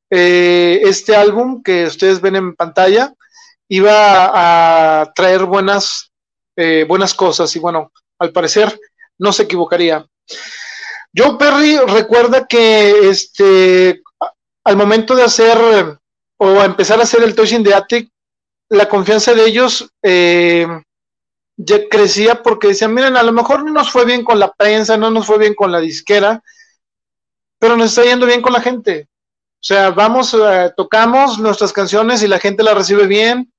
[0.09, 3.13] eh, este álbum que ustedes ven en pantalla
[3.69, 3.91] iba
[5.03, 6.11] a traer buenas,
[6.57, 8.81] eh, buenas cosas y bueno, al parecer
[9.19, 10.07] no se equivocaría.
[11.15, 14.01] Joe Perry recuerda que este,
[14.65, 15.99] al momento de hacer
[16.39, 18.11] o empezar a hacer el Toys in the Attic,
[18.71, 20.67] la confianza de ellos eh,
[21.57, 24.97] ya crecía porque decían, miren, a lo mejor no nos fue bien con la prensa,
[24.97, 26.43] no nos fue bien con la disquera,
[27.59, 29.09] pero nos está yendo bien con la gente.
[29.55, 33.53] O sea, vamos, eh, tocamos nuestras canciones y la gente las recibe bien.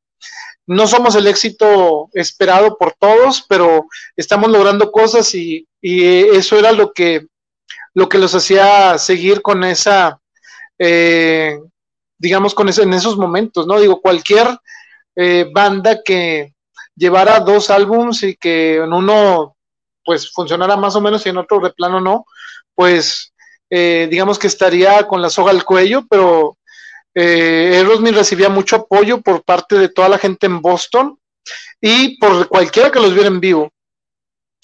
[0.66, 3.86] No somos el éxito esperado por todos, pero
[4.16, 7.26] estamos logrando cosas y, eso era lo que,
[7.96, 10.20] lo que los hacía seguir con esa,
[10.78, 11.60] eh,
[12.20, 13.80] digamos, con ese, en esos momentos, ¿no?
[13.80, 14.48] Digo, cualquier
[15.16, 16.54] eh, banda que
[16.96, 19.56] llevara dos álbums y que en uno,
[20.04, 22.26] pues, funcionara más o menos y en otro de plano no,
[22.76, 23.32] pues
[23.70, 26.58] eh, digamos que estaría con la soga al cuello, pero
[27.16, 31.18] eh, Aerosmith recibía mucho apoyo por parte de toda la gente en Boston
[31.80, 33.72] y por cualquiera que los viera en vivo.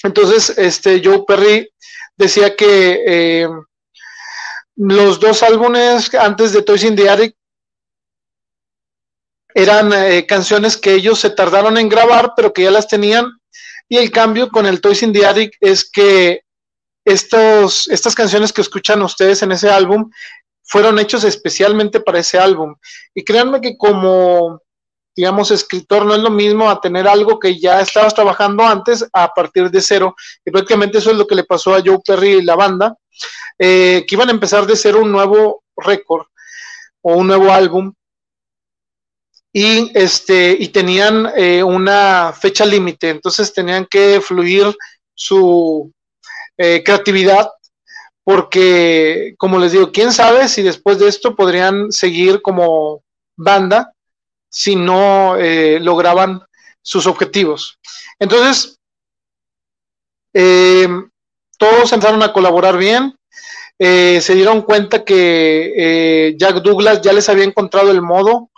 [0.04, 1.70] Entonces, este Joe Perry
[2.18, 3.50] decía que eh,
[4.76, 7.37] los dos álbumes antes de Toys in the Attic
[9.58, 13.26] eran eh, canciones que ellos se tardaron en grabar, pero que ya las tenían.
[13.90, 16.42] Y el cambio con el Toys in the Attic es que
[17.04, 20.12] estos, estas canciones que escuchan ustedes en ese álbum
[20.62, 22.76] fueron hechos especialmente para ese álbum.
[23.16, 24.62] Y créanme que como,
[25.16, 29.34] digamos, escritor no es lo mismo a tener algo que ya estabas trabajando antes a
[29.34, 30.16] partir de cero.
[30.46, 32.96] Y prácticamente eso es lo que le pasó a Joe Perry y la banda,
[33.58, 36.28] eh, que iban a empezar de cero un nuevo récord
[37.02, 37.92] o un nuevo álbum.
[39.60, 44.68] Y, este, y tenían eh, una fecha límite, entonces tenían que fluir
[45.16, 45.92] su,
[46.60, 47.50] eh, creatividad,
[48.24, 53.02] porque, como les digo, quién sabe si después de esto podrían seguir como
[53.36, 53.92] banda
[54.48, 56.40] si no eh, lograban
[56.84, 57.80] sus objetivos.
[58.20, 58.78] Entonces,
[61.58, 63.16] todos empezaron a colaborar bien.
[63.80, 68.52] se dieron cuenta que Jack Douglas ya les había encontrado el modo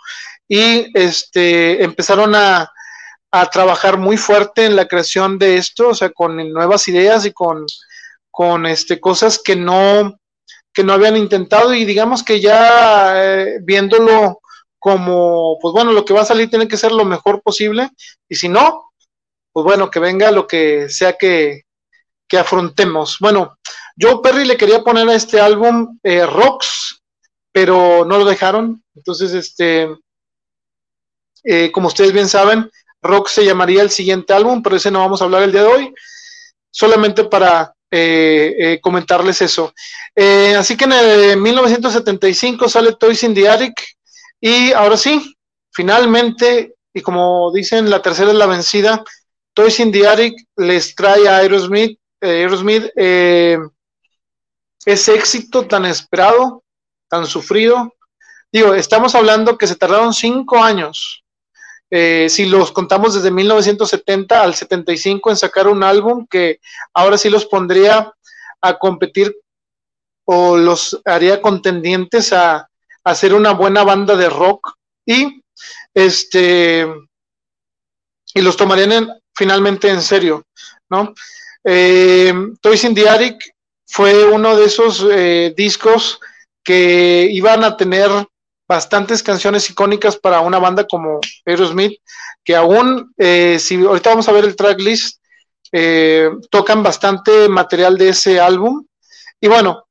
[0.50, 2.70] y este, empezaron a,
[3.30, 7.32] a trabajar muy fuerte en la creación de esto, o sea, con nuevas ideas y
[7.32, 7.64] con
[8.30, 10.18] con este, cosas que no,
[10.72, 14.40] que no habían intentado y digamos que ya eh, viéndolo
[14.78, 17.90] como, pues bueno, lo que va a salir tiene que ser lo mejor posible
[18.28, 18.92] y si no,
[19.52, 21.64] pues bueno, que venga lo que sea que,
[22.26, 23.18] que afrontemos.
[23.20, 23.58] Bueno,
[24.00, 27.02] Joe Perry le quería poner a este álbum eh, Rocks,
[27.52, 28.82] pero no lo dejaron.
[28.94, 29.88] Entonces, este,
[31.44, 32.70] eh, como ustedes bien saben,
[33.02, 35.68] Rocks se llamaría el siguiente álbum, pero ese no vamos a hablar el día de
[35.68, 35.94] hoy.
[36.70, 39.72] Solamente para eh, eh, comentarles eso.
[40.58, 43.74] Así que en 1975 sale Toys in the Attic
[44.40, 45.34] y ahora sí,
[45.72, 49.02] finalmente, y como dicen, la tercera es la vencida,
[49.54, 52.90] Toys in the Attic les trae a Aerosmith, Aerosmith
[54.84, 56.64] ese éxito tan esperado,
[57.08, 57.94] tan sufrido.
[58.52, 61.19] Digo, estamos hablando que se tardaron cinco años
[61.90, 66.60] eh, si los contamos desde 1970 al 75 en sacar un álbum que
[66.94, 68.12] ahora sí los pondría
[68.60, 69.34] a competir
[70.24, 72.66] o los haría contendientes a,
[73.02, 74.74] hacer una buena banda de rock
[75.06, 75.42] y
[75.94, 76.86] este
[78.34, 80.44] y los tomarían finalmente en serio,
[80.90, 81.14] ¿no?
[81.64, 83.54] Eh, Toys in the Attic
[83.86, 86.20] fue uno de esos eh, discos
[86.62, 88.10] que iban a tener
[88.70, 92.00] bastantes canciones icónicas para una banda como Aerosmith,
[92.44, 95.20] que aún, eh, si ahorita vamos a ver el tracklist,
[95.72, 98.86] eh, tocan bastante material de ese álbum.
[99.40, 99.88] Y bueno,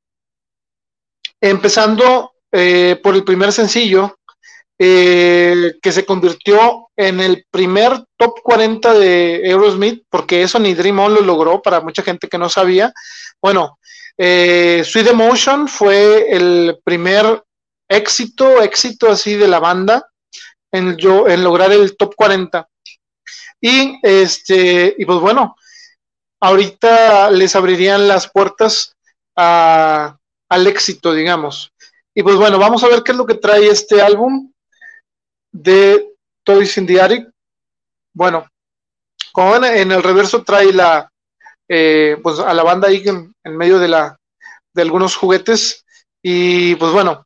[1.42, 4.16] empezando eh, por el primer sencillo,
[4.78, 11.14] que se convirtió en el primer top 40 de Aerosmith, porque eso ni Dream On
[11.16, 12.94] lo logró para mucha gente que no sabía.
[13.42, 13.78] Bueno,
[14.18, 17.44] Sweet Emotion fue el primer
[17.90, 20.10] éxito, éxito así de la banda
[20.72, 22.68] en, yo, en lograr el top 40.
[23.62, 25.56] Y este, y pues bueno,
[26.40, 28.96] ahorita les abrirían las puertas
[29.36, 30.18] a,
[30.50, 31.74] al éxito, digamos.
[32.16, 34.52] Y pues bueno, vamos a ver qué es lo que trae este álbum
[35.52, 36.14] de
[36.44, 37.30] Toys in the Attic.
[38.14, 38.48] Bueno,
[39.32, 41.12] como ven, en el reverso trae la,
[41.68, 44.18] eh, pues a la banda ahí en, en, medio de la,
[44.74, 45.86] de algunos juguetes.
[46.22, 47.26] Y pues bueno,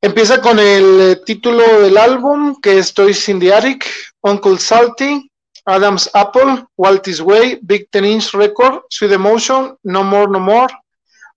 [0.00, 3.84] Empieza con el eh, título del álbum, que es Toys in the Attic,
[4.20, 5.28] Uncle Salty,
[5.64, 10.72] Adam's Apple, Walt's Way, Big Ten Inch Record, Sweet Emotion, No More, No More,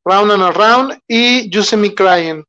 [0.06, 2.44] Round and Around y You See Me Crying.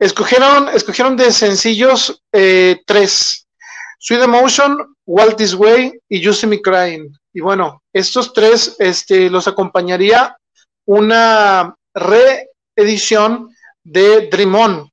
[0.00, 3.46] Escogieron, escogieron de sencillos eh, tres,
[4.00, 7.16] Sweet Emotion, Walt's Way y You See Me Crying.
[7.32, 10.36] Y bueno, estos tres este, los acompañaría
[10.84, 13.54] una reedición
[13.84, 14.90] de Dream On,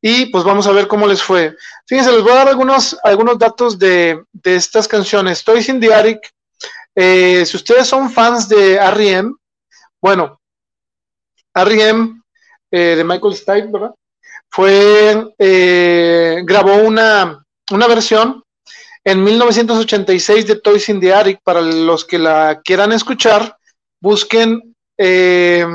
[0.00, 1.56] y pues vamos a ver cómo les fue.
[1.86, 5.42] Fíjense, les voy a dar algunos, algunos datos de, estas canciones.
[5.44, 6.30] Toys in the Attic,
[6.94, 9.34] eh, si ustedes son fans de R.E.M.,
[10.00, 10.40] bueno,
[11.54, 12.22] R.E.M.
[12.70, 13.94] Eh, de Michael Stipe, ¿verdad?
[14.50, 18.42] Fue, eh, grabó una, una versión
[19.04, 21.40] en 1986 de Toys in the Attic.
[21.42, 23.56] Para los que la quieran escuchar,
[24.00, 25.66] busquen eh,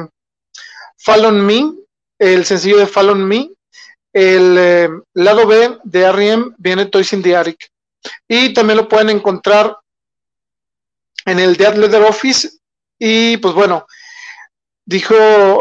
[0.97, 1.73] Fall on Me,
[2.19, 3.49] el sencillo de Fall on Me.
[4.13, 6.51] El eh, lado B de R.E.M.
[6.57, 7.71] viene Toys in the Attic.
[8.27, 9.75] Y también lo pueden encontrar
[11.25, 12.49] en el Dead Leather Office.
[12.99, 13.87] Y pues bueno,
[14.85, 15.15] dijo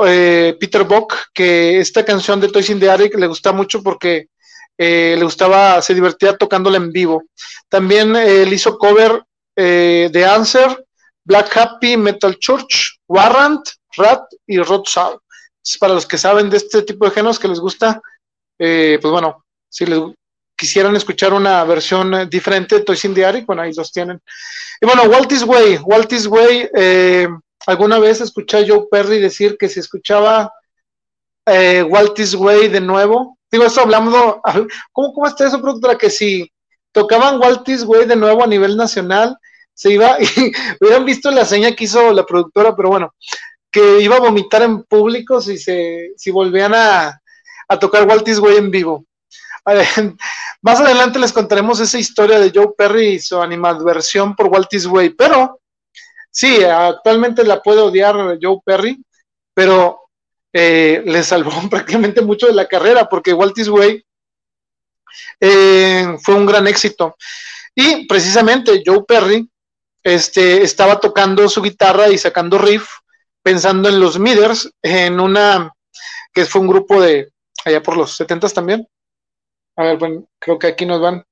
[0.07, 4.29] eh, Peter Bock que esta canción de Toys in the Attic le gusta mucho porque
[4.77, 7.25] eh, le gustaba, se divertía tocándola en vivo.
[7.71, 9.23] También él hizo cover
[9.55, 10.85] de Answer,
[11.25, 15.21] Black Happy, Metal Church, Warrant, Rat y Rod Soul.
[15.79, 18.01] Para los que saben de este tipo de géneros que les gusta,
[19.01, 19.85] pues bueno, si
[20.57, 24.21] quisieran escuchar una versión diferente de Toys in the bueno, ahí los tienen.
[24.81, 26.71] Y bueno, Walt Way, Walt Way,
[27.67, 30.53] alguna vez escuché a Joe Perry decir que si escuchaba
[31.47, 34.41] eh, Walt Way de nuevo, digo, eso hablando,
[34.93, 35.99] ¿cómo, cómo está eso, productora?
[35.99, 36.51] Que si
[36.93, 39.37] tocaban Walt Way de nuevo a nivel nacional,
[39.75, 43.15] se iba, y hubieran visto la seña que hizo la productora, pero bueno,
[43.71, 47.22] que iba a vomitar en público si, se, si volvían a,
[47.69, 49.07] a tocar Walt Is Way en vivo.
[50.63, 54.87] más adelante les contaremos esa historia de Joe Perry y su animadversión por Walt Is
[54.87, 55.61] Way, pero
[56.31, 59.03] sí, actualmente la puede odiar Joe Perry,
[59.55, 60.09] pero
[60.53, 64.05] eh, le salvó prácticamente mucho de la carrera porque Walt Way
[65.41, 67.17] eh, fue un gran éxito.
[67.75, 69.49] Y precisamente Joe Perry
[70.03, 72.89] este, estaba tocando su guitarra y sacando riff,
[73.43, 75.73] pensando en los Miders, en una
[76.33, 77.32] que fue un grupo de
[77.65, 78.87] allá por los 70 también.
[79.77, 81.25] A ver, bueno, creo que aquí nos van.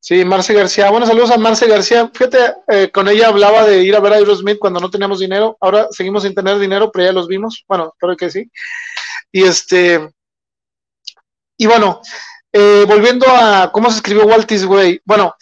[0.00, 0.90] Sí, Marce García.
[0.90, 2.10] Bueno, saludos a Marce García.
[2.12, 5.58] Fíjate, eh, con ella hablaba de ir a ver a Aerosmith cuando no teníamos dinero.
[5.60, 7.64] Ahora seguimos sin tener dinero, pero ya los vimos.
[7.68, 8.50] Bueno, creo que sí.
[9.30, 10.10] Y este.
[11.58, 12.00] Y bueno,
[12.52, 15.02] eh, volviendo a cómo se escribió Walt Way.
[15.04, 15.34] Bueno,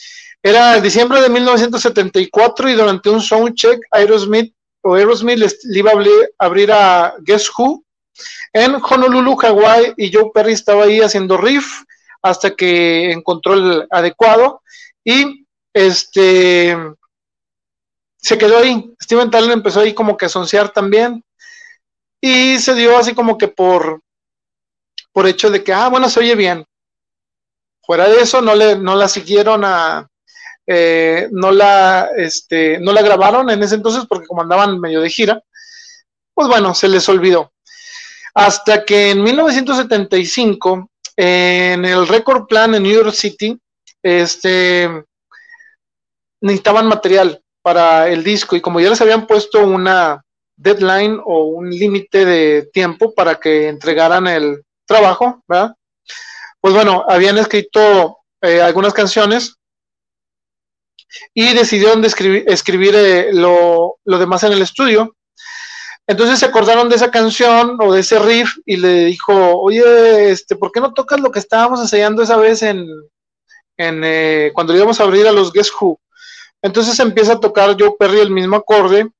[0.42, 6.72] era diciembre de 1974 y durante un soundcheck, Aerosmith o Aerosmith le iba a abrir
[6.72, 7.84] a Guess Who
[8.52, 11.82] en Honolulu, Hawaii, y Joe Perry estaba ahí haciendo riff
[12.22, 14.62] hasta que encontró el adecuado
[15.04, 16.76] y este
[18.16, 18.92] se quedó ahí.
[19.00, 21.24] Steven Tyler empezó ahí como que a sonciar también
[22.20, 24.02] y se dio así como que por
[25.12, 26.64] por hecho de que ah bueno se oye bien.
[27.82, 30.08] Fuera de eso no le no la siguieron a
[30.66, 35.08] eh, no la este no la grabaron en ese entonces porque como andaban medio de
[35.08, 35.42] gira
[36.34, 37.50] pues bueno se les olvidó
[38.34, 43.58] hasta que en 1975 en el Record Plan en New York City,
[44.02, 44.88] este,
[46.40, 50.22] necesitaban material para el disco y como ya les habían puesto una
[50.56, 55.74] deadline o un límite de tiempo para que entregaran el trabajo, ¿verdad?
[56.60, 59.56] Pues bueno, habían escrito eh, algunas canciones
[61.34, 65.16] y decidieron de escribir, escribir eh, lo, lo demás en el estudio
[66.08, 70.56] entonces se acordaron de esa canción o de ese riff y le dijo, oye, este,
[70.56, 72.88] ¿por qué no tocas lo que estábamos ensayando esa vez en,
[73.76, 76.00] en eh, cuando íbamos a abrir a los Guess Who?
[76.62, 79.10] Entonces empieza a tocar Joe Perry el mismo acorde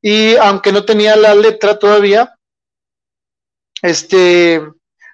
[0.00, 2.32] y aunque no tenía la letra todavía,
[3.82, 4.62] este,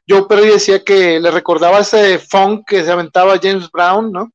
[0.06, 4.30] Joe Perry decía que le recordaba ese funk que se aventaba James Brown, ¿no?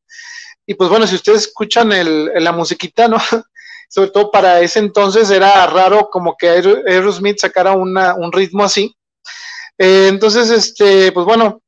[0.65, 3.17] Y pues bueno, si ustedes escuchan el, la musiquita, ¿no?
[3.89, 8.95] sobre todo para ese entonces era raro como que Aerosmith sacara una, un ritmo así.
[9.77, 11.61] Eh, entonces, este, pues bueno,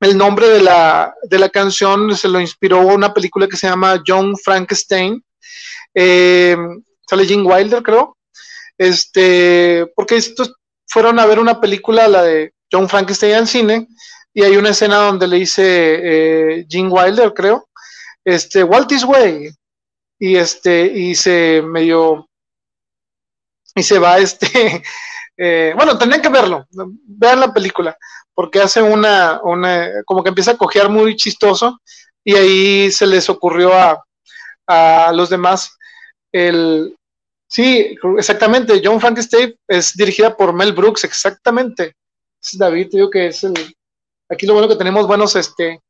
[0.00, 4.02] el nombre de la, de la canción se lo inspiró una película que se llama
[4.04, 5.22] John Frankenstein.
[5.94, 6.56] Eh,
[7.08, 8.16] sale Jim Wilder, creo.
[8.76, 10.54] Este, porque estos
[10.88, 13.88] fueron a ver una película, la de John Frankenstein en cine,
[14.34, 15.62] y hay una escena donde le dice
[16.02, 17.68] eh, Jim Wilder, creo,
[18.24, 19.50] este, Walt Is Way,
[20.20, 22.28] y este, y se medio,
[23.74, 24.82] y se va este,
[25.36, 27.96] eh, bueno, tendrían que verlo, vean la película,
[28.34, 31.80] porque hace una, una, como que empieza a cojear muy chistoso,
[32.22, 34.04] y ahí se les ocurrió a,
[34.66, 35.74] a los demás
[36.32, 36.94] el,
[37.48, 41.94] sí, exactamente, John Frankenstein es dirigida por Mel Brooks, exactamente,
[42.42, 43.54] es David, digo que es el,
[44.28, 45.80] aquí lo bueno que tenemos buenos, este,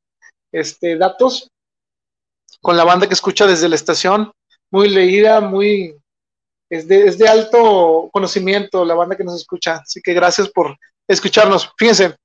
[0.53, 1.51] este, datos,
[2.61, 4.33] con la banda que escucha desde la estación,
[4.71, 5.97] muy leída, muy,
[6.71, 10.77] es de, es de alto conocimiento la banda que nos escucha, así que gracias por
[11.09, 11.71] escucharnos.
[11.77, 12.17] Fíjense.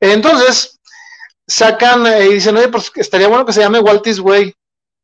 [0.00, 0.78] Entonces,
[1.46, 4.52] sacan y dicen, oye, pues estaría bueno que se llame Walt Way.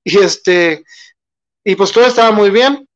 [0.04, 0.84] Y este,
[1.64, 2.86] y pues todo estaba muy bien.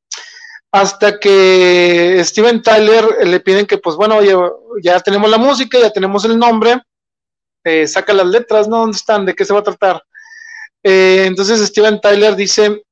[0.72, 4.34] Hasta que Steven Tyler le piden que, pues bueno, oye,
[4.82, 6.82] ya tenemos la música, ya tenemos el nombre,
[7.64, 8.78] eh, saca las letras, ¿no?
[8.78, 9.24] ¿Dónde están?
[9.24, 10.02] ¿De qué se va a tratar?
[10.88, 12.84] Eh, entonces Steven Tyler dice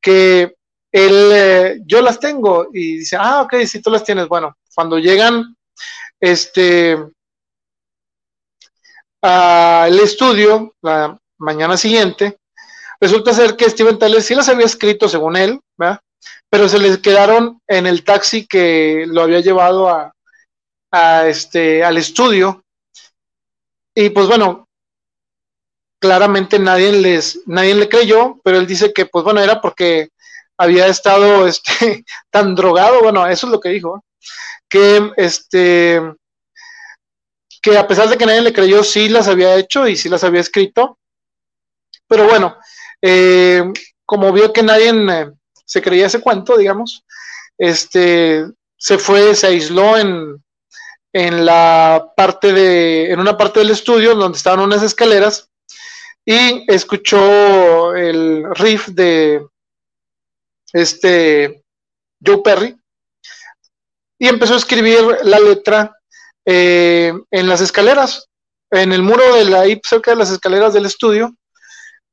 [0.00, 0.54] que
[0.90, 4.98] él, eh, yo las tengo, y dice, ah, ok, si tú las tienes, bueno, cuando
[4.98, 5.54] llegan,
[6.18, 6.96] este,
[9.20, 12.38] al estudio, la mañana siguiente,
[12.98, 15.60] resulta ser que Steven Tyler sí las había escrito según él,
[16.48, 22.64] pero se les quedaron en el taxi que lo había llevado a este, al estudio.
[23.94, 24.63] Y pues bueno,
[26.04, 30.10] claramente nadie les, nadie le creyó, pero él dice que pues bueno, era porque
[30.58, 34.04] había estado este, tan drogado, bueno, eso es lo que dijo,
[34.68, 36.02] que este
[37.62, 40.22] que a pesar de que nadie le creyó, sí las había hecho y sí las
[40.22, 40.98] había escrito.
[42.06, 42.58] Pero bueno,
[43.00, 43.64] eh,
[44.04, 45.30] como vio que nadie eh,
[45.64, 47.02] se creía ese cuento, digamos,
[47.56, 48.44] este,
[48.76, 50.44] se fue, se aisló en,
[51.14, 55.48] en la parte de, en una parte del estudio donde estaban unas escaleras
[56.24, 59.46] y escuchó el riff de
[60.72, 61.62] este
[62.24, 62.76] Joe Perry
[64.18, 65.96] y empezó a escribir la letra
[66.46, 68.28] eh, en las escaleras,
[68.70, 71.34] en el muro de la cerca de las escaleras del estudio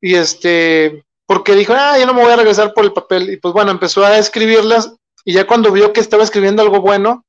[0.01, 3.29] y este porque dijo, ah, yo no me voy a regresar por el papel.
[3.29, 4.93] Y pues bueno, empezó a escribirlas
[5.23, 7.25] y ya cuando vio que estaba escribiendo algo bueno,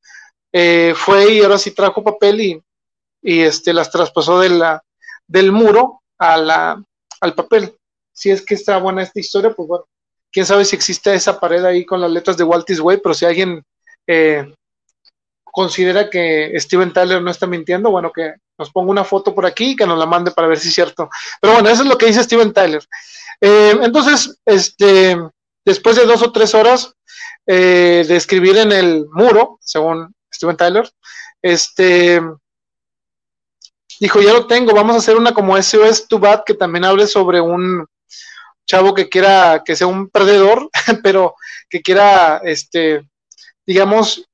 [0.52, 2.62] eh, fue y ahora sí trajo papel y,
[3.22, 4.82] y este, las traspasó de la,
[5.28, 6.82] del muro a la,
[7.20, 7.74] al papel.
[8.12, 9.84] Si es que está buena esta historia, pues bueno,
[10.30, 13.24] quién sabe si existe esa pared ahí con las letras de Walt Disney, pero si
[13.24, 13.64] alguien
[14.06, 14.54] eh,
[15.42, 19.72] considera que Steven Tyler no está mintiendo, bueno, que nos ponga una foto por aquí
[19.72, 21.10] y que nos la mande para ver si es cierto.
[21.40, 22.86] Pero bueno, eso es lo que dice Steven Tyler.
[23.40, 25.16] Eh, entonces, este,
[25.64, 26.94] después de dos o tres horas
[27.46, 30.88] eh, de escribir en el muro, según Steven Tyler,
[31.42, 32.22] este,
[34.02, 37.06] dijo, ya lo tengo, vamos a hacer una como SOS to Bad que también hable
[37.06, 37.86] sobre un
[38.66, 40.68] chavo que quiera, que sea un perdedor,
[41.04, 41.36] pero
[41.70, 43.08] que quiera, este,
[43.64, 44.28] digamos,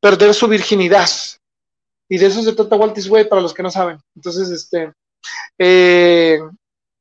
[0.00, 1.10] perder su virginidad.
[2.08, 3.98] Y de eso se trata Walt Disney para los que no saben.
[4.16, 4.94] Entonces, este,
[5.58, 6.38] eh,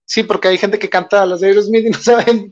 [0.06, 2.52] sí, porque hay gente que canta las de Aerosmith y no saben,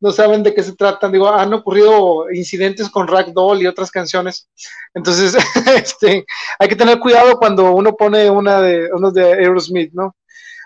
[0.00, 1.12] no saben de qué se tratan.
[1.12, 4.48] Digo, han ocurrido incidentes con Ragdoll y otras canciones.
[4.92, 5.36] Entonces,
[5.74, 6.26] este,
[6.58, 10.14] hay que tener cuidado cuando uno pone una de, unos de Aerosmith, ¿no?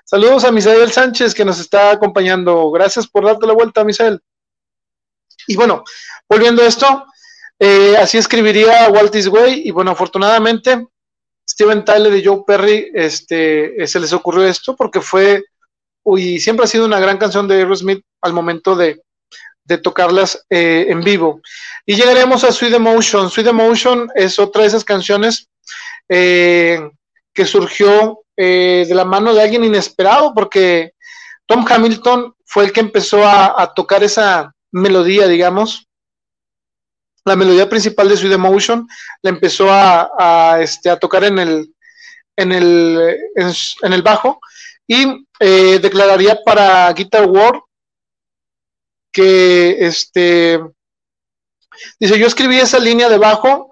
[0.05, 2.71] Saludos a Misael Sánchez que nos está acompañando.
[2.71, 4.21] Gracias por darte la vuelta, Misael.
[5.47, 5.85] Y bueno,
[6.29, 7.07] volviendo a esto,
[7.59, 10.87] eh, así escribiría Walt Disney y bueno, afortunadamente
[11.49, 15.45] Steven Tyler y Joe Perry este, se les ocurrió esto porque fue
[16.17, 19.03] y siempre ha sido una gran canción de Aerosmith al momento de,
[19.77, 21.43] tocarlas eh, en vivo.
[21.85, 23.28] Y llegaremos a Sweet Emotion.
[23.28, 25.49] Sweet Emotion es otra de esas canciones
[26.09, 26.81] eh,
[27.35, 30.93] que surgió de la mano de alguien inesperado porque
[31.45, 35.89] Tom Hamilton fue el que empezó a tocar esa melodía, digamos,
[37.28, 38.89] la melodía principal de Sweet Emotion,
[39.23, 41.73] la empezó a, este, tocar en el,
[44.03, 44.40] bajo
[44.86, 47.61] y eh, declararía para Guitar World
[49.13, 50.61] que este
[51.99, 53.71] dice yo escribí esa línea de bajo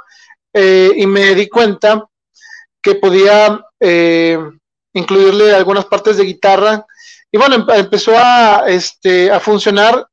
[0.52, 2.04] eh, y me di cuenta
[2.82, 4.38] que podía eh,
[4.94, 6.86] incluirle algunas partes de guitarra.
[7.30, 10.06] Y bueno empezó a este a funcionar.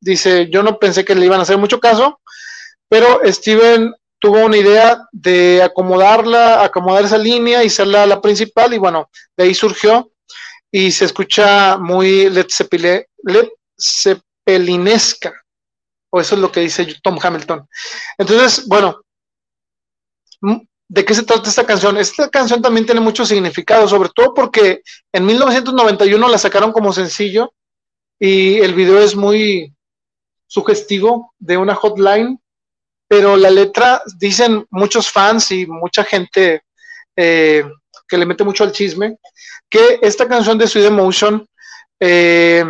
[0.00, 2.20] Dice yo no pensé que le iban a hacer mucho caso
[2.90, 8.78] pero Steven tuvo una idea de acomodarla, acomodar esa línea y ser la, principal, y
[8.78, 10.10] bueno, de ahí surgió.
[10.72, 12.46] Y se escucha muy Led,
[14.46, 15.32] Zeppelinesca,
[16.10, 17.68] o eso es lo que dice Tom Hamilton.
[18.18, 19.00] Entonces, bueno,
[20.88, 21.96] ¿de qué se trata esta canción?
[21.96, 27.52] Esta canción también tiene mucho significado, sobre todo porque en 1991 la sacaron como sencillo
[28.18, 29.74] y el video es muy
[30.46, 32.40] sugestivo de una hotline
[33.10, 36.62] pero la letra, dicen muchos fans y mucha gente
[37.16, 37.64] eh,
[38.06, 39.16] que le mete mucho al chisme,
[39.68, 41.44] que esta canción de Sweet Emotion
[41.98, 42.64] eh,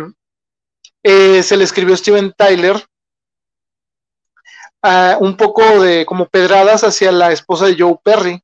[1.03, 2.83] eh, se le escribió Steven Tyler
[5.19, 8.41] un poco de como pedradas hacia la esposa de Joe Perry,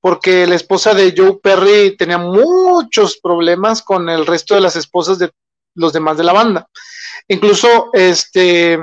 [0.00, 5.18] porque la esposa de Joe Perry tenía muchos problemas con el resto de las esposas
[5.18, 5.30] de
[5.74, 6.68] los demás de la banda.
[7.28, 8.78] Incluso este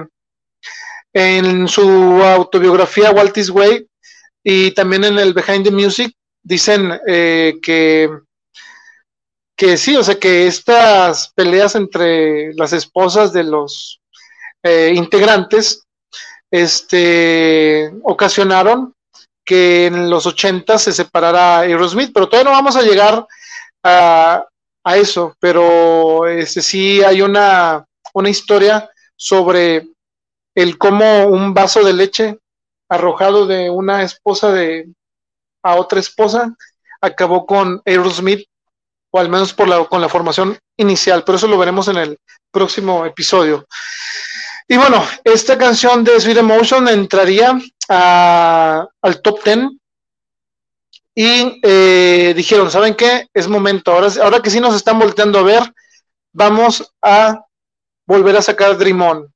[1.13, 1.81] en su
[2.23, 3.87] autobiografía Walt Way
[4.43, 8.09] y también en el Behind the Music dicen eh, que,
[9.55, 14.01] que sí, o sea, que estas peleas entre las esposas de los
[14.63, 15.85] eh, integrantes
[16.51, 18.93] este, ocasionaron
[19.45, 23.27] que en los 80 se separara Aerosmith, pero todavía no vamos a llegar
[23.83, 24.45] a,
[24.83, 29.87] a eso, pero este, sí hay una, una historia sobre
[30.55, 32.39] el cómo un vaso de leche
[32.89, 34.87] arrojado de una esposa de
[35.63, 36.55] a otra esposa
[37.01, 38.47] acabó con Aerosmith
[39.15, 42.17] o al menos por la, con la formación inicial, pero eso lo veremos en el
[42.51, 43.67] próximo episodio.
[44.67, 47.59] Y bueno, esta canción de Sweet Emotion entraría
[47.89, 49.59] al top 10
[51.13, 53.27] y eh, dijeron, ¿saben qué?
[53.31, 55.61] Es momento, ahora, ahora que sí nos están volteando a ver,
[56.31, 57.39] vamos a
[58.07, 59.33] volver a sacar Dream On.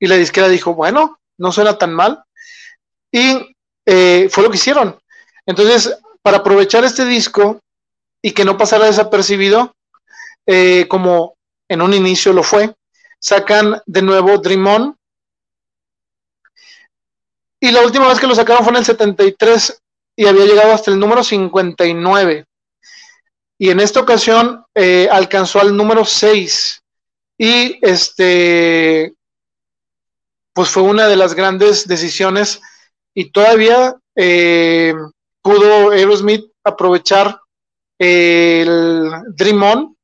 [0.00, 2.24] Y la disquera dijo, bueno, no suena tan mal.
[3.12, 3.54] Y
[3.86, 4.98] eh, fue lo que hicieron.
[5.46, 7.60] Entonces, para aprovechar este disco
[8.22, 9.74] y que no pasara desapercibido,
[10.46, 11.36] eh, como
[11.68, 12.74] en un inicio lo fue,
[13.18, 14.96] sacan de nuevo Dream On.
[17.60, 19.82] Y la última vez que lo sacaron fue en el 73
[20.16, 22.46] y había llegado hasta el número 59.
[23.58, 26.82] Y en esta ocasión eh, alcanzó al número 6.
[27.38, 29.14] Y este,
[30.52, 32.60] pues fue una de las grandes decisiones
[33.14, 34.94] y todavía eh,
[35.42, 37.40] pudo Aerosmith aprovechar
[38.00, 39.96] el Dream On.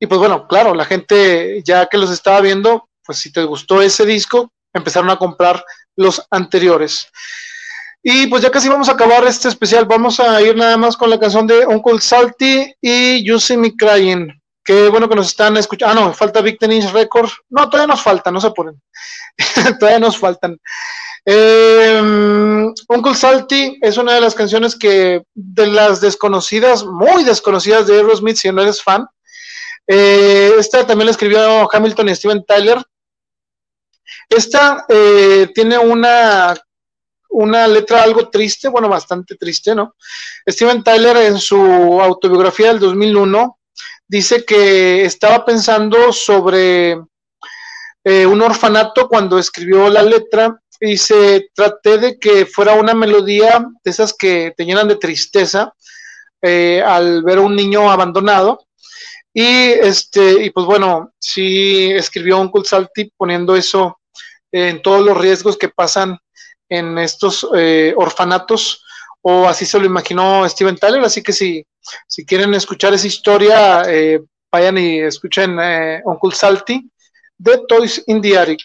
[0.00, 3.82] Y pues bueno, claro, la gente ya que los estaba viendo, pues si te gustó
[3.82, 5.64] ese disco, empezaron a comprar
[5.96, 7.08] los anteriores.
[8.02, 11.08] Y pues ya casi vamos a acabar este especial, vamos a ir nada más con
[11.08, 14.28] la canción de Uncle Salty y You See Me Crying.
[14.64, 15.92] Qué bueno que nos están escuchando.
[15.92, 17.30] Ah, no, falta Big Ten Inch Record.
[17.50, 18.80] No, todavía nos falta, no se apuren.
[19.78, 20.58] todavía nos faltan.
[21.26, 22.00] Eh,
[22.88, 28.36] Uncle Salty es una de las canciones que, de las desconocidas, muy desconocidas de Aerosmith,
[28.36, 29.06] si no eres fan.
[29.86, 32.82] Eh, esta también la escribió Hamilton y Steven Tyler.
[34.28, 36.54] Esta eh, tiene una,
[37.30, 39.94] una letra algo triste, bueno, bastante triste, ¿no?
[40.48, 41.58] Steven Tyler en su
[42.00, 43.58] autobiografía del 2001
[44.06, 46.98] dice que estaba pensando sobre
[48.04, 50.60] eh, un orfanato cuando escribió la letra
[50.96, 55.72] se traté de que fuera una melodía de esas que te llenan de tristeza
[56.42, 58.66] eh, al ver a un niño abandonado.
[59.32, 63.98] Y este, y pues bueno, sí escribió un Salty poniendo eso
[64.52, 66.16] en todos los riesgos que pasan
[66.68, 68.84] en estos eh, orfanatos
[69.22, 71.66] o así se lo imaginó Steven Tyler, así que si,
[72.06, 74.20] si quieren escuchar esa historia, eh,
[74.52, 76.90] vayan y escuchen eh, Uncle Salty
[77.44, 78.60] de Toys in the Attic.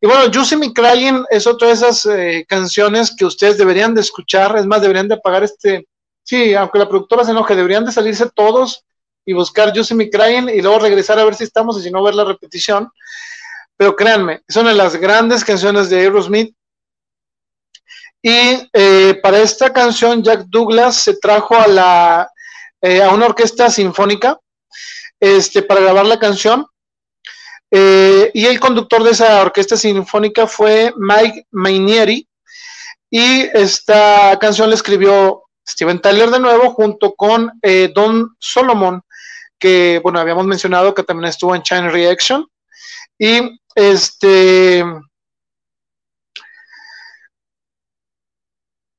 [0.00, 4.00] Y bueno, Juicy Me Crying es otra de esas eh, canciones que ustedes deberían de
[4.00, 5.86] escuchar, es más, deberían de apagar este,
[6.22, 8.84] sí, aunque la productora se enoje, deberían de salirse todos
[9.26, 12.02] y buscar Juicy Me Crying y luego regresar a ver si estamos y si no
[12.02, 12.88] ver la repetición.
[13.76, 16.54] Pero créanme, es una de las grandes canciones de Aerosmith
[18.22, 22.30] y eh, para esta canción, Jack Douglas se trajo a, la,
[22.82, 24.38] eh, a una orquesta sinfónica
[25.18, 26.66] este, para grabar la canción.
[27.70, 32.28] Eh, y el conductor de esa orquesta sinfónica fue Mike Mainieri.
[33.10, 37.50] Y esta canción la escribió Steven Tyler de nuevo junto con
[37.94, 39.02] Don Solomon,
[39.58, 42.46] que, bueno, habíamos mencionado que también estuvo en China Reaction.
[43.18, 44.84] Y este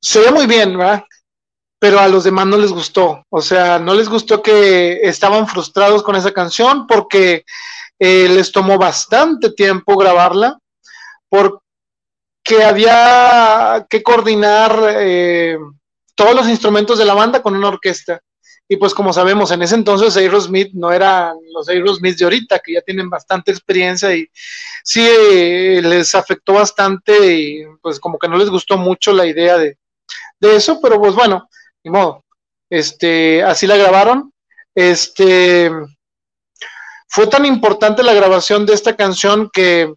[0.02, 1.06] se ve muy bien, ¿verdad?
[1.80, 3.24] Pero a los demás no les gustó.
[3.30, 7.46] O sea, no les gustó que estaban frustrados con esa canción porque
[8.04, 10.58] eh, les tomó bastante tiempo grabarla,
[11.30, 15.56] porque había que coordinar eh,
[16.16, 18.20] todos los instrumentos de la banda con una orquesta.
[18.68, 22.74] Y pues como sabemos, en ese entonces Aerosmith no eran los Aerosmith de ahorita, que
[22.74, 24.28] ya tienen bastante experiencia y
[24.84, 29.60] sí eh, les afectó bastante y pues como que no les gustó mucho la idea
[29.60, 29.78] de,
[30.40, 31.48] de eso, pero pues bueno,
[31.84, 32.26] ni modo.
[32.68, 34.34] Este, así la grabaron.
[34.74, 35.70] Este,
[37.14, 39.94] fue tan importante la grabación de esta canción que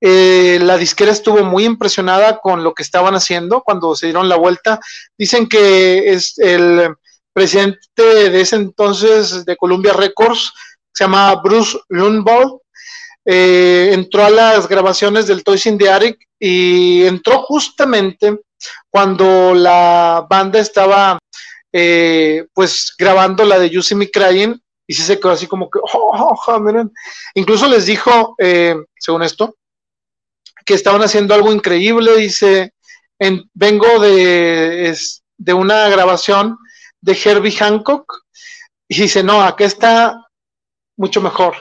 [0.00, 4.34] eh, la disquera estuvo muy impresionada con lo que estaban haciendo cuando se dieron la
[4.34, 4.80] vuelta.
[5.16, 6.92] Dicen que es el
[7.32, 10.52] presidente de ese entonces de Columbia Records,
[10.92, 12.58] se llama Bruce Lundball,
[13.24, 18.36] eh, entró a las grabaciones del Toys in the Attic y entró justamente
[18.90, 21.20] cuando la banda estaba
[21.72, 25.70] eh, pues grabando la de You See Me Crying y sí se quedó así como
[25.70, 26.92] que, oh, oh, miren.
[27.34, 29.56] incluso les dijo, eh, según esto,
[30.64, 32.72] que estaban haciendo algo increíble, dice,
[33.54, 34.96] vengo de,
[35.38, 36.56] de una grabación
[37.00, 38.22] de Herbie Hancock
[38.88, 40.26] y dice, no, acá está
[40.96, 41.56] mucho mejor.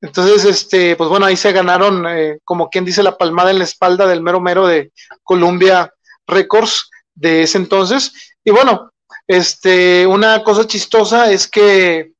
[0.00, 3.64] Entonces, este, pues bueno, ahí se ganaron, eh, como quien dice, la palmada en la
[3.64, 4.92] espalda del mero mero de
[5.22, 5.92] Columbia
[6.26, 8.34] Records de ese entonces.
[8.44, 8.90] Y bueno,
[9.26, 12.11] este, una cosa chistosa es que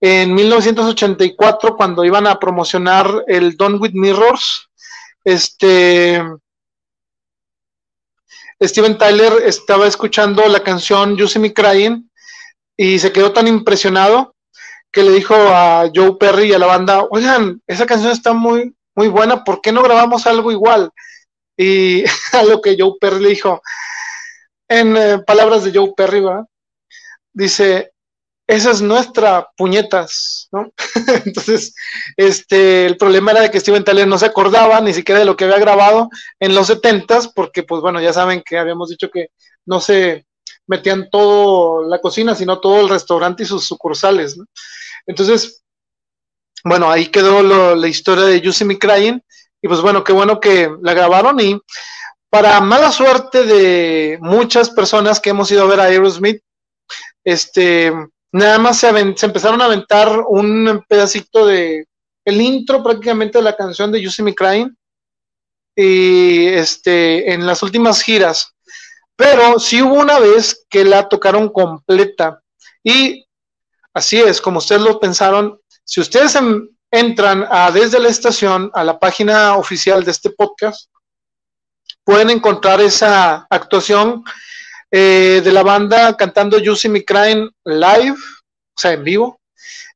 [0.00, 4.68] en 1984, cuando iban a promocionar el Don with Mirrors,
[5.24, 6.22] este,
[8.62, 12.10] Steven Tyler estaba escuchando la canción You See Me Crying
[12.76, 14.34] y se quedó tan impresionado
[14.92, 18.74] que le dijo a Joe Perry y a la banda, oigan, esa canción está muy,
[18.94, 20.90] muy buena, ¿por qué no grabamos algo igual?
[21.56, 23.62] Y a lo que Joe Perry le dijo,
[24.68, 26.44] en eh, palabras de Joe Perry, ¿verdad?
[27.32, 27.92] dice,
[28.48, 30.72] esa es nuestra puñetas, ¿no?
[31.26, 31.74] Entonces,
[32.16, 35.36] este, el problema era de que Steven Tyler no se acordaba ni siquiera de lo
[35.36, 36.08] que había grabado
[36.40, 39.28] en los setentas, porque pues bueno, ya saben que habíamos dicho que
[39.66, 40.26] no se
[40.66, 44.46] metían todo la cocina, sino todo el restaurante y sus sucursales, ¿no?
[45.06, 45.62] Entonces,
[46.64, 47.42] bueno, ahí quedó
[47.76, 48.66] la historia de You See
[49.60, 51.60] y pues bueno, qué bueno que la grabaron y
[52.30, 56.42] para mala suerte de muchas personas que hemos ido a ver a Aerosmith,
[57.24, 57.92] este,
[58.32, 61.86] nada más se, se empezaron a aventar un pedacito de
[62.24, 64.76] el intro prácticamente de la canción de You See Me Crying
[65.74, 68.54] y este, en las últimas giras.
[69.16, 72.42] Pero sí hubo una vez que la tocaron completa.
[72.84, 73.24] Y
[73.94, 76.36] así es, como ustedes lo pensaron, si ustedes
[76.90, 80.90] entran a, desde la estación a la página oficial de este podcast,
[82.04, 84.22] pueden encontrar esa actuación
[84.90, 89.40] eh, de la banda cantando You See Me Crying live, o sea, en vivo.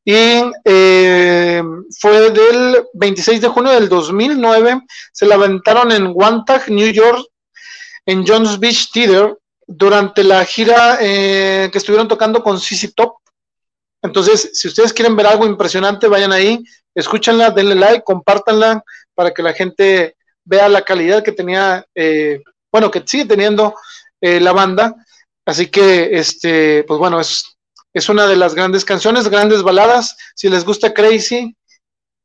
[0.05, 1.63] Y eh,
[1.99, 4.83] fue del 26 de junio del 2009,
[5.13, 7.25] se la aventaron en Wantagh, New York,
[8.05, 9.37] en Jones Beach Theater,
[9.67, 13.15] durante la gira eh, que estuvieron tocando con CC Top.
[14.03, 16.63] Entonces, si ustedes quieren ver algo impresionante, vayan ahí,
[16.95, 18.83] escúchenla, denle like, compártanla
[19.15, 21.87] para que la gente vea la calidad que tenía,
[22.73, 23.73] bueno, que sigue teniendo
[24.23, 24.95] eh, la banda.
[25.45, 27.59] Así que, este, pues bueno, es,
[27.93, 30.17] es una de las grandes canciones, grandes baladas.
[30.35, 31.55] Si les gusta Crazy,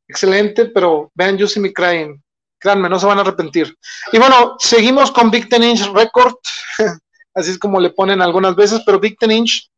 [0.08, 2.22] excelente, pero vean You See Me Crying.
[2.60, 3.76] Créanme, no se van a arrepentir.
[4.12, 6.36] Y bueno, seguimos con Big Ten Inch Record,
[7.34, 9.70] así es como le ponen algunas veces, pero Big Ten Inch,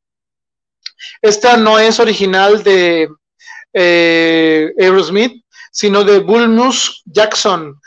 [1.21, 3.09] esta no es original de
[3.73, 7.79] eh, Aerosmith, sino de Bull Moose Jackson.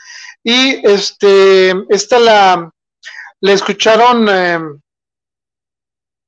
[0.43, 2.71] Y este, esta la,
[3.43, 4.57] le escucharon eh,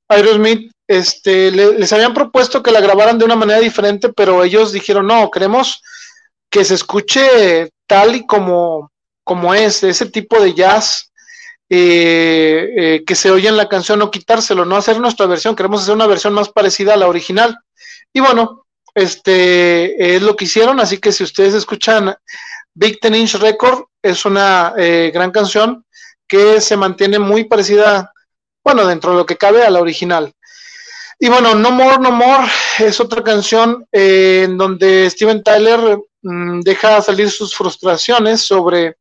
[0.08, 5.06] Aerosmith, este, les habían propuesto que la grabaran de una manera diferente, pero ellos dijeron,
[5.06, 5.82] no, queremos
[6.50, 8.92] que se escuche tal y como,
[9.24, 11.10] como es, ese tipo de jazz
[11.70, 15.82] eh, eh, que se oye en la canción, no quitárselo, no hacer nuestra versión, queremos
[15.82, 17.56] hacer una versión más parecida a la original.
[18.12, 22.14] Y bueno, este es lo que hicieron, así que si ustedes escuchan
[22.74, 25.85] Big Ten Inch Record, es una gran canción
[26.28, 28.12] que se mantiene muy parecida,
[28.64, 30.32] bueno, dentro de lo que cabe a la original.
[31.18, 32.46] Y bueno, No More, No More
[32.78, 38.96] es otra canción eh, en donde Steven Tyler mm, deja salir sus frustraciones sobre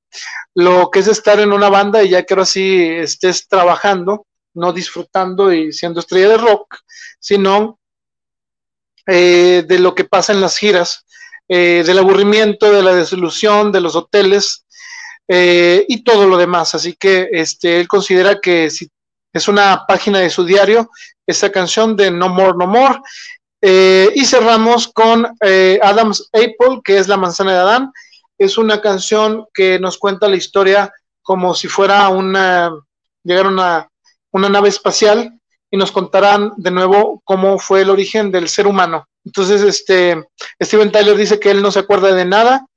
[0.54, 4.72] lo que es estar en una banda y ya que ahora sí estés trabajando, no
[4.72, 6.78] disfrutando y siendo estrella de rock,
[7.20, 7.80] sino
[9.08, 11.06] eh, de lo que pasa en las giras,
[11.48, 14.65] eh, del aburrimiento, de la desilusión, de los hoteles,
[15.28, 16.76] eh, y todo lo demás.
[16.76, 18.90] Así que este, él considera que si
[19.34, 20.90] es una página de su diario,
[21.26, 23.00] esta canción de No More, No More.
[23.62, 27.92] Eh, y cerramos con eh, Adam's Apple, que es La manzana de Adán.
[28.38, 32.72] Es una canción que nos cuenta la historia como si fuera una,
[33.24, 33.90] llegar una,
[34.32, 35.40] una nave espacial
[35.72, 39.08] y nos contarán de nuevo cómo fue el origen del ser humano.
[39.24, 40.24] Entonces, este,
[40.62, 42.68] Steven Tyler dice que él no se acuerda de nada,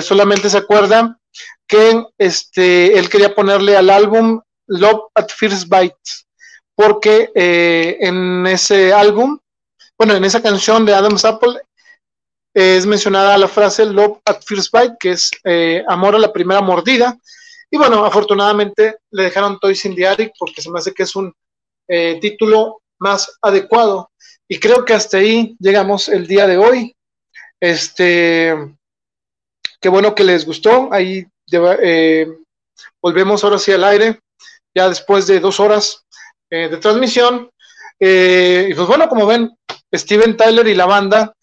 [0.00, 1.17] solamente se acuerda
[1.66, 5.96] que este, él quería ponerle al álbum Love at First Bite,
[6.74, 9.38] porque eh, en ese álbum,
[9.96, 11.60] bueno, en esa canción de Adam's Apple
[12.54, 16.60] es mencionada la frase Love at First Bite, que es eh, amor a la primera
[16.60, 17.16] mordida.
[17.70, 21.32] Y bueno, afortunadamente le dejaron Toys in the porque se me hace que es un
[21.86, 24.10] eh, título más adecuado.
[24.48, 26.96] Y creo que hasta ahí llegamos el día de hoy.
[27.60, 28.54] Este,
[29.80, 30.88] qué bueno que les gustó.
[30.92, 32.28] Ahí eh,
[33.00, 34.20] volvemos ahora sí al aire,
[34.74, 36.04] ya después de dos horas
[36.50, 37.50] eh, de transmisión.
[38.00, 39.56] Eh, y pues bueno, como ven,
[39.94, 41.34] Steven Tyler y la banda,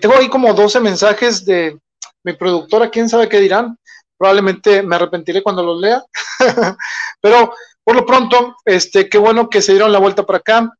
[0.00, 1.76] tengo ahí como 12 mensajes de
[2.24, 3.76] mi productora, quién sabe qué dirán.
[4.16, 6.02] Probablemente me arrepentiré cuando los lea.
[7.20, 10.70] Pero por lo pronto, este, qué bueno que se dieron la vuelta para acá.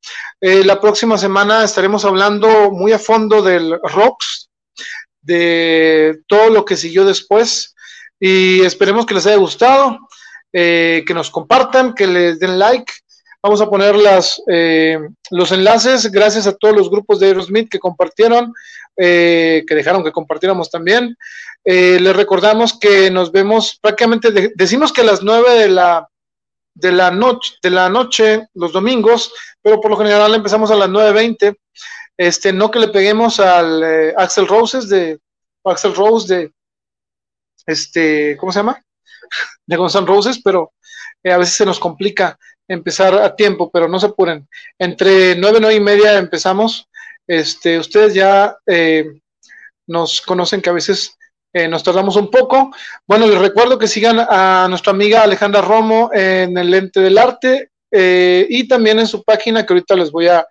[0.40, 4.49] La próxima semana estaremos hablando muy a fondo del Rocks,
[5.22, 7.74] de todo lo que siguió después
[8.18, 9.98] y esperemos que les haya gustado,
[10.52, 12.92] eh, que nos compartan, que les den like.
[13.42, 14.98] Vamos a poner las, eh,
[15.30, 18.52] los enlaces, gracias a todos los grupos de Aerosmith que compartieron,
[18.96, 21.16] que dejaron que compartiéramos también.
[21.64, 26.10] les recordamos que nos vemos prácticamente, decimos que a las 9 de la
[26.74, 29.32] de la noche, de la noche, los domingos,
[29.62, 31.56] pero por lo general empezamos a las 9.20.
[32.20, 35.18] Este, no que le peguemos al eh, Axel Roses de
[35.64, 36.52] Axel Rose de
[37.64, 38.84] este, ¿cómo se llama?
[39.66, 40.74] De Guns Roses, pero
[41.22, 42.38] eh, a veces se nos complica
[42.68, 44.46] empezar a tiempo, pero no se apuren.
[44.78, 46.90] Entre nueve, nueve y media empezamos.
[47.26, 49.06] Este, ustedes ya eh,
[49.86, 51.16] nos conocen que a veces
[51.70, 52.70] nos tardamos un poco.
[53.06, 57.70] Bueno, les recuerdo que sigan a nuestra amiga Alejandra Romo en el Lente del Arte
[57.90, 60.46] y también en su página que ahorita les voy a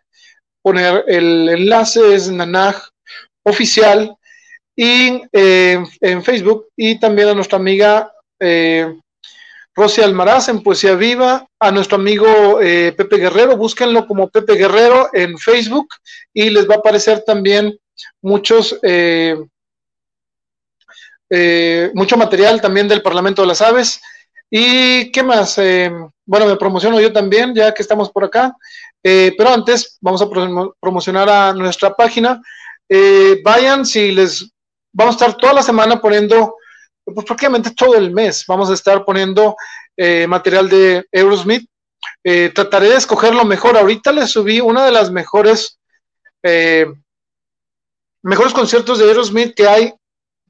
[0.69, 2.75] poner el enlace, es Nanaj
[3.43, 4.15] Oficial
[4.75, 8.11] y eh, en Facebook y también a nuestra amiga
[9.75, 15.37] Rosy Almaraz en Poesía Viva, a nuestro amigo Pepe Guerrero, búsquenlo como Pepe Guerrero en
[15.37, 15.87] Facebook
[16.33, 17.77] y les va a aparecer también
[18.21, 18.79] muchos
[21.29, 24.01] eh, mucho material también del Parlamento de las Aves.
[24.49, 25.57] ¿Y qué más?
[25.59, 25.91] Eh,
[26.25, 28.55] bueno, me promociono yo también, ya que estamos por acá.
[29.03, 30.29] Eh, pero antes vamos a
[30.79, 32.41] promocionar a nuestra página.
[33.43, 34.51] vayan, si les
[34.91, 36.55] vamos a estar toda la semana poniendo,
[37.03, 39.55] pues prácticamente todo el mes, vamos a estar poniendo
[40.27, 41.69] material de Aerosmith.
[42.53, 43.77] trataré de escoger lo mejor.
[43.77, 45.79] Ahorita les subí una de las mejores,
[48.23, 49.93] mejores conciertos de Aerosmith que hay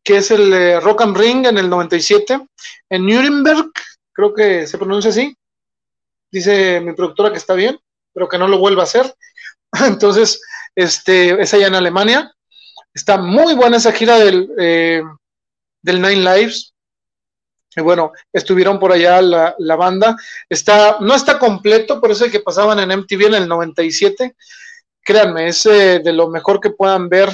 [0.03, 2.47] que es el eh, Rock and Ring en el 97,
[2.89, 3.71] en Nuremberg,
[4.11, 5.35] creo que se pronuncia así.
[6.31, 7.79] Dice mi productora que está bien,
[8.13, 9.13] pero que no lo vuelva a hacer.
[9.85, 10.41] Entonces,
[10.75, 12.33] este, es allá en Alemania.
[12.93, 15.03] Está muy buena esa gira del, eh,
[15.81, 16.73] del Nine Lives.
[17.75, 20.15] Y bueno, estuvieron por allá la, la, banda.
[20.49, 24.35] Está, no está completo, por eso es que pasaban en MTV en el 97.
[25.01, 27.29] Créanme, es eh, de lo mejor que puedan ver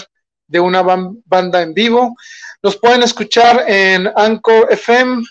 [0.48, 2.16] de una banda en vivo.
[2.62, 5.24] Los pueden escuchar en Anchor FM,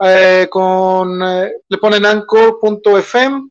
[0.00, 3.48] eh, con, le ponen anchor.fm,